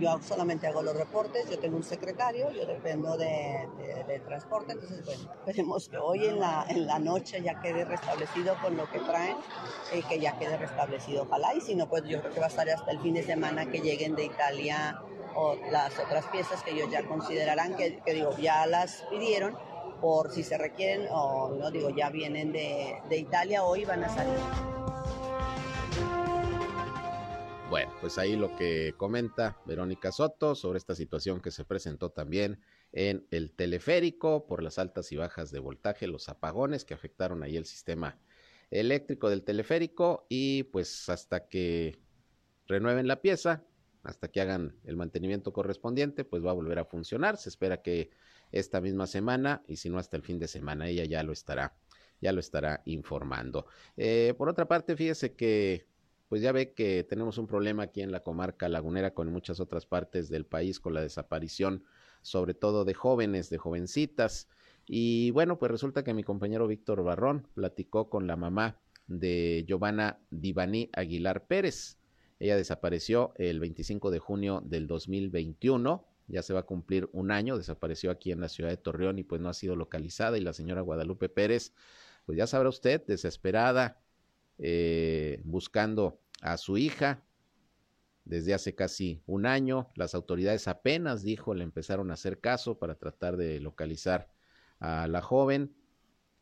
yo 0.00 0.18
solamente 0.22 0.66
hago 0.66 0.82
los 0.82 0.96
reportes, 0.96 1.48
yo 1.50 1.58
tengo 1.58 1.76
un 1.76 1.84
secretario, 1.84 2.50
yo 2.50 2.66
dependo 2.66 3.16
de, 3.16 3.68
transporte, 4.26 4.72
entonces 4.72 5.04
bueno, 5.04 5.32
esperemos 5.46 5.88
que 5.88 5.96
hoy 5.98 6.26
en 6.26 6.40
la, 6.40 6.64
en 6.68 6.86
la 6.86 6.98
noche 6.98 7.42
ya 7.42 7.60
quede 7.60 7.84
restablecido 7.84 8.54
con 8.62 8.76
lo 8.76 8.90
que 8.90 9.00
traen, 9.00 9.36
y 9.92 10.02
que 10.02 10.18
ya 10.20 10.38
quede 10.38 10.56
restablecido, 10.56 11.22
ojalá, 11.22 11.54
y 11.54 11.60
si 11.60 11.74
no, 11.74 11.88
pues 11.88 12.04
yo 12.04 12.20
creo 12.20 12.32
que 12.32 12.40
va 12.40 12.46
a 12.46 12.48
estar 12.48 12.68
hasta 12.68 12.90
el 12.90 13.00
fin 13.00 13.14
de 13.14 13.22
semana 13.22 13.66
que 13.66 13.80
lleguen 13.80 14.14
de 14.14 14.24
Italia 14.24 15.00
o 15.34 15.56
las 15.70 15.98
otras 15.98 16.26
piezas 16.26 16.62
que 16.62 16.70
ellos 16.70 16.90
ya 16.90 17.06
considerarán, 17.06 17.76
que, 17.76 18.00
que 18.00 18.14
digo, 18.14 18.36
ya 18.36 18.66
las 18.66 19.04
pidieron, 19.10 19.56
por 20.00 20.30
si 20.32 20.42
se 20.42 20.58
requieren, 20.58 21.08
o 21.10 21.50
no 21.50 21.70
digo, 21.70 21.90
ya 21.90 22.10
vienen 22.10 22.52
de, 22.52 23.00
de 23.08 23.16
Italia, 23.16 23.64
hoy 23.64 23.84
van 23.84 24.04
a 24.04 24.08
salir. 24.08 24.38
Bueno, 27.70 27.92
pues 28.00 28.18
ahí 28.18 28.36
lo 28.36 28.54
que 28.56 28.94
comenta 28.96 29.58
Verónica 29.66 30.12
Soto 30.12 30.54
sobre 30.54 30.78
esta 30.78 30.94
situación 30.94 31.40
que 31.40 31.50
se 31.50 31.64
presentó 31.64 32.10
también 32.10 32.60
en 32.92 33.26
el 33.30 33.50
teleférico 33.50 34.46
por 34.46 34.62
las 34.62 34.78
altas 34.78 35.10
y 35.12 35.16
bajas 35.16 35.50
de 35.50 35.58
voltaje, 35.58 36.06
los 36.06 36.28
apagones 36.28 36.84
que 36.84 36.94
afectaron 36.94 37.42
ahí 37.42 37.56
el 37.56 37.64
sistema 37.64 38.18
eléctrico 38.70 39.30
del 39.30 39.42
teleférico 39.42 40.26
y 40.28 40.64
pues 40.64 41.08
hasta 41.08 41.48
que 41.48 41.98
renueven 42.66 43.08
la 43.08 43.22
pieza, 43.22 43.64
hasta 44.02 44.28
que 44.28 44.40
hagan 44.40 44.76
el 44.84 44.96
mantenimiento 44.96 45.52
correspondiente, 45.52 46.24
pues 46.24 46.44
va 46.44 46.50
a 46.50 46.54
volver 46.54 46.78
a 46.78 46.84
funcionar. 46.84 47.38
Se 47.38 47.48
espera 47.48 47.82
que 47.82 48.10
esta 48.52 48.80
misma 48.80 49.06
semana 49.06 49.64
y 49.66 49.76
si 49.76 49.88
no 49.88 49.98
hasta 49.98 50.16
el 50.16 50.22
fin 50.22 50.38
de 50.38 50.48
semana 50.48 50.88
ella 50.88 51.04
ya 51.04 51.22
lo 51.22 51.32
estará, 51.32 51.74
ya 52.20 52.30
lo 52.30 52.40
estará 52.40 52.82
informando. 52.84 53.66
Eh, 53.96 54.34
por 54.36 54.48
otra 54.48 54.68
parte, 54.68 54.96
fíjese 54.96 55.34
que 55.34 55.93
pues 56.34 56.42
ya 56.42 56.50
ve 56.50 56.72
que 56.72 57.04
tenemos 57.04 57.38
un 57.38 57.46
problema 57.46 57.84
aquí 57.84 58.00
en 58.00 58.10
la 58.10 58.24
comarca 58.24 58.68
lagunera 58.68 59.14
con 59.14 59.30
muchas 59.30 59.60
otras 59.60 59.86
partes 59.86 60.28
del 60.28 60.44
país 60.44 60.80
con 60.80 60.92
la 60.92 61.00
desaparición 61.00 61.84
sobre 62.22 62.54
todo 62.54 62.84
de 62.84 62.92
jóvenes, 62.92 63.50
de 63.50 63.58
jovencitas. 63.58 64.48
Y 64.84 65.30
bueno, 65.30 65.60
pues 65.60 65.70
resulta 65.70 66.02
que 66.02 66.12
mi 66.12 66.24
compañero 66.24 66.66
Víctor 66.66 67.04
Barrón 67.04 67.46
platicó 67.54 68.10
con 68.10 68.26
la 68.26 68.34
mamá 68.34 68.80
de 69.06 69.64
Giovanna 69.68 70.18
Divaní 70.30 70.90
Aguilar 70.92 71.46
Pérez. 71.46 71.98
Ella 72.40 72.56
desapareció 72.56 73.32
el 73.36 73.60
25 73.60 74.10
de 74.10 74.18
junio 74.18 74.60
del 74.66 74.88
2021, 74.88 76.04
ya 76.26 76.42
se 76.42 76.52
va 76.52 76.58
a 76.58 76.66
cumplir 76.66 77.08
un 77.12 77.30
año, 77.30 77.56
desapareció 77.56 78.10
aquí 78.10 78.32
en 78.32 78.40
la 78.40 78.48
ciudad 78.48 78.70
de 78.70 78.76
Torreón 78.76 79.20
y 79.20 79.22
pues 79.22 79.40
no 79.40 79.50
ha 79.50 79.54
sido 79.54 79.76
localizada 79.76 80.36
y 80.36 80.40
la 80.40 80.52
señora 80.52 80.80
Guadalupe 80.80 81.28
Pérez, 81.28 81.74
pues 82.26 82.36
ya 82.36 82.48
sabrá 82.48 82.70
usted, 82.70 83.06
desesperada, 83.06 84.00
eh, 84.58 85.40
buscando 85.44 86.20
a 86.40 86.56
su 86.56 86.76
hija, 86.76 87.22
desde 88.24 88.54
hace 88.54 88.74
casi 88.74 89.22
un 89.26 89.46
año. 89.46 89.90
Las 89.94 90.14
autoridades 90.14 90.68
apenas, 90.68 91.22
dijo, 91.22 91.54
le 91.54 91.64
empezaron 91.64 92.10
a 92.10 92.14
hacer 92.14 92.40
caso 92.40 92.78
para 92.78 92.94
tratar 92.94 93.36
de 93.36 93.60
localizar 93.60 94.28
a 94.80 95.06
la 95.08 95.22
joven. 95.22 95.74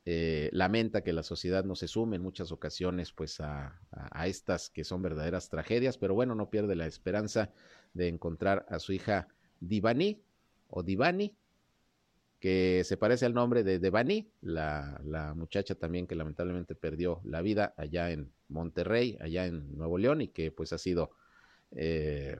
Eh, 0.05 0.51
lamenta 0.53 1.05
que 1.05 1.13
la 1.13 1.23
sociedad 1.23 1.65
no 1.65 1.77
se 1.77 1.87
sume 1.87 2.17
en 2.17 2.23
muchas 2.23 2.51
ocasiones 2.51 3.13
pues 3.13 3.41
a, 3.41 3.81
a, 3.93 4.27
estas 4.27 4.69
que 4.69 4.83
son 4.83 5.01
verdaderas 5.01 5.49
tragedias, 5.49 5.97
pero 5.97 6.13
bueno, 6.13 6.35
no 6.35 6.51
pierde 6.51 6.75
la 6.75 6.87
esperanza 6.87 7.53
de 7.95 8.09
encontrar 8.09 8.67
a 8.69 8.81
su 8.81 8.93
hija 8.93 9.29
Divani 9.61 10.21
o 10.67 10.83
Divani, 10.83 11.37
que 12.43 12.83
se 12.85 12.97
parece 12.97 13.25
al 13.25 13.35
nombre 13.35 13.63
de 13.63 13.79
Devani, 13.79 14.29
la, 14.41 15.01
la, 15.05 15.33
muchacha 15.33 15.77
también 15.77 16.09
que 16.09 16.17
lamentablemente 16.17 16.75
perdió 16.75 17.21
la 17.23 17.41
vida 17.41 17.73
allá 17.77 18.11
en 18.11 18.33
Monterrey, 18.49 19.17
allá 19.21 19.47
en 19.47 19.77
Nuevo 19.79 19.97
León, 19.97 20.23
y 20.23 20.27
que 20.27 20.51
pues 20.51 20.73
ha 20.73 20.79
sido 20.79 21.13
eh, 21.71 22.37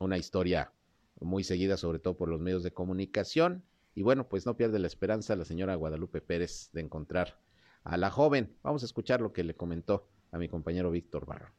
una 0.00 0.18
historia 0.18 0.72
muy 1.20 1.44
seguida 1.44 1.76
sobre 1.76 2.00
todo 2.00 2.16
por 2.16 2.28
los 2.28 2.40
medios 2.40 2.64
de 2.64 2.72
comunicación. 2.72 3.62
Y 3.94 4.02
bueno, 4.02 4.28
pues 4.28 4.44
no 4.44 4.56
pierde 4.56 4.80
la 4.80 4.88
esperanza 4.88 5.36
la 5.36 5.44
señora 5.44 5.76
Guadalupe 5.76 6.20
Pérez 6.20 6.70
de 6.72 6.80
encontrar 6.80 7.38
a 7.84 7.96
la 7.96 8.10
joven. 8.10 8.56
Vamos 8.64 8.82
a 8.82 8.86
escuchar 8.86 9.20
lo 9.20 9.32
que 9.32 9.44
le 9.44 9.54
comentó 9.54 10.08
a 10.32 10.38
mi 10.38 10.48
compañero 10.48 10.90
Víctor 10.90 11.26
Barro 11.26 11.54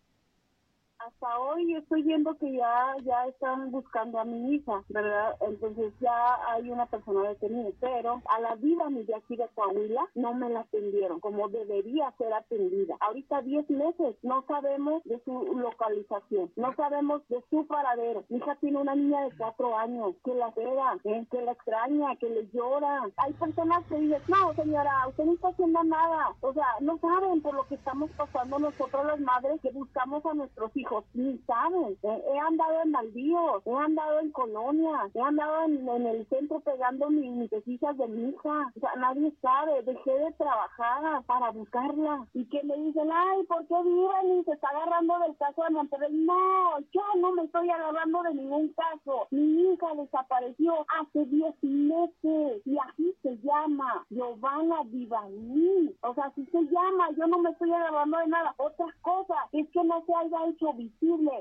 hoy 1.39 1.75
estoy 1.75 2.03
viendo 2.03 2.35
que 2.37 2.51
ya 2.53 2.95
ya 3.03 3.27
están 3.27 3.71
buscando 3.71 4.19
a 4.19 4.25
mi 4.25 4.55
hija, 4.55 4.83
¿verdad? 4.89 5.35
Entonces 5.41 5.93
ya 5.99 6.37
hay 6.49 6.69
una 6.69 6.85
persona 6.85 7.29
detenida, 7.29 7.69
pero 7.79 8.21
a 8.25 8.39
la 8.39 8.55
vida 8.55 8.89
mi 8.89 9.03
de 9.03 9.15
aquí 9.15 9.35
de 9.35 9.47
Coahuila 9.55 10.07
no 10.15 10.33
me 10.33 10.49
la 10.49 10.61
atendieron 10.61 11.19
como 11.19 11.49
debería 11.49 12.11
ser 12.17 12.33
atendida. 12.33 12.95
Ahorita 12.99 13.41
10 13.41 13.69
meses 13.69 14.15
no 14.23 14.43
sabemos 14.47 15.03
de 15.05 15.19
su 15.25 15.55
localización, 15.55 16.51
no 16.55 16.73
sabemos 16.75 17.27
de 17.29 17.43
su 17.49 17.65
paradero. 17.67 18.23
Mi 18.29 18.37
hija 18.37 18.55
tiene 18.55 18.77
una 18.77 18.95
niña 18.95 19.21
de 19.21 19.31
4 19.37 19.77
años 19.77 20.15
que 20.23 20.33
la 20.33 20.49
espera, 20.49 20.97
eh, 21.03 21.25
que 21.31 21.41
la 21.41 21.51
extraña, 21.51 22.15
que 22.17 22.29
le 22.29 22.47
llora. 22.51 23.03
Hay 23.17 23.33
personas 23.33 23.83
que 23.87 23.99
dicen, 23.99 24.21
no 24.27 24.53
señora, 24.53 25.07
usted 25.07 25.25
no 25.25 25.33
está 25.33 25.49
haciendo 25.49 25.83
nada. 25.83 26.35
O 26.41 26.53
sea, 26.53 26.67
no 26.81 26.97
saben 26.99 27.41
por 27.41 27.55
lo 27.55 27.67
que 27.67 27.75
estamos 27.75 28.09
pasando 28.11 28.59
nosotros 28.59 29.05
las 29.05 29.19
madres 29.19 29.59
que 29.61 29.71
buscamos 29.71 30.25
a 30.25 30.33
nuestros 30.33 30.75
hijos 30.75 31.03
ni 31.15 31.37
saben. 31.47 31.97
He, 32.03 32.39
andado 32.39 32.81
en 32.83 32.91
baldíos, 32.91 33.63
he 33.65 33.73
andado 33.73 34.19
en 34.19 34.31
colonias, 34.31 35.15
he 35.15 35.21
andado 35.21 35.65
en, 35.65 36.05
el 36.05 36.27
centro 36.27 36.59
pegando 36.59 37.09
mis, 37.09 37.31
mis 37.31 37.49
de 37.49 38.07
mi 38.07 38.29
hija. 38.29 38.71
O 38.75 38.79
sea, 38.79 38.95
nadie 38.97 39.33
sabe. 39.41 39.81
Dejé 39.83 40.11
de 40.11 40.31
trabajar 40.33 41.23
para 41.25 41.49
buscarla. 41.51 42.27
Y 42.33 42.45
que 42.45 42.61
me 42.63 42.75
dicen, 42.77 43.09
ay, 43.11 43.43
¿por 43.45 43.65
qué 43.67 43.75
viven 43.83 44.39
y 44.39 44.43
se 44.43 44.51
está 44.51 44.69
agarrando 44.69 45.19
del 45.19 45.35
caso 45.37 45.63
de 45.63 45.69
Monterrey? 45.71 46.13
No, 46.13 46.79
yo 46.91 47.01
no 47.19 47.31
me 47.33 47.43
estoy 47.43 47.69
agarrando 47.69 48.23
de 48.23 48.33
ningún 48.33 48.73
caso. 48.73 49.27
Mi 49.31 49.73
hija 49.73 49.87
desapareció 49.95 50.85
hace 50.99 51.25
10 51.25 51.55
meses 51.63 52.61
y 52.65 52.77
así 52.77 53.15
se 53.21 53.37
llama 53.37 54.05
Giovanna 54.09 54.83
Divaní. 54.85 55.95
O 56.01 56.13
sea, 56.13 56.25
así 56.25 56.45
se 56.51 56.61
llama. 56.63 57.11
Yo 57.17 57.27
no 57.27 57.39
me 57.39 57.51
estoy 57.51 57.71
agarrando 57.71 58.17
de 58.17 58.27
nada. 58.27 58.53
Otra 58.57 58.87
cosa 59.01 59.35
es 59.51 59.69
que 59.69 59.83
no 59.83 60.03
se 60.05 60.13
haya 60.13 60.49
hecho 60.49 60.73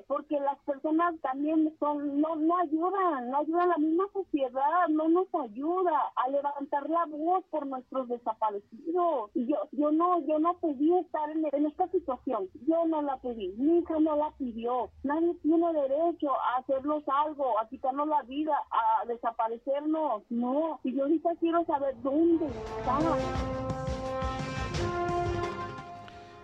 porque 0.06 0.38
las 0.40 0.58
personas 0.60 1.14
también 1.22 1.74
son, 1.78 2.20
no, 2.20 2.36
no 2.36 2.58
ayudan, 2.58 3.30
no 3.30 3.38
ayudan, 3.38 3.68
la 3.68 3.78
misma 3.78 4.04
sociedad 4.12 4.88
no 4.90 5.08
nos 5.08 5.26
ayuda 5.34 6.12
a 6.16 6.28
levantar 6.28 6.88
la 6.88 7.06
voz 7.06 7.44
por 7.50 7.66
nuestros 7.66 8.08
desaparecidos. 8.08 9.30
Y 9.34 9.46
yo, 9.46 9.56
yo 9.72 9.90
no, 9.92 10.20
yo 10.26 10.38
no 10.38 10.54
pedí 10.58 10.96
estar 10.98 11.30
en, 11.30 11.46
en 11.52 11.66
esta 11.66 11.88
situación, 11.88 12.48
yo 12.66 12.86
no 12.86 13.02
la 13.02 13.16
pedí, 13.18 13.48
mi 13.56 13.78
hija 13.78 13.98
no 14.00 14.16
la 14.16 14.30
pidió, 14.38 14.90
nadie 15.02 15.34
tiene 15.42 15.72
derecho 15.72 16.30
a 16.32 16.58
hacernos 16.58 17.02
algo, 17.06 17.58
a 17.58 17.68
quitarnos 17.68 18.08
la 18.08 18.22
vida, 18.22 18.56
a 18.70 19.06
desaparecernos, 19.06 20.22
no, 20.30 20.80
y 20.84 20.94
yo 20.94 21.04
ahorita 21.04 21.30
quiero 21.40 21.64
saber 21.64 21.94
dónde 22.02 22.46
está. 22.46 22.98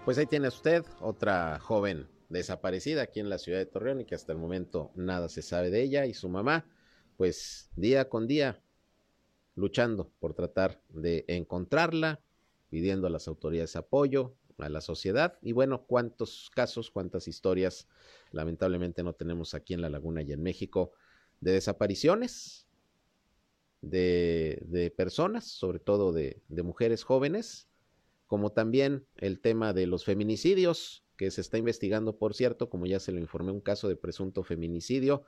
Pues 0.04 0.16
ahí 0.18 0.26
tiene 0.26 0.48
usted 0.48 0.84
otra 1.00 1.58
joven 1.60 2.08
desaparecida 2.30 3.02
aquí 3.02 3.20
en 3.20 3.28
la 3.28 3.38
ciudad 3.38 3.58
de 3.58 3.66
Torreón 3.66 4.00
y 4.00 4.04
que 4.06 4.14
hasta 4.14 4.32
el 4.32 4.38
momento 4.38 4.92
nada 4.94 5.28
se 5.28 5.42
sabe 5.42 5.70
de 5.70 5.82
ella 5.82 6.06
y 6.06 6.14
su 6.14 6.28
mamá, 6.28 6.64
pues 7.16 7.70
día 7.76 8.08
con 8.08 8.26
día 8.26 8.62
luchando 9.56 10.10
por 10.20 10.32
tratar 10.32 10.80
de 10.88 11.24
encontrarla, 11.28 12.20
pidiendo 12.70 13.06
a 13.06 13.10
las 13.10 13.28
autoridades 13.28 13.76
apoyo, 13.76 14.34
a 14.58 14.68
la 14.68 14.80
sociedad. 14.80 15.38
Y 15.42 15.52
bueno, 15.52 15.84
cuántos 15.86 16.50
casos, 16.54 16.90
cuántas 16.90 17.28
historias 17.28 17.88
lamentablemente 18.30 19.02
no 19.02 19.12
tenemos 19.12 19.54
aquí 19.54 19.74
en 19.74 19.82
la 19.82 19.90
laguna 19.90 20.22
y 20.22 20.32
en 20.32 20.42
México 20.42 20.92
de 21.40 21.52
desapariciones 21.52 22.66
de, 23.80 24.62
de 24.66 24.90
personas, 24.90 25.46
sobre 25.46 25.80
todo 25.80 26.12
de, 26.12 26.42
de 26.48 26.62
mujeres 26.62 27.02
jóvenes, 27.02 27.68
como 28.26 28.52
también 28.52 29.04
el 29.16 29.40
tema 29.40 29.72
de 29.72 29.86
los 29.86 30.04
feminicidios, 30.04 31.04
que 31.20 31.30
se 31.30 31.42
está 31.42 31.58
investigando, 31.58 32.16
por 32.16 32.32
cierto, 32.32 32.70
como 32.70 32.86
ya 32.86 32.98
se 32.98 33.12
lo 33.12 33.18
informé, 33.18 33.52
un 33.52 33.60
caso 33.60 33.90
de 33.90 33.96
presunto 33.96 34.42
feminicidio 34.42 35.22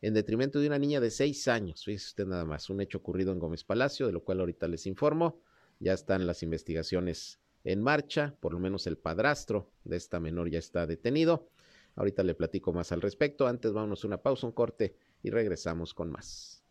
en 0.00 0.14
detrimento 0.14 0.60
de 0.60 0.68
una 0.68 0.78
niña 0.78 1.00
de 1.00 1.10
seis 1.10 1.48
años. 1.48 1.82
Fíjese 1.84 2.06
usted 2.06 2.26
nada 2.28 2.44
más, 2.44 2.70
un 2.70 2.80
hecho 2.80 2.98
ocurrido 2.98 3.32
en 3.32 3.40
Gómez 3.40 3.64
Palacio, 3.64 4.06
de 4.06 4.12
lo 4.12 4.22
cual 4.22 4.38
ahorita 4.38 4.68
les 4.68 4.86
informo. 4.86 5.40
Ya 5.80 5.94
están 5.94 6.28
las 6.28 6.44
investigaciones 6.44 7.40
en 7.64 7.82
marcha, 7.82 8.36
por 8.38 8.52
lo 8.52 8.60
menos 8.60 8.86
el 8.86 8.96
padrastro 8.96 9.68
de 9.82 9.96
esta 9.96 10.20
menor 10.20 10.48
ya 10.48 10.60
está 10.60 10.86
detenido. 10.86 11.48
Ahorita 11.96 12.22
le 12.22 12.36
platico 12.36 12.72
más 12.72 12.92
al 12.92 13.00
respecto. 13.00 13.48
Antes 13.48 13.72
vámonos 13.72 14.04
una 14.04 14.22
pausa, 14.22 14.46
un 14.46 14.52
corte 14.52 14.94
y 15.24 15.30
regresamos 15.30 15.92
con 15.92 16.12
más. 16.12 16.62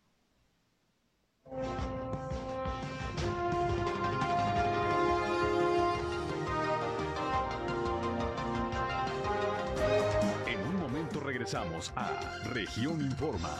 Regresamos 11.44 11.92
a 11.94 12.40
Región 12.54 13.02
Informa. 13.02 13.54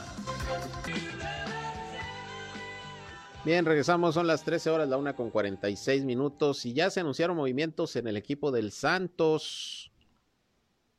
Bien, 3.45 3.66
regresamos, 3.66 4.14
son 4.14 4.26
las 4.26 4.43
13 4.43 4.70
horas, 4.70 4.89
la 4.89 4.97
una 4.97 5.14
con 5.14 5.28
46 5.28 6.07
minutos 6.07 6.64
y 6.64 6.72
ya 6.72 6.89
se 6.89 7.01
anunciaron 7.01 7.37
movimientos 7.37 7.95
en 7.97 8.09
el 8.09 8.16
equipo 8.16 8.51
del 8.53 8.72
Santos, 8.72 9.93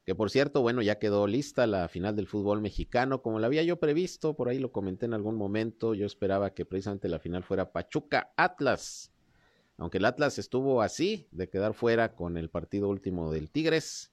que 0.05 0.13
por 0.13 0.29
cierto, 0.29 0.61
bueno, 0.61 0.83
ya 0.83 0.99
quedó 0.99 1.25
lista 1.25 1.65
la 1.65 1.87
final 1.87 2.15
del 2.15 2.27
fútbol 2.27 2.61
mexicano, 2.61 3.23
como 3.23 3.39
la 3.39 3.47
había 3.47 3.63
yo 3.63 3.79
previsto, 3.79 4.35
por 4.35 4.49
ahí 4.49 4.59
lo 4.59 4.71
comenté 4.71 5.07
en 5.07 5.15
algún 5.15 5.37
momento, 5.37 5.95
yo 5.95 6.05
esperaba 6.05 6.53
que 6.53 6.65
precisamente 6.65 7.09
la 7.09 7.17
final 7.17 7.43
fuera 7.43 7.71
Pachuca 7.71 8.31
Atlas, 8.37 9.11
aunque 9.77 9.97
el 9.97 10.05
Atlas 10.05 10.37
estuvo 10.37 10.83
así 10.83 11.27
de 11.31 11.49
quedar 11.49 11.73
fuera 11.73 12.13
con 12.13 12.37
el 12.37 12.51
partido 12.51 12.89
último 12.89 13.31
del 13.31 13.49
Tigres, 13.49 14.11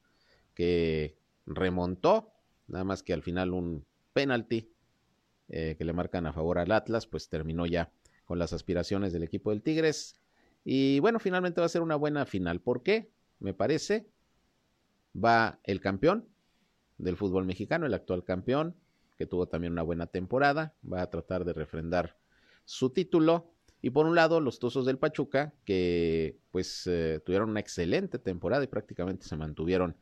que 0.54 1.18
remontó 1.44 2.32
Nada 2.72 2.84
más 2.84 3.02
que 3.02 3.12
al 3.12 3.22
final 3.22 3.52
un 3.52 3.84
penalti 4.14 4.72
eh, 5.48 5.76
que 5.76 5.84
le 5.84 5.92
marcan 5.92 6.26
a 6.26 6.32
favor 6.32 6.58
al 6.58 6.72
Atlas, 6.72 7.06
pues 7.06 7.28
terminó 7.28 7.66
ya 7.66 7.92
con 8.24 8.38
las 8.38 8.54
aspiraciones 8.54 9.12
del 9.12 9.22
equipo 9.22 9.50
del 9.50 9.62
Tigres. 9.62 10.18
Y 10.64 10.98
bueno, 11.00 11.18
finalmente 11.18 11.60
va 11.60 11.66
a 11.66 11.70
ser 11.70 11.82
una 11.82 11.96
buena 11.96 12.24
final. 12.24 12.60
¿Por 12.60 12.82
qué? 12.82 13.10
Me 13.40 13.52
parece. 13.52 14.08
Va 15.14 15.60
el 15.64 15.80
campeón 15.80 16.26
del 16.96 17.18
fútbol 17.18 17.44
mexicano, 17.44 17.84
el 17.84 17.92
actual 17.92 18.24
campeón, 18.24 18.74
que 19.18 19.26
tuvo 19.26 19.46
también 19.46 19.74
una 19.74 19.82
buena 19.82 20.06
temporada. 20.06 20.74
Va 20.90 21.02
a 21.02 21.10
tratar 21.10 21.44
de 21.44 21.52
refrendar 21.52 22.16
su 22.64 22.88
título. 22.90 23.52
Y 23.82 23.90
por 23.90 24.06
un 24.06 24.14
lado, 24.14 24.40
los 24.40 24.58
Tuzos 24.58 24.86
del 24.86 24.96
Pachuca, 24.96 25.52
que 25.66 26.38
pues 26.50 26.86
eh, 26.86 27.20
tuvieron 27.26 27.50
una 27.50 27.60
excelente 27.60 28.18
temporada 28.18 28.64
y 28.64 28.68
prácticamente 28.68 29.26
se 29.26 29.36
mantuvieron 29.36 29.96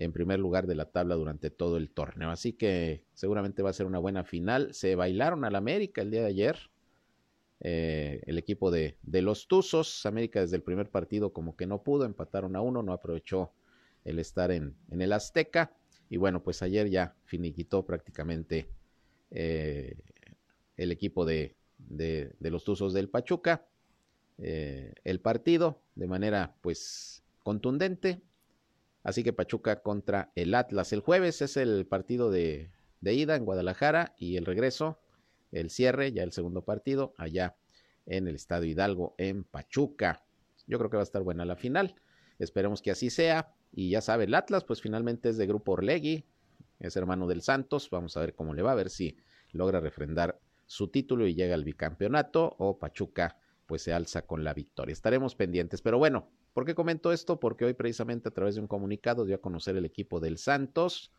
en 0.00 0.12
primer 0.12 0.40
lugar 0.40 0.66
de 0.66 0.74
la 0.74 0.86
tabla 0.86 1.14
durante 1.14 1.50
todo 1.50 1.76
el 1.76 1.90
torneo. 1.90 2.30
Así 2.30 2.54
que 2.54 3.04
seguramente 3.12 3.62
va 3.62 3.68
a 3.68 3.74
ser 3.74 3.84
una 3.84 3.98
buena 3.98 4.24
final. 4.24 4.72
Se 4.72 4.94
bailaron 4.94 5.44
al 5.44 5.54
América 5.54 6.00
el 6.00 6.10
día 6.10 6.22
de 6.22 6.26
ayer. 6.26 6.70
Eh, 7.60 8.22
el 8.24 8.38
equipo 8.38 8.70
de, 8.70 8.96
de, 9.02 9.20
los 9.20 9.46
Tuzos. 9.46 10.06
América 10.06 10.40
desde 10.40 10.56
el 10.56 10.62
primer 10.62 10.88
partido 10.88 11.34
como 11.34 11.54
que 11.54 11.66
no 11.66 11.82
pudo, 11.82 12.06
empataron 12.06 12.56
a 12.56 12.62
uno, 12.62 12.82
no 12.82 12.94
aprovechó 12.94 13.52
el 14.06 14.18
estar 14.18 14.50
en, 14.50 14.74
en 14.90 15.02
el 15.02 15.12
Azteca. 15.12 15.76
Y 16.08 16.16
bueno, 16.16 16.42
pues 16.42 16.62
ayer 16.62 16.88
ya 16.88 17.14
finiquitó 17.26 17.84
prácticamente 17.84 18.70
eh, 19.30 19.98
el 20.78 20.92
equipo 20.92 21.26
de, 21.26 21.56
de, 21.76 22.34
los 22.40 22.64
Tuzos 22.64 22.94
del 22.94 23.10
Pachuca. 23.10 23.66
Eh, 24.38 24.94
el 25.04 25.20
partido 25.20 25.82
de 25.94 26.06
manera 26.06 26.56
pues 26.62 27.22
contundente, 27.42 28.22
Así 29.02 29.24
que 29.24 29.32
Pachuca 29.32 29.82
contra 29.82 30.30
el 30.34 30.54
Atlas. 30.54 30.92
El 30.92 31.00
jueves 31.00 31.40
es 31.42 31.56
el 31.56 31.86
partido 31.86 32.30
de, 32.30 32.70
ida 33.00 33.36
en 33.36 33.44
Guadalajara 33.44 34.14
y 34.18 34.36
el 34.36 34.44
regreso, 34.44 35.00
el 35.52 35.70
cierre, 35.70 36.12
ya 36.12 36.22
el 36.22 36.32
segundo 36.32 36.64
partido, 36.64 37.14
allá 37.16 37.56
en 38.06 38.28
el 38.28 38.34
Estadio 38.34 38.70
Hidalgo 38.70 39.14
en 39.18 39.44
Pachuca. 39.44 40.24
Yo 40.66 40.78
creo 40.78 40.90
que 40.90 40.96
va 40.96 41.02
a 41.02 41.04
estar 41.04 41.22
buena 41.22 41.44
la 41.44 41.56
final. 41.56 41.94
Esperemos 42.38 42.82
que 42.82 42.90
así 42.90 43.10
sea. 43.10 43.54
Y 43.72 43.90
ya 43.90 44.00
sabe, 44.00 44.24
el 44.24 44.34
Atlas, 44.34 44.64
pues 44.64 44.82
finalmente 44.82 45.28
es 45.28 45.36
de 45.36 45.46
Grupo 45.46 45.72
Orlegui, 45.72 46.24
es 46.80 46.96
hermano 46.96 47.28
del 47.28 47.40
Santos, 47.40 47.88
vamos 47.88 48.16
a 48.16 48.20
ver 48.20 48.34
cómo 48.34 48.52
le 48.52 48.62
va, 48.62 48.72
a 48.72 48.74
ver 48.74 48.90
si 48.90 49.16
logra 49.52 49.78
refrendar 49.78 50.40
su 50.66 50.88
título 50.88 51.26
y 51.26 51.34
llega 51.34 51.54
al 51.54 51.62
bicampeonato 51.62 52.56
o 52.58 52.78
Pachuca 52.78 53.38
pues 53.70 53.82
se 53.82 53.92
alza 53.92 54.22
con 54.22 54.42
la 54.42 54.52
victoria. 54.52 54.92
Estaremos 54.92 55.36
pendientes, 55.36 55.80
pero 55.80 55.96
bueno, 55.96 56.28
¿por 56.54 56.64
qué 56.66 56.74
comento 56.74 57.12
esto? 57.12 57.38
Porque 57.38 57.64
hoy 57.64 57.74
precisamente 57.74 58.28
a 58.28 58.32
través 58.32 58.56
de 58.56 58.60
un 58.60 58.66
comunicado 58.66 59.24
dio 59.24 59.36
a 59.36 59.40
conocer 59.40 59.76
el 59.76 59.84
equipo 59.84 60.18
del 60.18 60.38
Santos 60.38 61.12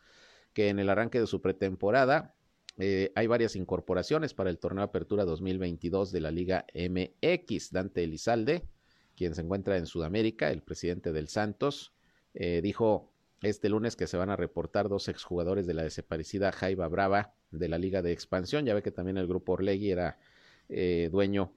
que 0.52 0.68
en 0.68 0.78
el 0.78 0.90
arranque 0.90 1.18
de 1.18 1.28
su 1.28 1.42
pretemporada 1.42 2.36
eh, 2.78 3.14
hay 3.16 3.28
varias 3.28 3.56
incorporaciones 3.56 4.34
para 4.34 4.50
el 4.50 4.60
torneo 4.60 4.84
Apertura 4.84 5.24
2022 5.24 6.12
de 6.12 6.20
la 6.20 6.30
Liga 6.30 6.66
MX. 6.76 7.72
Dante 7.72 8.04
Elizalde, 8.04 8.68
quien 9.16 9.34
se 9.34 9.44
encuentra 9.44 9.78
en 9.78 9.86
Sudamérica, 9.86 10.52
el 10.52 10.62
presidente 10.62 11.14
del 11.14 11.30
Santos, 11.30 11.94
eh, 12.34 12.60
dijo 12.62 13.14
este 13.42 13.70
lunes 13.70 13.96
que 13.96 14.08
se 14.08 14.18
van 14.18 14.30
a 14.30 14.36
reportar 14.36 14.90
dos 14.90 15.08
exjugadores 15.08 15.68
de 15.68 15.74
la 15.74 15.84
desaparecida 15.84 16.52
Jaiba 16.52 16.90
Brava 16.90 17.34
de 17.52 17.70
la 17.70 17.78
Liga 17.78 18.02
de 18.02 18.12
Expansión. 18.12 18.66
Ya 18.66 18.74
ve 18.74 18.84
que 18.84 18.92
también 18.92 19.16
el 19.16 19.28
grupo 19.28 19.54
Orlegui 19.54 19.90
era 19.90 20.20
eh, 20.68 21.08
dueño 21.14 21.54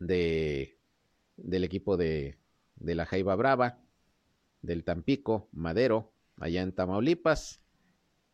de, 0.00 0.76
del 1.36 1.62
equipo 1.62 1.96
de, 1.96 2.36
de 2.76 2.94
la 2.96 3.06
Jaiba 3.06 3.36
Brava, 3.36 3.78
del 4.62 4.82
Tampico, 4.82 5.48
Madero, 5.52 6.12
allá 6.38 6.62
en 6.62 6.72
Tamaulipas. 6.72 7.62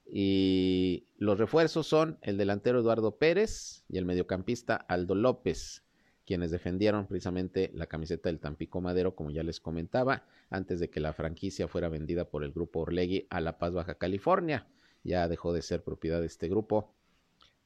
Y 0.09 1.09
los 1.19 1.39
refuerzos 1.39 1.87
son 1.87 2.19
el 2.23 2.39
delantero 2.39 2.79
Eduardo 2.81 3.19
Pérez 3.19 3.85
y 3.89 3.99
el 3.99 4.05
mediocampista 4.05 4.77
Aldo 4.77 5.17
López, 5.17 5.83
quienes 6.25 6.51
defendieron 6.51 7.07
precisamente 7.07 7.71
la 7.75 7.87
camiseta 7.87 8.29
del 8.29 8.41
Tampico 8.41 8.81
Madero, 8.81 9.15
como 9.15 9.31
ya 9.31 9.43
les 9.43 9.61
comentaba, 9.61 10.25
antes 10.49 10.81
de 10.81 10.91
que 10.91 11.01
la 11.01 11.13
franquicia 11.13 11.69
fuera 11.69 11.89
vendida 11.89 12.31
por 12.31 12.45
el 12.45 12.53
grupo 12.53 12.81
Orlegui 12.81 13.27
a 13.31 13.41
La 13.41 13.59
Paz, 13.59 13.75
Baja 13.75 13.97
California. 13.97 14.69
Ya 15.03 15.29
dejó 15.29 15.53
de 15.53 15.63
ser 15.63 15.85
propiedad 15.85 16.21
de 16.21 16.27
este 16.27 16.49
grupo 16.49 16.96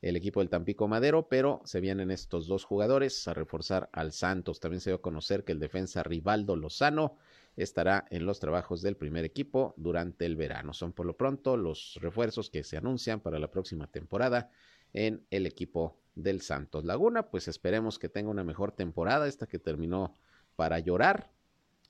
el 0.03 0.17
equipo 0.17 0.41
del 0.41 0.49
Tampico 0.49 0.89
Madero, 0.89 1.29
pero 1.29 1.61
se 1.65 1.81
vienen 1.81 2.11
estos 2.11 2.47
dos 2.47 2.65
jugadores 2.65 3.29
a 3.29 3.35
reforzar 3.35 3.91
al 3.93 4.13
Santos. 4.13 4.61
También 4.61 4.81
se 4.81 4.91
dio 4.91 4.97
a 4.97 5.03
conocer 5.03 5.45
que 5.45 5.53
el 5.53 5.61
defensa 5.61 6.03
Rivaldo 6.03 6.57
Lozano 6.57 7.19
estará 7.57 8.07
en 8.11 8.25
los 8.25 8.41
trabajos 8.41 8.81
del 8.81 8.97
primer 8.97 9.25
equipo 9.25 9.75
durante 9.77 10.25
el 10.25 10.37
verano. 10.37 10.73
Son 10.73 10.93
por 10.93 11.07
lo 11.07 11.17
pronto 11.17 11.57
los 11.57 11.99
refuerzos 12.01 12.49
que 12.49 12.65
se 12.65 12.77
anuncian 12.77 13.21
para 13.21 13.39
la 13.39 13.51
próxima 13.51 13.87
temporada 13.87 14.51
en 14.93 15.27
el 15.31 15.47
equipo 15.47 15.99
del 16.15 16.41
Santos 16.41 16.85
Laguna. 16.85 17.31
Pues 17.31 17.49
esperemos 17.49 17.99
que 17.99 18.09
tenga 18.09 18.31
una 18.31 18.45
mejor 18.45 18.73
temporada, 18.73 19.29
esta 19.29 19.47
que 19.47 19.59
terminó 19.59 20.17
para 20.57 20.79
llorar. 20.79 21.31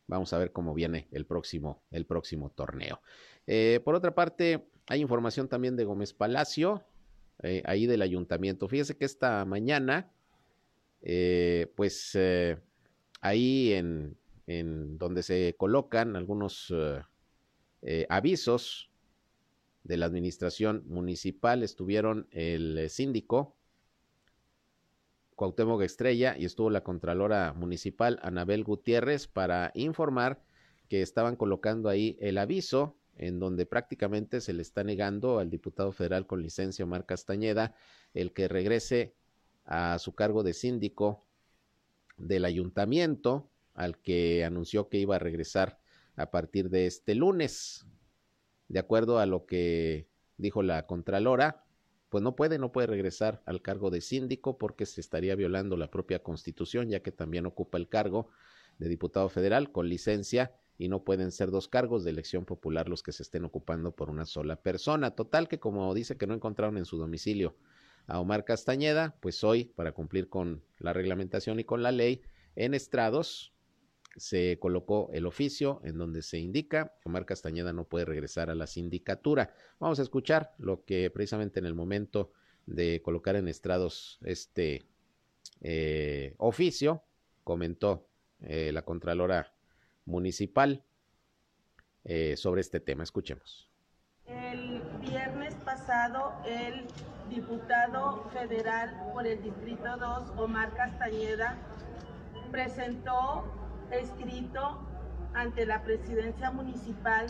Vamos 0.06 0.32
a 0.32 0.38
ver 0.38 0.50
cómo 0.50 0.74
viene 0.74 1.06
el 1.12 1.24
próximo, 1.24 1.84
el 1.92 2.04
próximo 2.04 2.50
torneo. 2.50 3.00
Eh, 3.46 3.80
por 3.84 3.94
otra 3.94 4.12
parte, 4.14 4.68
hay 4.88 5.00
información 5.00 5.46
también 5.46 5.76
de 5.76 5.84
Gómez 5.84 6.12
Palacio, 6.12 6.82
eh, 7.43 7.62
ahí 7.64 7.86
del 7.86 8.03
ayuntamiento. 8.03 8.68
Fíjese 8.68 8.97
que 8.97 9.05
esta 9.05 9.45
mañana, 9.45 10.11
eh, 11.03 11.72
pues 11.76 12.16
ahí 13.20 13.72
en, 13.72 14.16
donde 14.99 15.22
se 15.22 15.55
colocan 15.57 16.16
algunos 16.16 16.74
eh, 16.74 17.03
eh, 17.82 18.07
avisos 18.09 18.91
de 19.84 19.97
la 19.97 20.07
administración 20.07 20.82
municipal. 20.88 21.62
Estuvieron 21.62 22.26
el 22.32 22.76
eh, 22.76 22.88
síndico 22.88 23.57
Cuauhtémoc 25.36 25.82
Estrella 25.82 26.36
y 26.36 26.47
estuvo 26.47 26.68
la 26.68 26.82
contralora 26.82 27.53
municipal 27.53 28.18
Anabel 28.22 28.64
Gutiérrez 28.64 29.28
para 29.28 29.70
informar 29.74 30.43
que 30.88 31.01
estaban 31.01 31.36
colocando 31.36 31.88
ahí 31.88 32.18
el 32.20 32.36
aviso 32.36 32.97
en 33.16 33.38
donde 33.38 33.66
prácticamente 33.66 34.40
se 34.40 34.52
le 34.52 34.62
está 34.62 34.84
negando 34.84 35.38
al 35.38 35.50
diputado 35.50 35.92
federal 35.92 36.26
con 36.26 36.42
licencia 36.42 36.84
Omar 36.84 37.06
Castañeda 37.06 37.74
el 38.14 38.32
que 38.32 38.48
regrese 38.48 39.14
a 39.64 39.98
su 39.98 40.14
cargo 40.14 40.42
de 40.42 40.54
síndico 40.54 41.26
del 42.16 42.44
ayuntamiento 42.44 43.50
al 43.74 43.98
que 43.98 44.44
anunció 44.44 44.88
que 44.88 44.98
iba 44.98 45.16
a 45.16 45.20
regresar 45.20 45.78
a 46.16 46.30
partir 46.30 46.70
de 46.70 46.86
este 46.86 47.14
lunes. 47.14 47.86
De 48.68 48.78
acuerdo 48.78 49.18
a 49.18 49.26
lo 49.26 49.46
que 49.46 50.06
dijo 50.36 50.62
la 50.62 50.86
Contralora, 50.86 51.64
pues 52.08 52.22
no 52.22 52.34
puede, 52.34 52.58
no 52.58 52.72
puede 52.72 52.88
regresar 52.88 53.42
al 53.46 53.62
cargo 53.62 53.90
de 53.90 54.00
síndico 54.00 54.58
porque 54.58 54.84
se 54.84 55.00
estaría 55.00 55.34
violando 55.36 55.76
la 55.76 55.90
propia 55.90 56.22
constitución, 56.22 56.88
ya 56.90 57.00
que 57.00 57.12
también 57.12 57.46
ocupa 57.46 57.78
el 57.78 57.88
cargo 57.88 58.28
de 58.78 58.88
diputado 58.88 59.28
federal 59.28 59.70
con 59.70 59.88
licencia 59.88 60.52
y 60.81 60.89
no 60.89 61.05
pueden 61.05 61.31
ser 61.31 61.51
dos 61.51 61.68
cargos 61.68 62.05
de 62.05 62.11
elección 62.11 62.47
popular 62.47 62.89
los 62.89 63.03
que 63.03 63.12
se 63.12 63.22
estén 63.22 63.45
ocupando 63.45 63.95
por 63.95 64.09
una 64.09 64.24
sola 64.24 64.57
persona. 64.57 65.11
Total 65.14 65.47
que 65.47 65.61
como 65.61 65.93
dice 65.93 66.16
que 66.16 66.26
no 66.26 66.33
encontraron 66.33 66.78
en 66.78 66.87
su 66.87 66.97
domicilio 66.97 67.55
a 68.07 68.18
Omar 68.18 68.47
Castañeda, 68.47 69.14
pues 69.20 69.45
hoy, 69.45 69.64
para 69.64 69.93
cumplir 69.93 70.31
con 70.31 70.64
la 70.78 70.95
reglamentación 70.95 71.61
y 71.61 71.64
con 71.64 71.83
la 71.83 71.93
ley, 71.93 72.22
en 72.57 72.72
estrados 72.72 73.53
se 74.16 74.59
colocó 74.59 75.11
el 75.12 75.26
oficio 75.26 75.83
en 75.85 75.99
donde 75.99 76.22
se 76.22 76.39
indica 76.39 76.95
que 77.03 77.11
Omar 77.11 77.26
Castañeda 77.26 77.74
no 77.74 77.85
puede 77.85 78.07
regresar 78.07 78.49
a 78.49 78.55
la 78.55 78.66
sindicatura. 78.66 79.55
Vamos 79.81 79.99
a 79.99 80.03
escuchar 80.03 80.55
lo 80.57 80.87
que 80.87 81.11
precisamente 81.11 81.61
en 81.61 81.66
el 81.66 81.74
momento 81.74 82.33
de 82.64 83.03
colocar 83.03 83.37
en 83.37 83.49
estrados 83.49 84.18
este 84.24 84.87
eh, 85.61 86.37
oficio 86.39 87.03
comentó 87.45 88.07
eh, 88.41 88.72
la 88.72 88.81
Contralora 88.81 89.53
Municipal 90.05 90.84
eh, 92.05 92.36
sobre 92.36 92.61
este 92.61 92.80
tema. 92.80 93.03
Escuchemos. 93.03 93.70
El 94.26 94.82
viernes 95.01 95.55
pasado, 95.64 96.34
el 96.46 96.86
diputado 97.28 98.28
federal 98.32 99.11
por 99.12 99.26
el 99.26 99.42
Distrito 99.42 99.96
2, 99.96 100.30
Omar 100.36 100.74
Castañeda, 100.74 101.57
presentó 102.51 103.44
escrito 103.90 104.86
ante 105.34 105.66
la 105.66 105.82
presidencia 105.82 106.51
municipal 106.51 107.26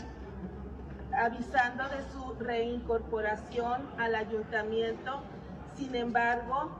avisando 1.13 1.83
de 1.89 2.03
su 2.11 2.35
reincorporación 2.39 3.89
al 3.97 4.15
ayuntamiento. 4.15 5.21
Sin 5.75 5.95
embargo, 5.95 6.71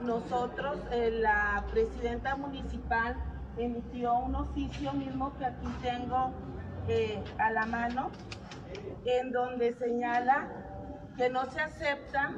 nosotros, 0.00 0.78
eh, 0.92 1.10
la 1.10 1.64
presidenta 1.70 2.36
municipal 2.36 3.16
emitió 3.58 4.14
un 4.14 4.34
oficio 4.36 4.92
mismo 4.92 5.36
que 5.38 5.46
aquí 5.46 5.68
tengo 5.82 6.32
eh, 6.88 7.22
a 7.38 7.50
la 7.50 7.66
mano, 7.66 8.10
en 9.04 9.32
donde 9.32 9.74
señala 9.74 10.48
que 11.16 11.28
no 11.30 11.44
se 11.50 11.60
acepta 11.60 12.34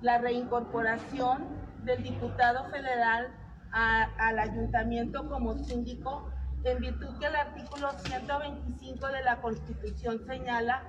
la 0.00 0.18
reincorporación 0.18 1.46
del 1.84 2.02
diputado 2.02 2.64
federal 2.70 3.34
al 3.72 4.38
ayuntamiento 4.38 5.28
como 5.28 5.54
síndico 5.54 6.30
en 6.64 6.78
virtud 6.78 7.18
que 7.18 7.26
el 7.26 7.36
artículo 7.36 7.90
125 8.04 9.06
de 9.08 9.22
la 9.24 9.40
Constitución 9.40 10.24
señala 10.26 10.82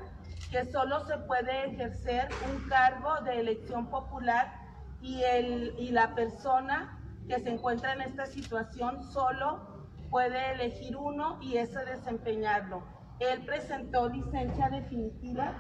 que 0.52 0.66
solo 0.66 1.06
se 1.06 1.18
puede 1.20 1.68
ejercer 1.68 2.28
un 2.54 2.68
cargo 2.68 3.22
de 3.22 3.40
elección 3.40 3.88
popular 3.88 4.54
y, 5.02 5.24
el, 5.24 5.74
y 5.80 5.92
la 5.92 6.14
persona 6.14 7.00
que 7.28 7.40
se 7.40 7.50
encuentra 7.50 7.94
en 7.94 8.02
esta 8.02 8.26
situación 8.26 9.04
solo 9.04 9.88
puede 10.10 10.52
elegir 10.52 10.96
uno 10.96 11.40
y 11.42 11.58
ese 11.58 11.84
desempeñarlo. 11.86 12.84
Él 13.20 13.46
presentó 13.46 14.10
licencia 14.10 14.70
definitiva, 14.70 15.56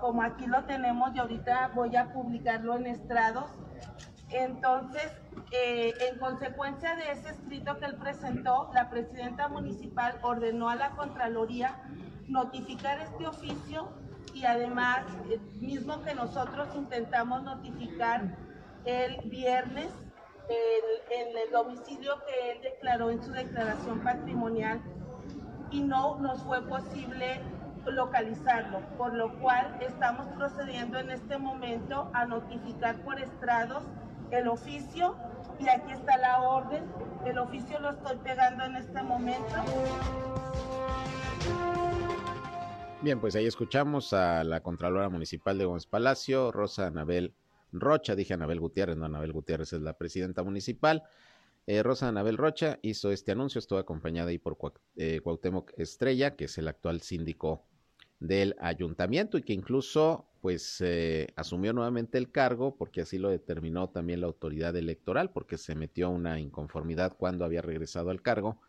como 0.00 0.22
aquí 0.22 0.46
lo 0.46 0.64
tenemos 0.64 1.14
y 1.14 1.18
ahorita 1.18 1.72
voy 1.74 1.94
a 1.96 2.12
publicarlo 2.12 2.76
en 2.76 2.86
estrados. 2.86 3.50
Entonces, 4.30 5.12
eh, 5.52 5.94
en 6.10 6.18
consecuencia 6.18 6.96
de 6.96 7.12
ese 7.12 7.30
escrito 7.30 7.78
que 7.78 7.86
él 7.86 7.96
presentó, 7.96 8.70
la 8.74 8.90
presidenta 8.90 9.48
municipal 9.48 10.18
ordenó 10.22 10.68
a 10.68 10.76
la 10.76 10.90
Contraloría 10.90 11.80
notificar 12.26 13.00
este 13.00 13.26
oficio 13.26 13.88
y 14.34 14.44
además, 14.44 15.04
eh, 15.30 15.38
mismo 15.60 16.02
que 16.02 16.14
nosotros 16.14 16.68
intentamos 16.74 17.42
notificar 17.42 18.36
el 18.84 19.28
viernes 19.28 19.88
en 20.48 21.36
el 21.36 21.50
domicilio 21.52 22.14
que 22.26 22.52
él 22.52 22.58
declaró 22.62 23.10
en 23.10 23.22
su 23.22 23.32
declaración 23.32 24.00
patrimonial 24.00 24.80
y 25.70 25.80
no 25.80 26.18
nos 26.18 26.42
fue 26.42 26.62
posible 26.62 27.40
localizarlo, 27.86 28.80
por 28.96 29.14
lo 29.14 29.38
cual 29.40 29.78
estamos 29.80 30.26
procediendo 30.36 30.98
en 30.98 31.10
este 31.10 31.38
momento 31.38 32.10
a 32.14 32.26
notificar 32.26 32.96
por 33.04 33.20
estrados 33.20 33.84
el 34.30 34.48
oficio 34.48 35.16
y 35.58 35.68
aquí 35.68 35.92
está 35.92 36.16
la 36.18 36.42
orden. 36.42 36.84
El 37.24 37.38
oficio 37.38 37.78
lo 37.80 37.90
estoy 37.90 38.16
pegando 38.18 38.64
en 38.64 38.76
este 38.76 39.02
momento. 39.02 39.54
Bien, 43.00 43.20
pues 43.20 43.36
ahí 43.36 43.46
escuchamos 43.46 44.12
a 44.12 44.44
la 44.44 44.60
Contralora 44.60 45.08
Municipal 45.08 45.56
de 45.56 45.64
Gómez 45.64 45.86
Palacio, 45.86 46.50
Rosa 46.52 46.88
Anabel 46.88 47.32
Rocha, 47.72 48.14
dije 48.14 48.34
Anabel 48.34 48.60
Gutiérrez, 48.60 48.96
no 48.96 49.06
Anabel 49.06 49.32
Gutiérrez 49.32 49.72
es 49.72 49.80
la 49.80 49.96
presidenta 49.96 50.42
municipal. 50.42 51.02
Eh, 51.66 51.82
Rosa 51.82 52.08
Anabel 52.08 52.38
Rocha 52.38 52.78
hizo 52.82 53.12
este 53.12 53.32
anuncio, 53.32 53.58
estuvo 53.58 53.78
acompañada 53.78 54.30
ahí 54.30 54.38
por 54.38 54.56
eh, 54.96 55.20
Cuauhtémoc 55.22 55.72
Estrella, 55.76 56.34
que 56.34 56.46
es 56.46 56.56
el 56.58 56.68
actual 56.68 57.02
síndico 57.02 57.64
del 58.20 58.56
ayuntamiento 58.58 59.38
y 59.38 59.42
que 59.42 59.52
incluso 59.52 60.26
pues 60.40 60.80
eh, 60.80 61.28
asumió 61.36 61.72
nuevamente 61.72 62.18
el 62.18 62.30
cargo 62.30 62.74
porque 62.76 63.00
así 63.02 63.18
lo 63.18 63.28
determinó 63.28 63.90
también 63.90 64.20
la 64.20 64.26
autoridad 64.26 64.74
electoral 64.76 65.30
porque 65.30 65.58
se 65.58 65.74
metió 65.74 66.10
una 66.10 66.40
inconformidad 66.40 67.16
cuando 67.16 67.44
había 67.44 67.62
regresado 67.62 68.10
al 68.10 68.22
cargo 68.22 68.60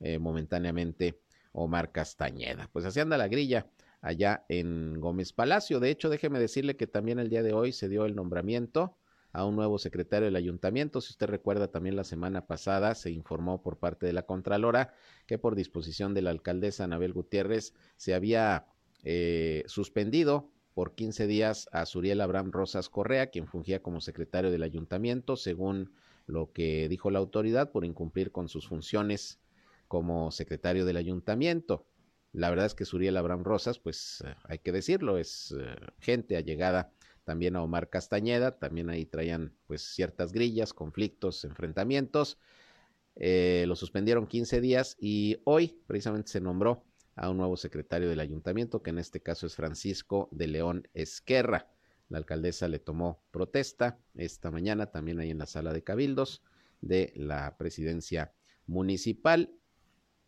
eh, 0.00 0.18
momentáneamente 0.18 1.20
Omar 1.52 1.92
Castañeda. 1.92 2.68
Pues 2.72 2.84
así 2.84 3.00
anda 3.00 3.16
la 3.16 3.28
grilla 3.28 3.66
allá 4.00 4.44
en 4.48 5.00
Gómez 5.00 5.32
Palacio. 5.32 5.80
De 5.80 5.90
hecho, 5.90 6.08
déjeme 6.08 6.38
decirle 6.38 6.76
que 6.76 6.86
también 6.86 7.18
el 7.18 7.28
día 7.30 7.42
de 7.42 7.52
hoy 7.52 7.72
se 7.72 7.88
dio 7.88 8.04
el 8.04 8.14
nombramiento 8.14 8.96
a 9.32 9.44
un 9.44 9.56
nuevo 9.56 9.78
secretario 9.78 10.26
del 10.26 10.36
ayuntamiento. 10.36 11.00
Si 11.00 11.10
usted 11.10 11.26
recuerda, 11.26 11.68
también 11.68 11.96
la 11.96 12.04
semana 12.04 12.46
pasada 12.46 12.94
se 12.94 13.10
informó 13.10 13.62
por 13.62 13.78
parte 13.78 14.06
de 14.06 14.12
la 14.12 14.22
Contralora 14.22 14.94
que 15.26 15.38
por 15.38 15.54
disposición 15.54 16.14
de 16.14 16.22
la 16.22 16.30
alcaldesa 16.30 16.84
Anabel 16.84 17.12
Gutiérrez 17.12 17.74
se 17.96 18.14
había 18.14 18.66
eh, 19.04 19.64
suspendido 19.66 20.50
por 20.74 20.94
15 20.94 21.26
días 21.26 21.68
a 21.72 21.86
Suriel 21.86 22.20
Abraham 22.20 22.52
Rosas 22.52 22.88
Correa, 22.88 23.30
quien 23.30 23.46
fungía 23.48 23.82
como 23.82 24.00
secretario 24.00 24.50
del 24.50 24.62
ayuntamiento, 24.62 25.36
según 25.36 25.92
lo 26.26 26.52
que 26.52 26.88
dijo 26.88 27.10
la 27.10 27.18
autoridad, 27.18 27.72
por 27.72 27.84
incumplir 27.84 28.30
con 28.30 28.48
sus 28.48 28.68
funciones 28.68 29.40
como 29.88 30.30
secretario 30.30 30.84
del 30.84 30.96
ayuntamiento. 30.98 31.86
La 32.38 32.50
verdad 32.50 32.66
es 32.66 32.76
que 32.76 32.84
Suriel 32.84 33.16
Abraham 33.16 33.42
Rosas, 33.42 33.80
pues 33.80 34.22
eh, 34.24 34.32
hay 34.44 34.60
que 34.60 34.70
decirlo, 34.70 35.18
es 35.18 35.52
eh, 35.58 35.74
gente 35.98 36.36
allegada 36.36 36.92
también 37.24 37.56
a 37.56 37.62
Omar 37.64 37.90
Castañeda, 37.90 38.60
también 38.60 38.90
ahí 38.90 39.06
traían 39.06 39.56
pues 39.66 39.82
ciertas 39.82 40.32
grillas, 40.32 40.72
conflictos, 40.72 41.42
enfrentamientos. 41.42 42.38
Eh, 43.16 43.64
lo 43.66 43.74
suspendieron 43.74 44.28
15 44.28 44.60
días 44.60 44.96
y 45.00 45.40
hoy 45.42 45.82
precisamente 45.88 46.30
se 46.30 46.40
nombró 46.40 46.84
a 47.16 47.28
un 47.28 47.38
nuevo 47.38 47.56
secretario 47.56 48.08
del 48.08 48.20
ayuntamiento, 48.20 48.84
que 48.84 48.90
en 48.90 48.98
este 48.98 49.20
caso 49.20 49.48
es 49.48 49.56
Francisco 49.56 50.28
de 50.30 50.46
León 50.46 50.86
Esquerra. 50.94 51.66
La 52.08 52.18
alcaldesa 52.18 52.68
le 52.68 52.78
tomó 52.78 53.20
protesta 53.32 53.98
esta 54.14 54.52
mañana 54.52 54.92
también 54.92 55.18
ahí 55.18 55.30
en 55.30 55.38
la 55.38 55.46
sala 55.46 55.72
de 55.72 55.82
cabildos 55.82 56.44
de 56.82 57.12
la 57.16 57.56
presidencia 57.58 58.32
municipal 58.68 59.57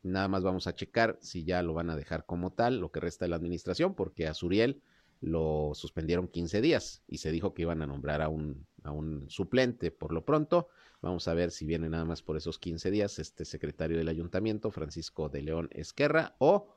Nada 0.03 0.29
más 0.29 0.43
vamos 0.43 0.67
a 0.67 0.75
checar 0.75 1.19
si 1.21 1.45
ya 1.45 1.63
lo 1.63 1.75
van 1.75 1.91
a 1.91 1.97
dejar 1.97 2.25
como 2.25 2.53
tal, 2.53 2.79
lo 2.79 2.91
que 2.91 3.01
resta 3.01 3.25
de 3.25 3.31
la 3.31 3.37
administración, 3.37 3.95
porque 3.95 4.27
a 4.27 4.35
Suriel 4.35 4.83
lo 5.21 5.73
suspendieron 5.75 6.29
15 6.29 6.61
días 6.63 7.03
y 7.07 7.19
se 7.19 7.31
dijo 7.31 7.53
que 7.53 7.63
iban 7.63 7.83
a 7.83 7.87
nombrar 7.87 8.23
a 8.23 8.29
un, 8.29 8.67
a 8.83 8.91
un 8.91 9.29
suplente 9.29 9.91
por 9.91 10.13
lo 10.13 10.25
pronto. 10.25 10.69
Vamos 11.03 11.29
a 11.29 11.35
ver 11.35 11.51
si 11.51 11.67
viene 11.67 11.89
nada 11.89 12.05
más 12.05 12.23
por 12.23 12.37
esos 12.37 12.59
15 12.59 12.91
días 12.91 13.19
este 13.19 13.45
secretario 13.45 13.99
del 13.99 14.09
ayuntamiento, 14.09 14.71
Francisco 14.71 15.29
de 15.29 15.43
León 15.43 15.69
Esquerra, 15.73 16.35
o 16.39 16.75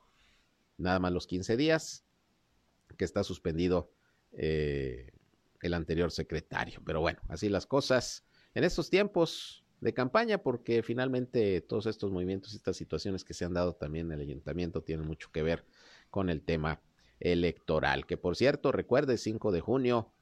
nada 0.78 1.00
más 1.00 1.14
los 1.14 1.28
15 1.28 1.56
días 1.56 2.06
que 2.98 3.06
está 3.06 3.24
suspendido 3.24 3.92
eh, 4.34 5.12
el 5.62 5.74
anterior 5.74 6.12
secretario. 6.12 6.82
Pero 6.86 7.02
bueno, 7.02 7.20
así 7.30 7.50
las 7.50 7.66
cosas. 7.66 8.26
En 8.54 8.64
estos 8.64 8.90
tiempos, 8.90 9.63
de 9.84 9.94
campaña, 9.94 10.40
porque 10.40 10.82
finalmente 10.82 11.62
todos 11.62 11.86
estos 11.86 12.12
movimientos, 12.12 12.54
estas 12.54 12.78
situaciones 12.78 13.24
que 13.24 13.34
se 13.34 13.46
han 13.46 13.54
dado 13.54 13.74
también 13.74 14.08
en 14.08 14.14
el 14.14 14.22
ayuntamiento 14.22 14.82
tienen 14.82 15.06
mucho 15.06 15.30
que 15.32 15.44
ver 15.44 15.66
con 16.10 16.30
el 16.30 16.42
tema 16.42 16.82
electoral. 17.20 18.06
Que 18.06 18.18
por 18.18 18.36
cierto, 18.36 18.72
recuerde, 18.72 19.18
5 19.18 19.52
de 19.52 19.62
junio, 19.62 20.14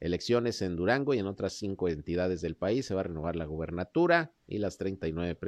elecciones 0.00 0.62
en 0.62 0.76
Durango 0.76 1.14
y 1.14 1.18
en 1.18 1.26
otras 1.26 1.52
cinco 1.52 1.88
entidades 1.88 2.40
del 2.40 2.56
país. 2.56 2.86
Se 2.86 2.94
va 2.94 3.00
a 3.00 3.04
renovar 3.04 3.36
la 3.36 3.44
gubernatura 3.44 4.32
y 4.46 4.58
las 4.58 4.78
39 4.78 5.38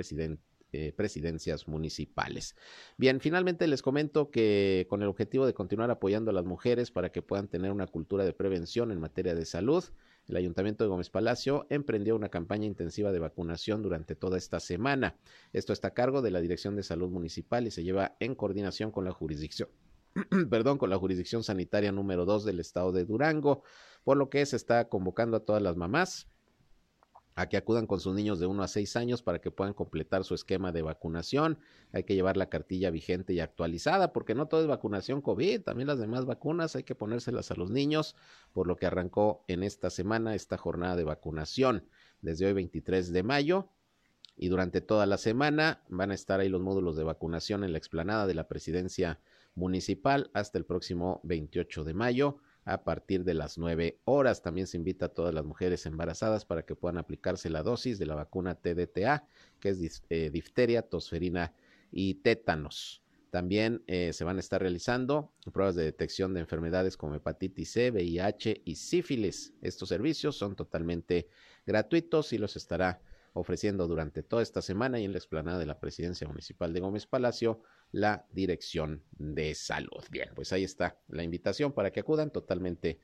eh, 0.73 0.93
presidencias 0.95 1.69
municipales. 1.69 2.55
Bien, 2.97 3.21
finalmente 3.21 3.67
les 3.67 3.83
comento 3.83 4.31
que 4.31 4.87
con 4.89 5.03
el 5.03 5.09
objetivo 5.09 5.47
de 5.47 5.55
continuar 5.55 5.91
apoyando 5.91 6.31
a 6.31 6.35
las 6.35 6.45
mujeres 6.45 6.91
para 6.91 7.11
que 7.11 7.23
puedan 7.23 7.49
tener 7.49 7.73
una 7.73 7.87
cultura 7.87 8.25
de 8.25 8.33
prevención 8.33 8.93
en 8.93 9.01
materia 9.01 9.35
de 9.35 9.47
salud, 9.47 9.85
el 10.29 10.37
Ayuntamiento 10.37 10.85
de 10.85 10.89
Gómez 10.89 11.11
Palacio 11.11 11.67
emprendió 11.69 12.17
una 12.17 12.29
campaña 12.29 12.67
intensiva 12.67 13.13
de 13.13 13.19
vacunación 13.19 13.83
durante 13.83 14.15
toda 14.15 14.39
esta 14.39 14.61
semana. 14.61 15.17
Esto 15.53 15.73
está 15.73 15.89
a 15.89 15.95
cargo 15.95 16.23
de 16.23 16.31
la 16.31 16.41
Dirección 16.41 16.77
de 16.77 16.83
Salud 16.83 17.11
Municipal 17.11 17.67
y 17.67 17.71
se 17.71 17.85
lleva 17.85 18.17
en 18.21 18.35
coordinación 18.35 18.91
con 18.91 19.05
la 19.05 19.13
jurisdicción 19.13 19.69
perdón, 20.51 20.79
con 20.79 20.91
la 20.91 20.99
jurisdicción 20.99 21.43
sanitaria 21.43 21.93
número 21.93 22.25
2 22.25 22.45
del 22.45 22.61
estado 22.61 22.93
de 22.93 23.05
Durango, 23.05 23.63
por 24.05 24.17
lo 24.17 24.29
que 24.29 24.45
se 24.47 24.57
está 24.57 24.89
convocando 24.89 25.37
a 25.37 25.45
todas 25.45 25.63
las 25.63 25.77
mamás 25.77 26.29
a 27.35 27.49
que 27.49 27.57
acudan 27.57 27.87
con 27.87 28.01
sus 28.01 28.15
niños 28.15 28.41
de 28.41 28.47
1 28.47 28.63
a 28.63 28.69
6 28.69 28.97
años 28.97 29.23
para 29.23 29.41
que 29.41 29.51
puedan 29.51 29.75
completar 29.75 30.25
su 30.25 30.35
esquema 30.35 30.73
de 30.73 30.83
vacunación. 30.83 31.59
Hay 31.93 32.05
que 32.05 32.15
llevar 32.15 32.37
la 32.37 32.49
cartilla 32.49 32.91
vigente 32.91 33.33
y 33.33 33.41
actualizada 33.41 34.13
porque 34.13 34.35
no 34.35 34.49
todo 34.49 34.61
es 34.61 34.67
vacunación 34.67 35.23
COVID, 35.23 35.63
también 35.63 35.89
las 35.89 35.99
demás 35.99 36.27
vacunas 36.27 36.77
hay 36.77 36.83
que 36.83 36.95
ponérselas 36.95 37.51
a 37.51 37.55
los 37.55 37.71
niños, 37.71 38.17
por 38.53 38.67
lo 38.67 38.77
que 38.77 38.87
arrancó 38.87 39.45
en 39.49 39.63
esta 39.63 39.91
semana 39.91 40.35
esta 40.35 40.57
jornada 40.57 40.97
de 40.97 41.05
vacunación 41.05 41.87
desde 42.21 42.47
hoy 42.47 42.53
23 42.53 43.13
de 43.13 43.23
mayo 43.23 43.69
y 44.37 44.49
durante 44.49 44.81
toda 44.81 45.07
la 45.07 45.19
semana 45.19 45.83
van 45.89 46.11
a 46.11 46.15
estar 46.15 46.41
ahí 46.41 46.49
los 46.49 46.61
módulos 46.61 46.97
de 46.97 47.05
vacunación 47.05 47.65
en 47.65 47.73
la 47.73 47.79
explanada 47.79 48.27
de 48.27 48.35
la 48.35 48.49
presidencia 48.49 49.21
municipal 49.55 50.31
hasta 50.33 50.59
el 50.59 50.65
próximo 50.65 51.21
28 51.25 51.85
de 51.85 51.95
mayo 51.95 52.39
a 52.65 52.85
partir 52.85 53.25
de 53.25 53.35
las 53.35 53.59
9 53.59 53.99
horas. 54.05 54.43
También 54.43 54.67
se 54.67 54.77
invita 54.77 55.07
a 55.07 55.09
todas 55.09 55.35
las 55.35 55.45
mujeres 55.45 55.87
embarazadas 55.87 56.45
para 56.45 56.65
que 56.65 56.77
puedan 56.77 56.99
aplicarse 56.99 57.51
la 57.51 57.63
dosis 57.63 57.99
de 57.99 58.07
la 58.07 58.15
vacuna 58.15 58.55
TDTA, 58.55 59.27
que 59.61 59.71
es 59.71 60.03
eh, 60.11 60.31
difteria, 60.31 60.83
tosferina 60.83 61.55
y 61.91 62.15
tétanos. 62.15 63.03
También 63.31 63.83
eh, 63.87 64.13
se 64.13 64.25
van 64.25 64.37
a 64.37 64.41
estar 64.41 64.61
realizando 64.61 65.33
pruebas 65.53 65.75
de 65.75 65.85
detección 65.85 66.35
de 66.35 66.41
enfermedades 66.41 66.99
como 66.99 67.15
hepatitis 67.15 67.73
C, 67.73 67.91
VIH 67.91 68.61
y 68.65 68.75
sífilis. 68.75 69.55
Estos 69.63 69.89
servicios 69.89 70.37
son 70.37 70.55
totalmente 70.55 71.29
gratuitos 71.65 72.35
y 72.35 72.39
los 72.39 72.57
estará 72.57 73.01
ofreciendo 73.33 73.89
durante 73.89 74.23
toda 74.23 74.43
esta 74.43 74.61
semana 74.61 75.01
y 75.01 75.05
en 75.05 75.13
la 75.13 75.19
explanada 75.19 75.59
de 75.59 75.65
la 75.65 75.81
Presidencia 75.81 76.29
Municipal 76.29 76.75
de 76.75 76.81
Gómez 76.81 77.07
Palacio 77.07 77.63
la 77.93 78.27
Dirección 78.33 79.05
de 79.13 79.55
Salud. 79.55 80.03
Bien, 80.11 80.31
pues 80.35 80.53
ahí 80.53 80.65
está 80.65 80.99
la 81.09 81.23
invitación 81.23 81.73
para 81.73 81.93
que 81.93 82.01
acudan 82.01 82.31
totalmente 82.31 82.99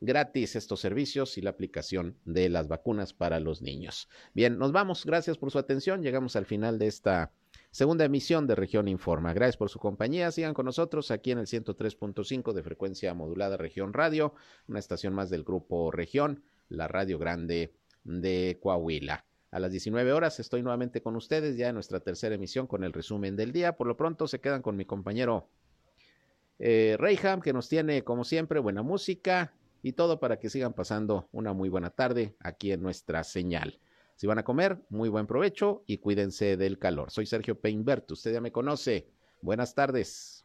gratis 0.00 0.56
estos 0.56 0.80
servicios 0.80 1.36
y 1.38 1.42
la 1.42 1.50
aplicación 1.50 2.16
de 2.24 2.48
las 2.48 2.68
vacunas 2.68 3.12
para 3.12 3.40
los 3.40 3.62
niños. 3.62 4.08
Bien, 4.32 4.58
nos 4.58 4.72
vamos. 4.72 5.04
Gracias 5.04 5.38
por 5.38 5.50
su 5.50 5.58
atención. 5.58 6.02
Llegamos 6.02 6.36
al 6.36 6.46
final 6.46 6.78
de 6.78 6.86
esta 6.86 7.32
segunda 7.70 8.04
emisión 8.04 8.46
de 8.46 8.54
Región 8.54 8.88
Informa. 8.88 9.34
Gracias 9.34 9.56
por 9.56 9.70
su 9.70 9.78
compañía. 9.78 10.30
Sigan 10.30 10.54
con 10.54 10.66
nosotros 10.66 11.10
aquí 11.10 11.32
en 11.32 11.38
el 11.38 11.46
103.5 11.46 12.52
de 12.52 12.62
frecuencia 12.62 13.12
modulada 13.14 13.56
Región 13.56 13.92
Radio, 13.92 14.34
una 14.68 14.78
estación 14.78 15.14
más 15.14 15.30
del 15.30 15.44
grupo 15.44 15.90
Región, 15.90 16.44
la 16.68 16.86
Radio 16.86 17.18
Grande 17.18 17.74
de 18.04 18.58
Coahuila. 18.62 19.27
A 19.50 19.58
las 19.58 19.70
19 19.70 20.12
horas 20.12 20.40
estoy 20.40 20.62
nuevamente 20.62 21.00
con 21.00 21.16
ustedes 21.16 21.56
ya 21.56 21.68
en 21.68 21.74
nuestra 21.74 22.00
tercera 22.00 22.34
emisión 22.34 22.66
con 22.66 22.84
el 22.84 22.92
resumen 22.92 23.34
del 23.36 23.52
día. 23.52 23.76
Por 23.76 23.86
lo 23.86 23.96
pronto 23.96 24.28
se 24.28 24.40
quedan 24.40 24.60
con 24.60 24.76
mi 24.76 24.84
compañero 24.84 25.48
eh, 26.58 26.96
Reyham, 26.98 27.40
que 27.40 27.52
nos 27.52 27.68
tiene 27.68 28.04
como 28.04 28.24
siempre 28.24 28.60
buena 28.60 28.82
música 28.82 29.54
y 29.82 29.92
todo 29.92 30.20
para 30.20 30.38
que 30.38 30.50
sigan 30.50 30.74
pasando 30.74 31.28
una 31.32 31.52
muy 31.52 31.68
buena 31.68 31.90
tarde 31.90 32.34
aquí 32.40 32.72
en 32.72 32.82
nuestra 32.82 33.24
señal. 33.24 33.78
Si 34.16 34.26
van 34.26 34.38
a 34.38 34.44
comer, 34.44 34.78
muy 34.90 35.08
buen 35.08 35.26
provecho 35.26 35.84
y 35.86 35.98
cuídense 35.98 36.56
del 36.56 36.78
calor. 36.78 37.10
Soy 37.10 37.24
Sergio 37.24 37.58
Peinbert, 37.58 38.10
usted 38.10 38.32
ya 38.32 38.40
me 38.40 38.52
conoce. 38.52 39.08
Buenas 39.40 39.74
tardes. 39.74 40.44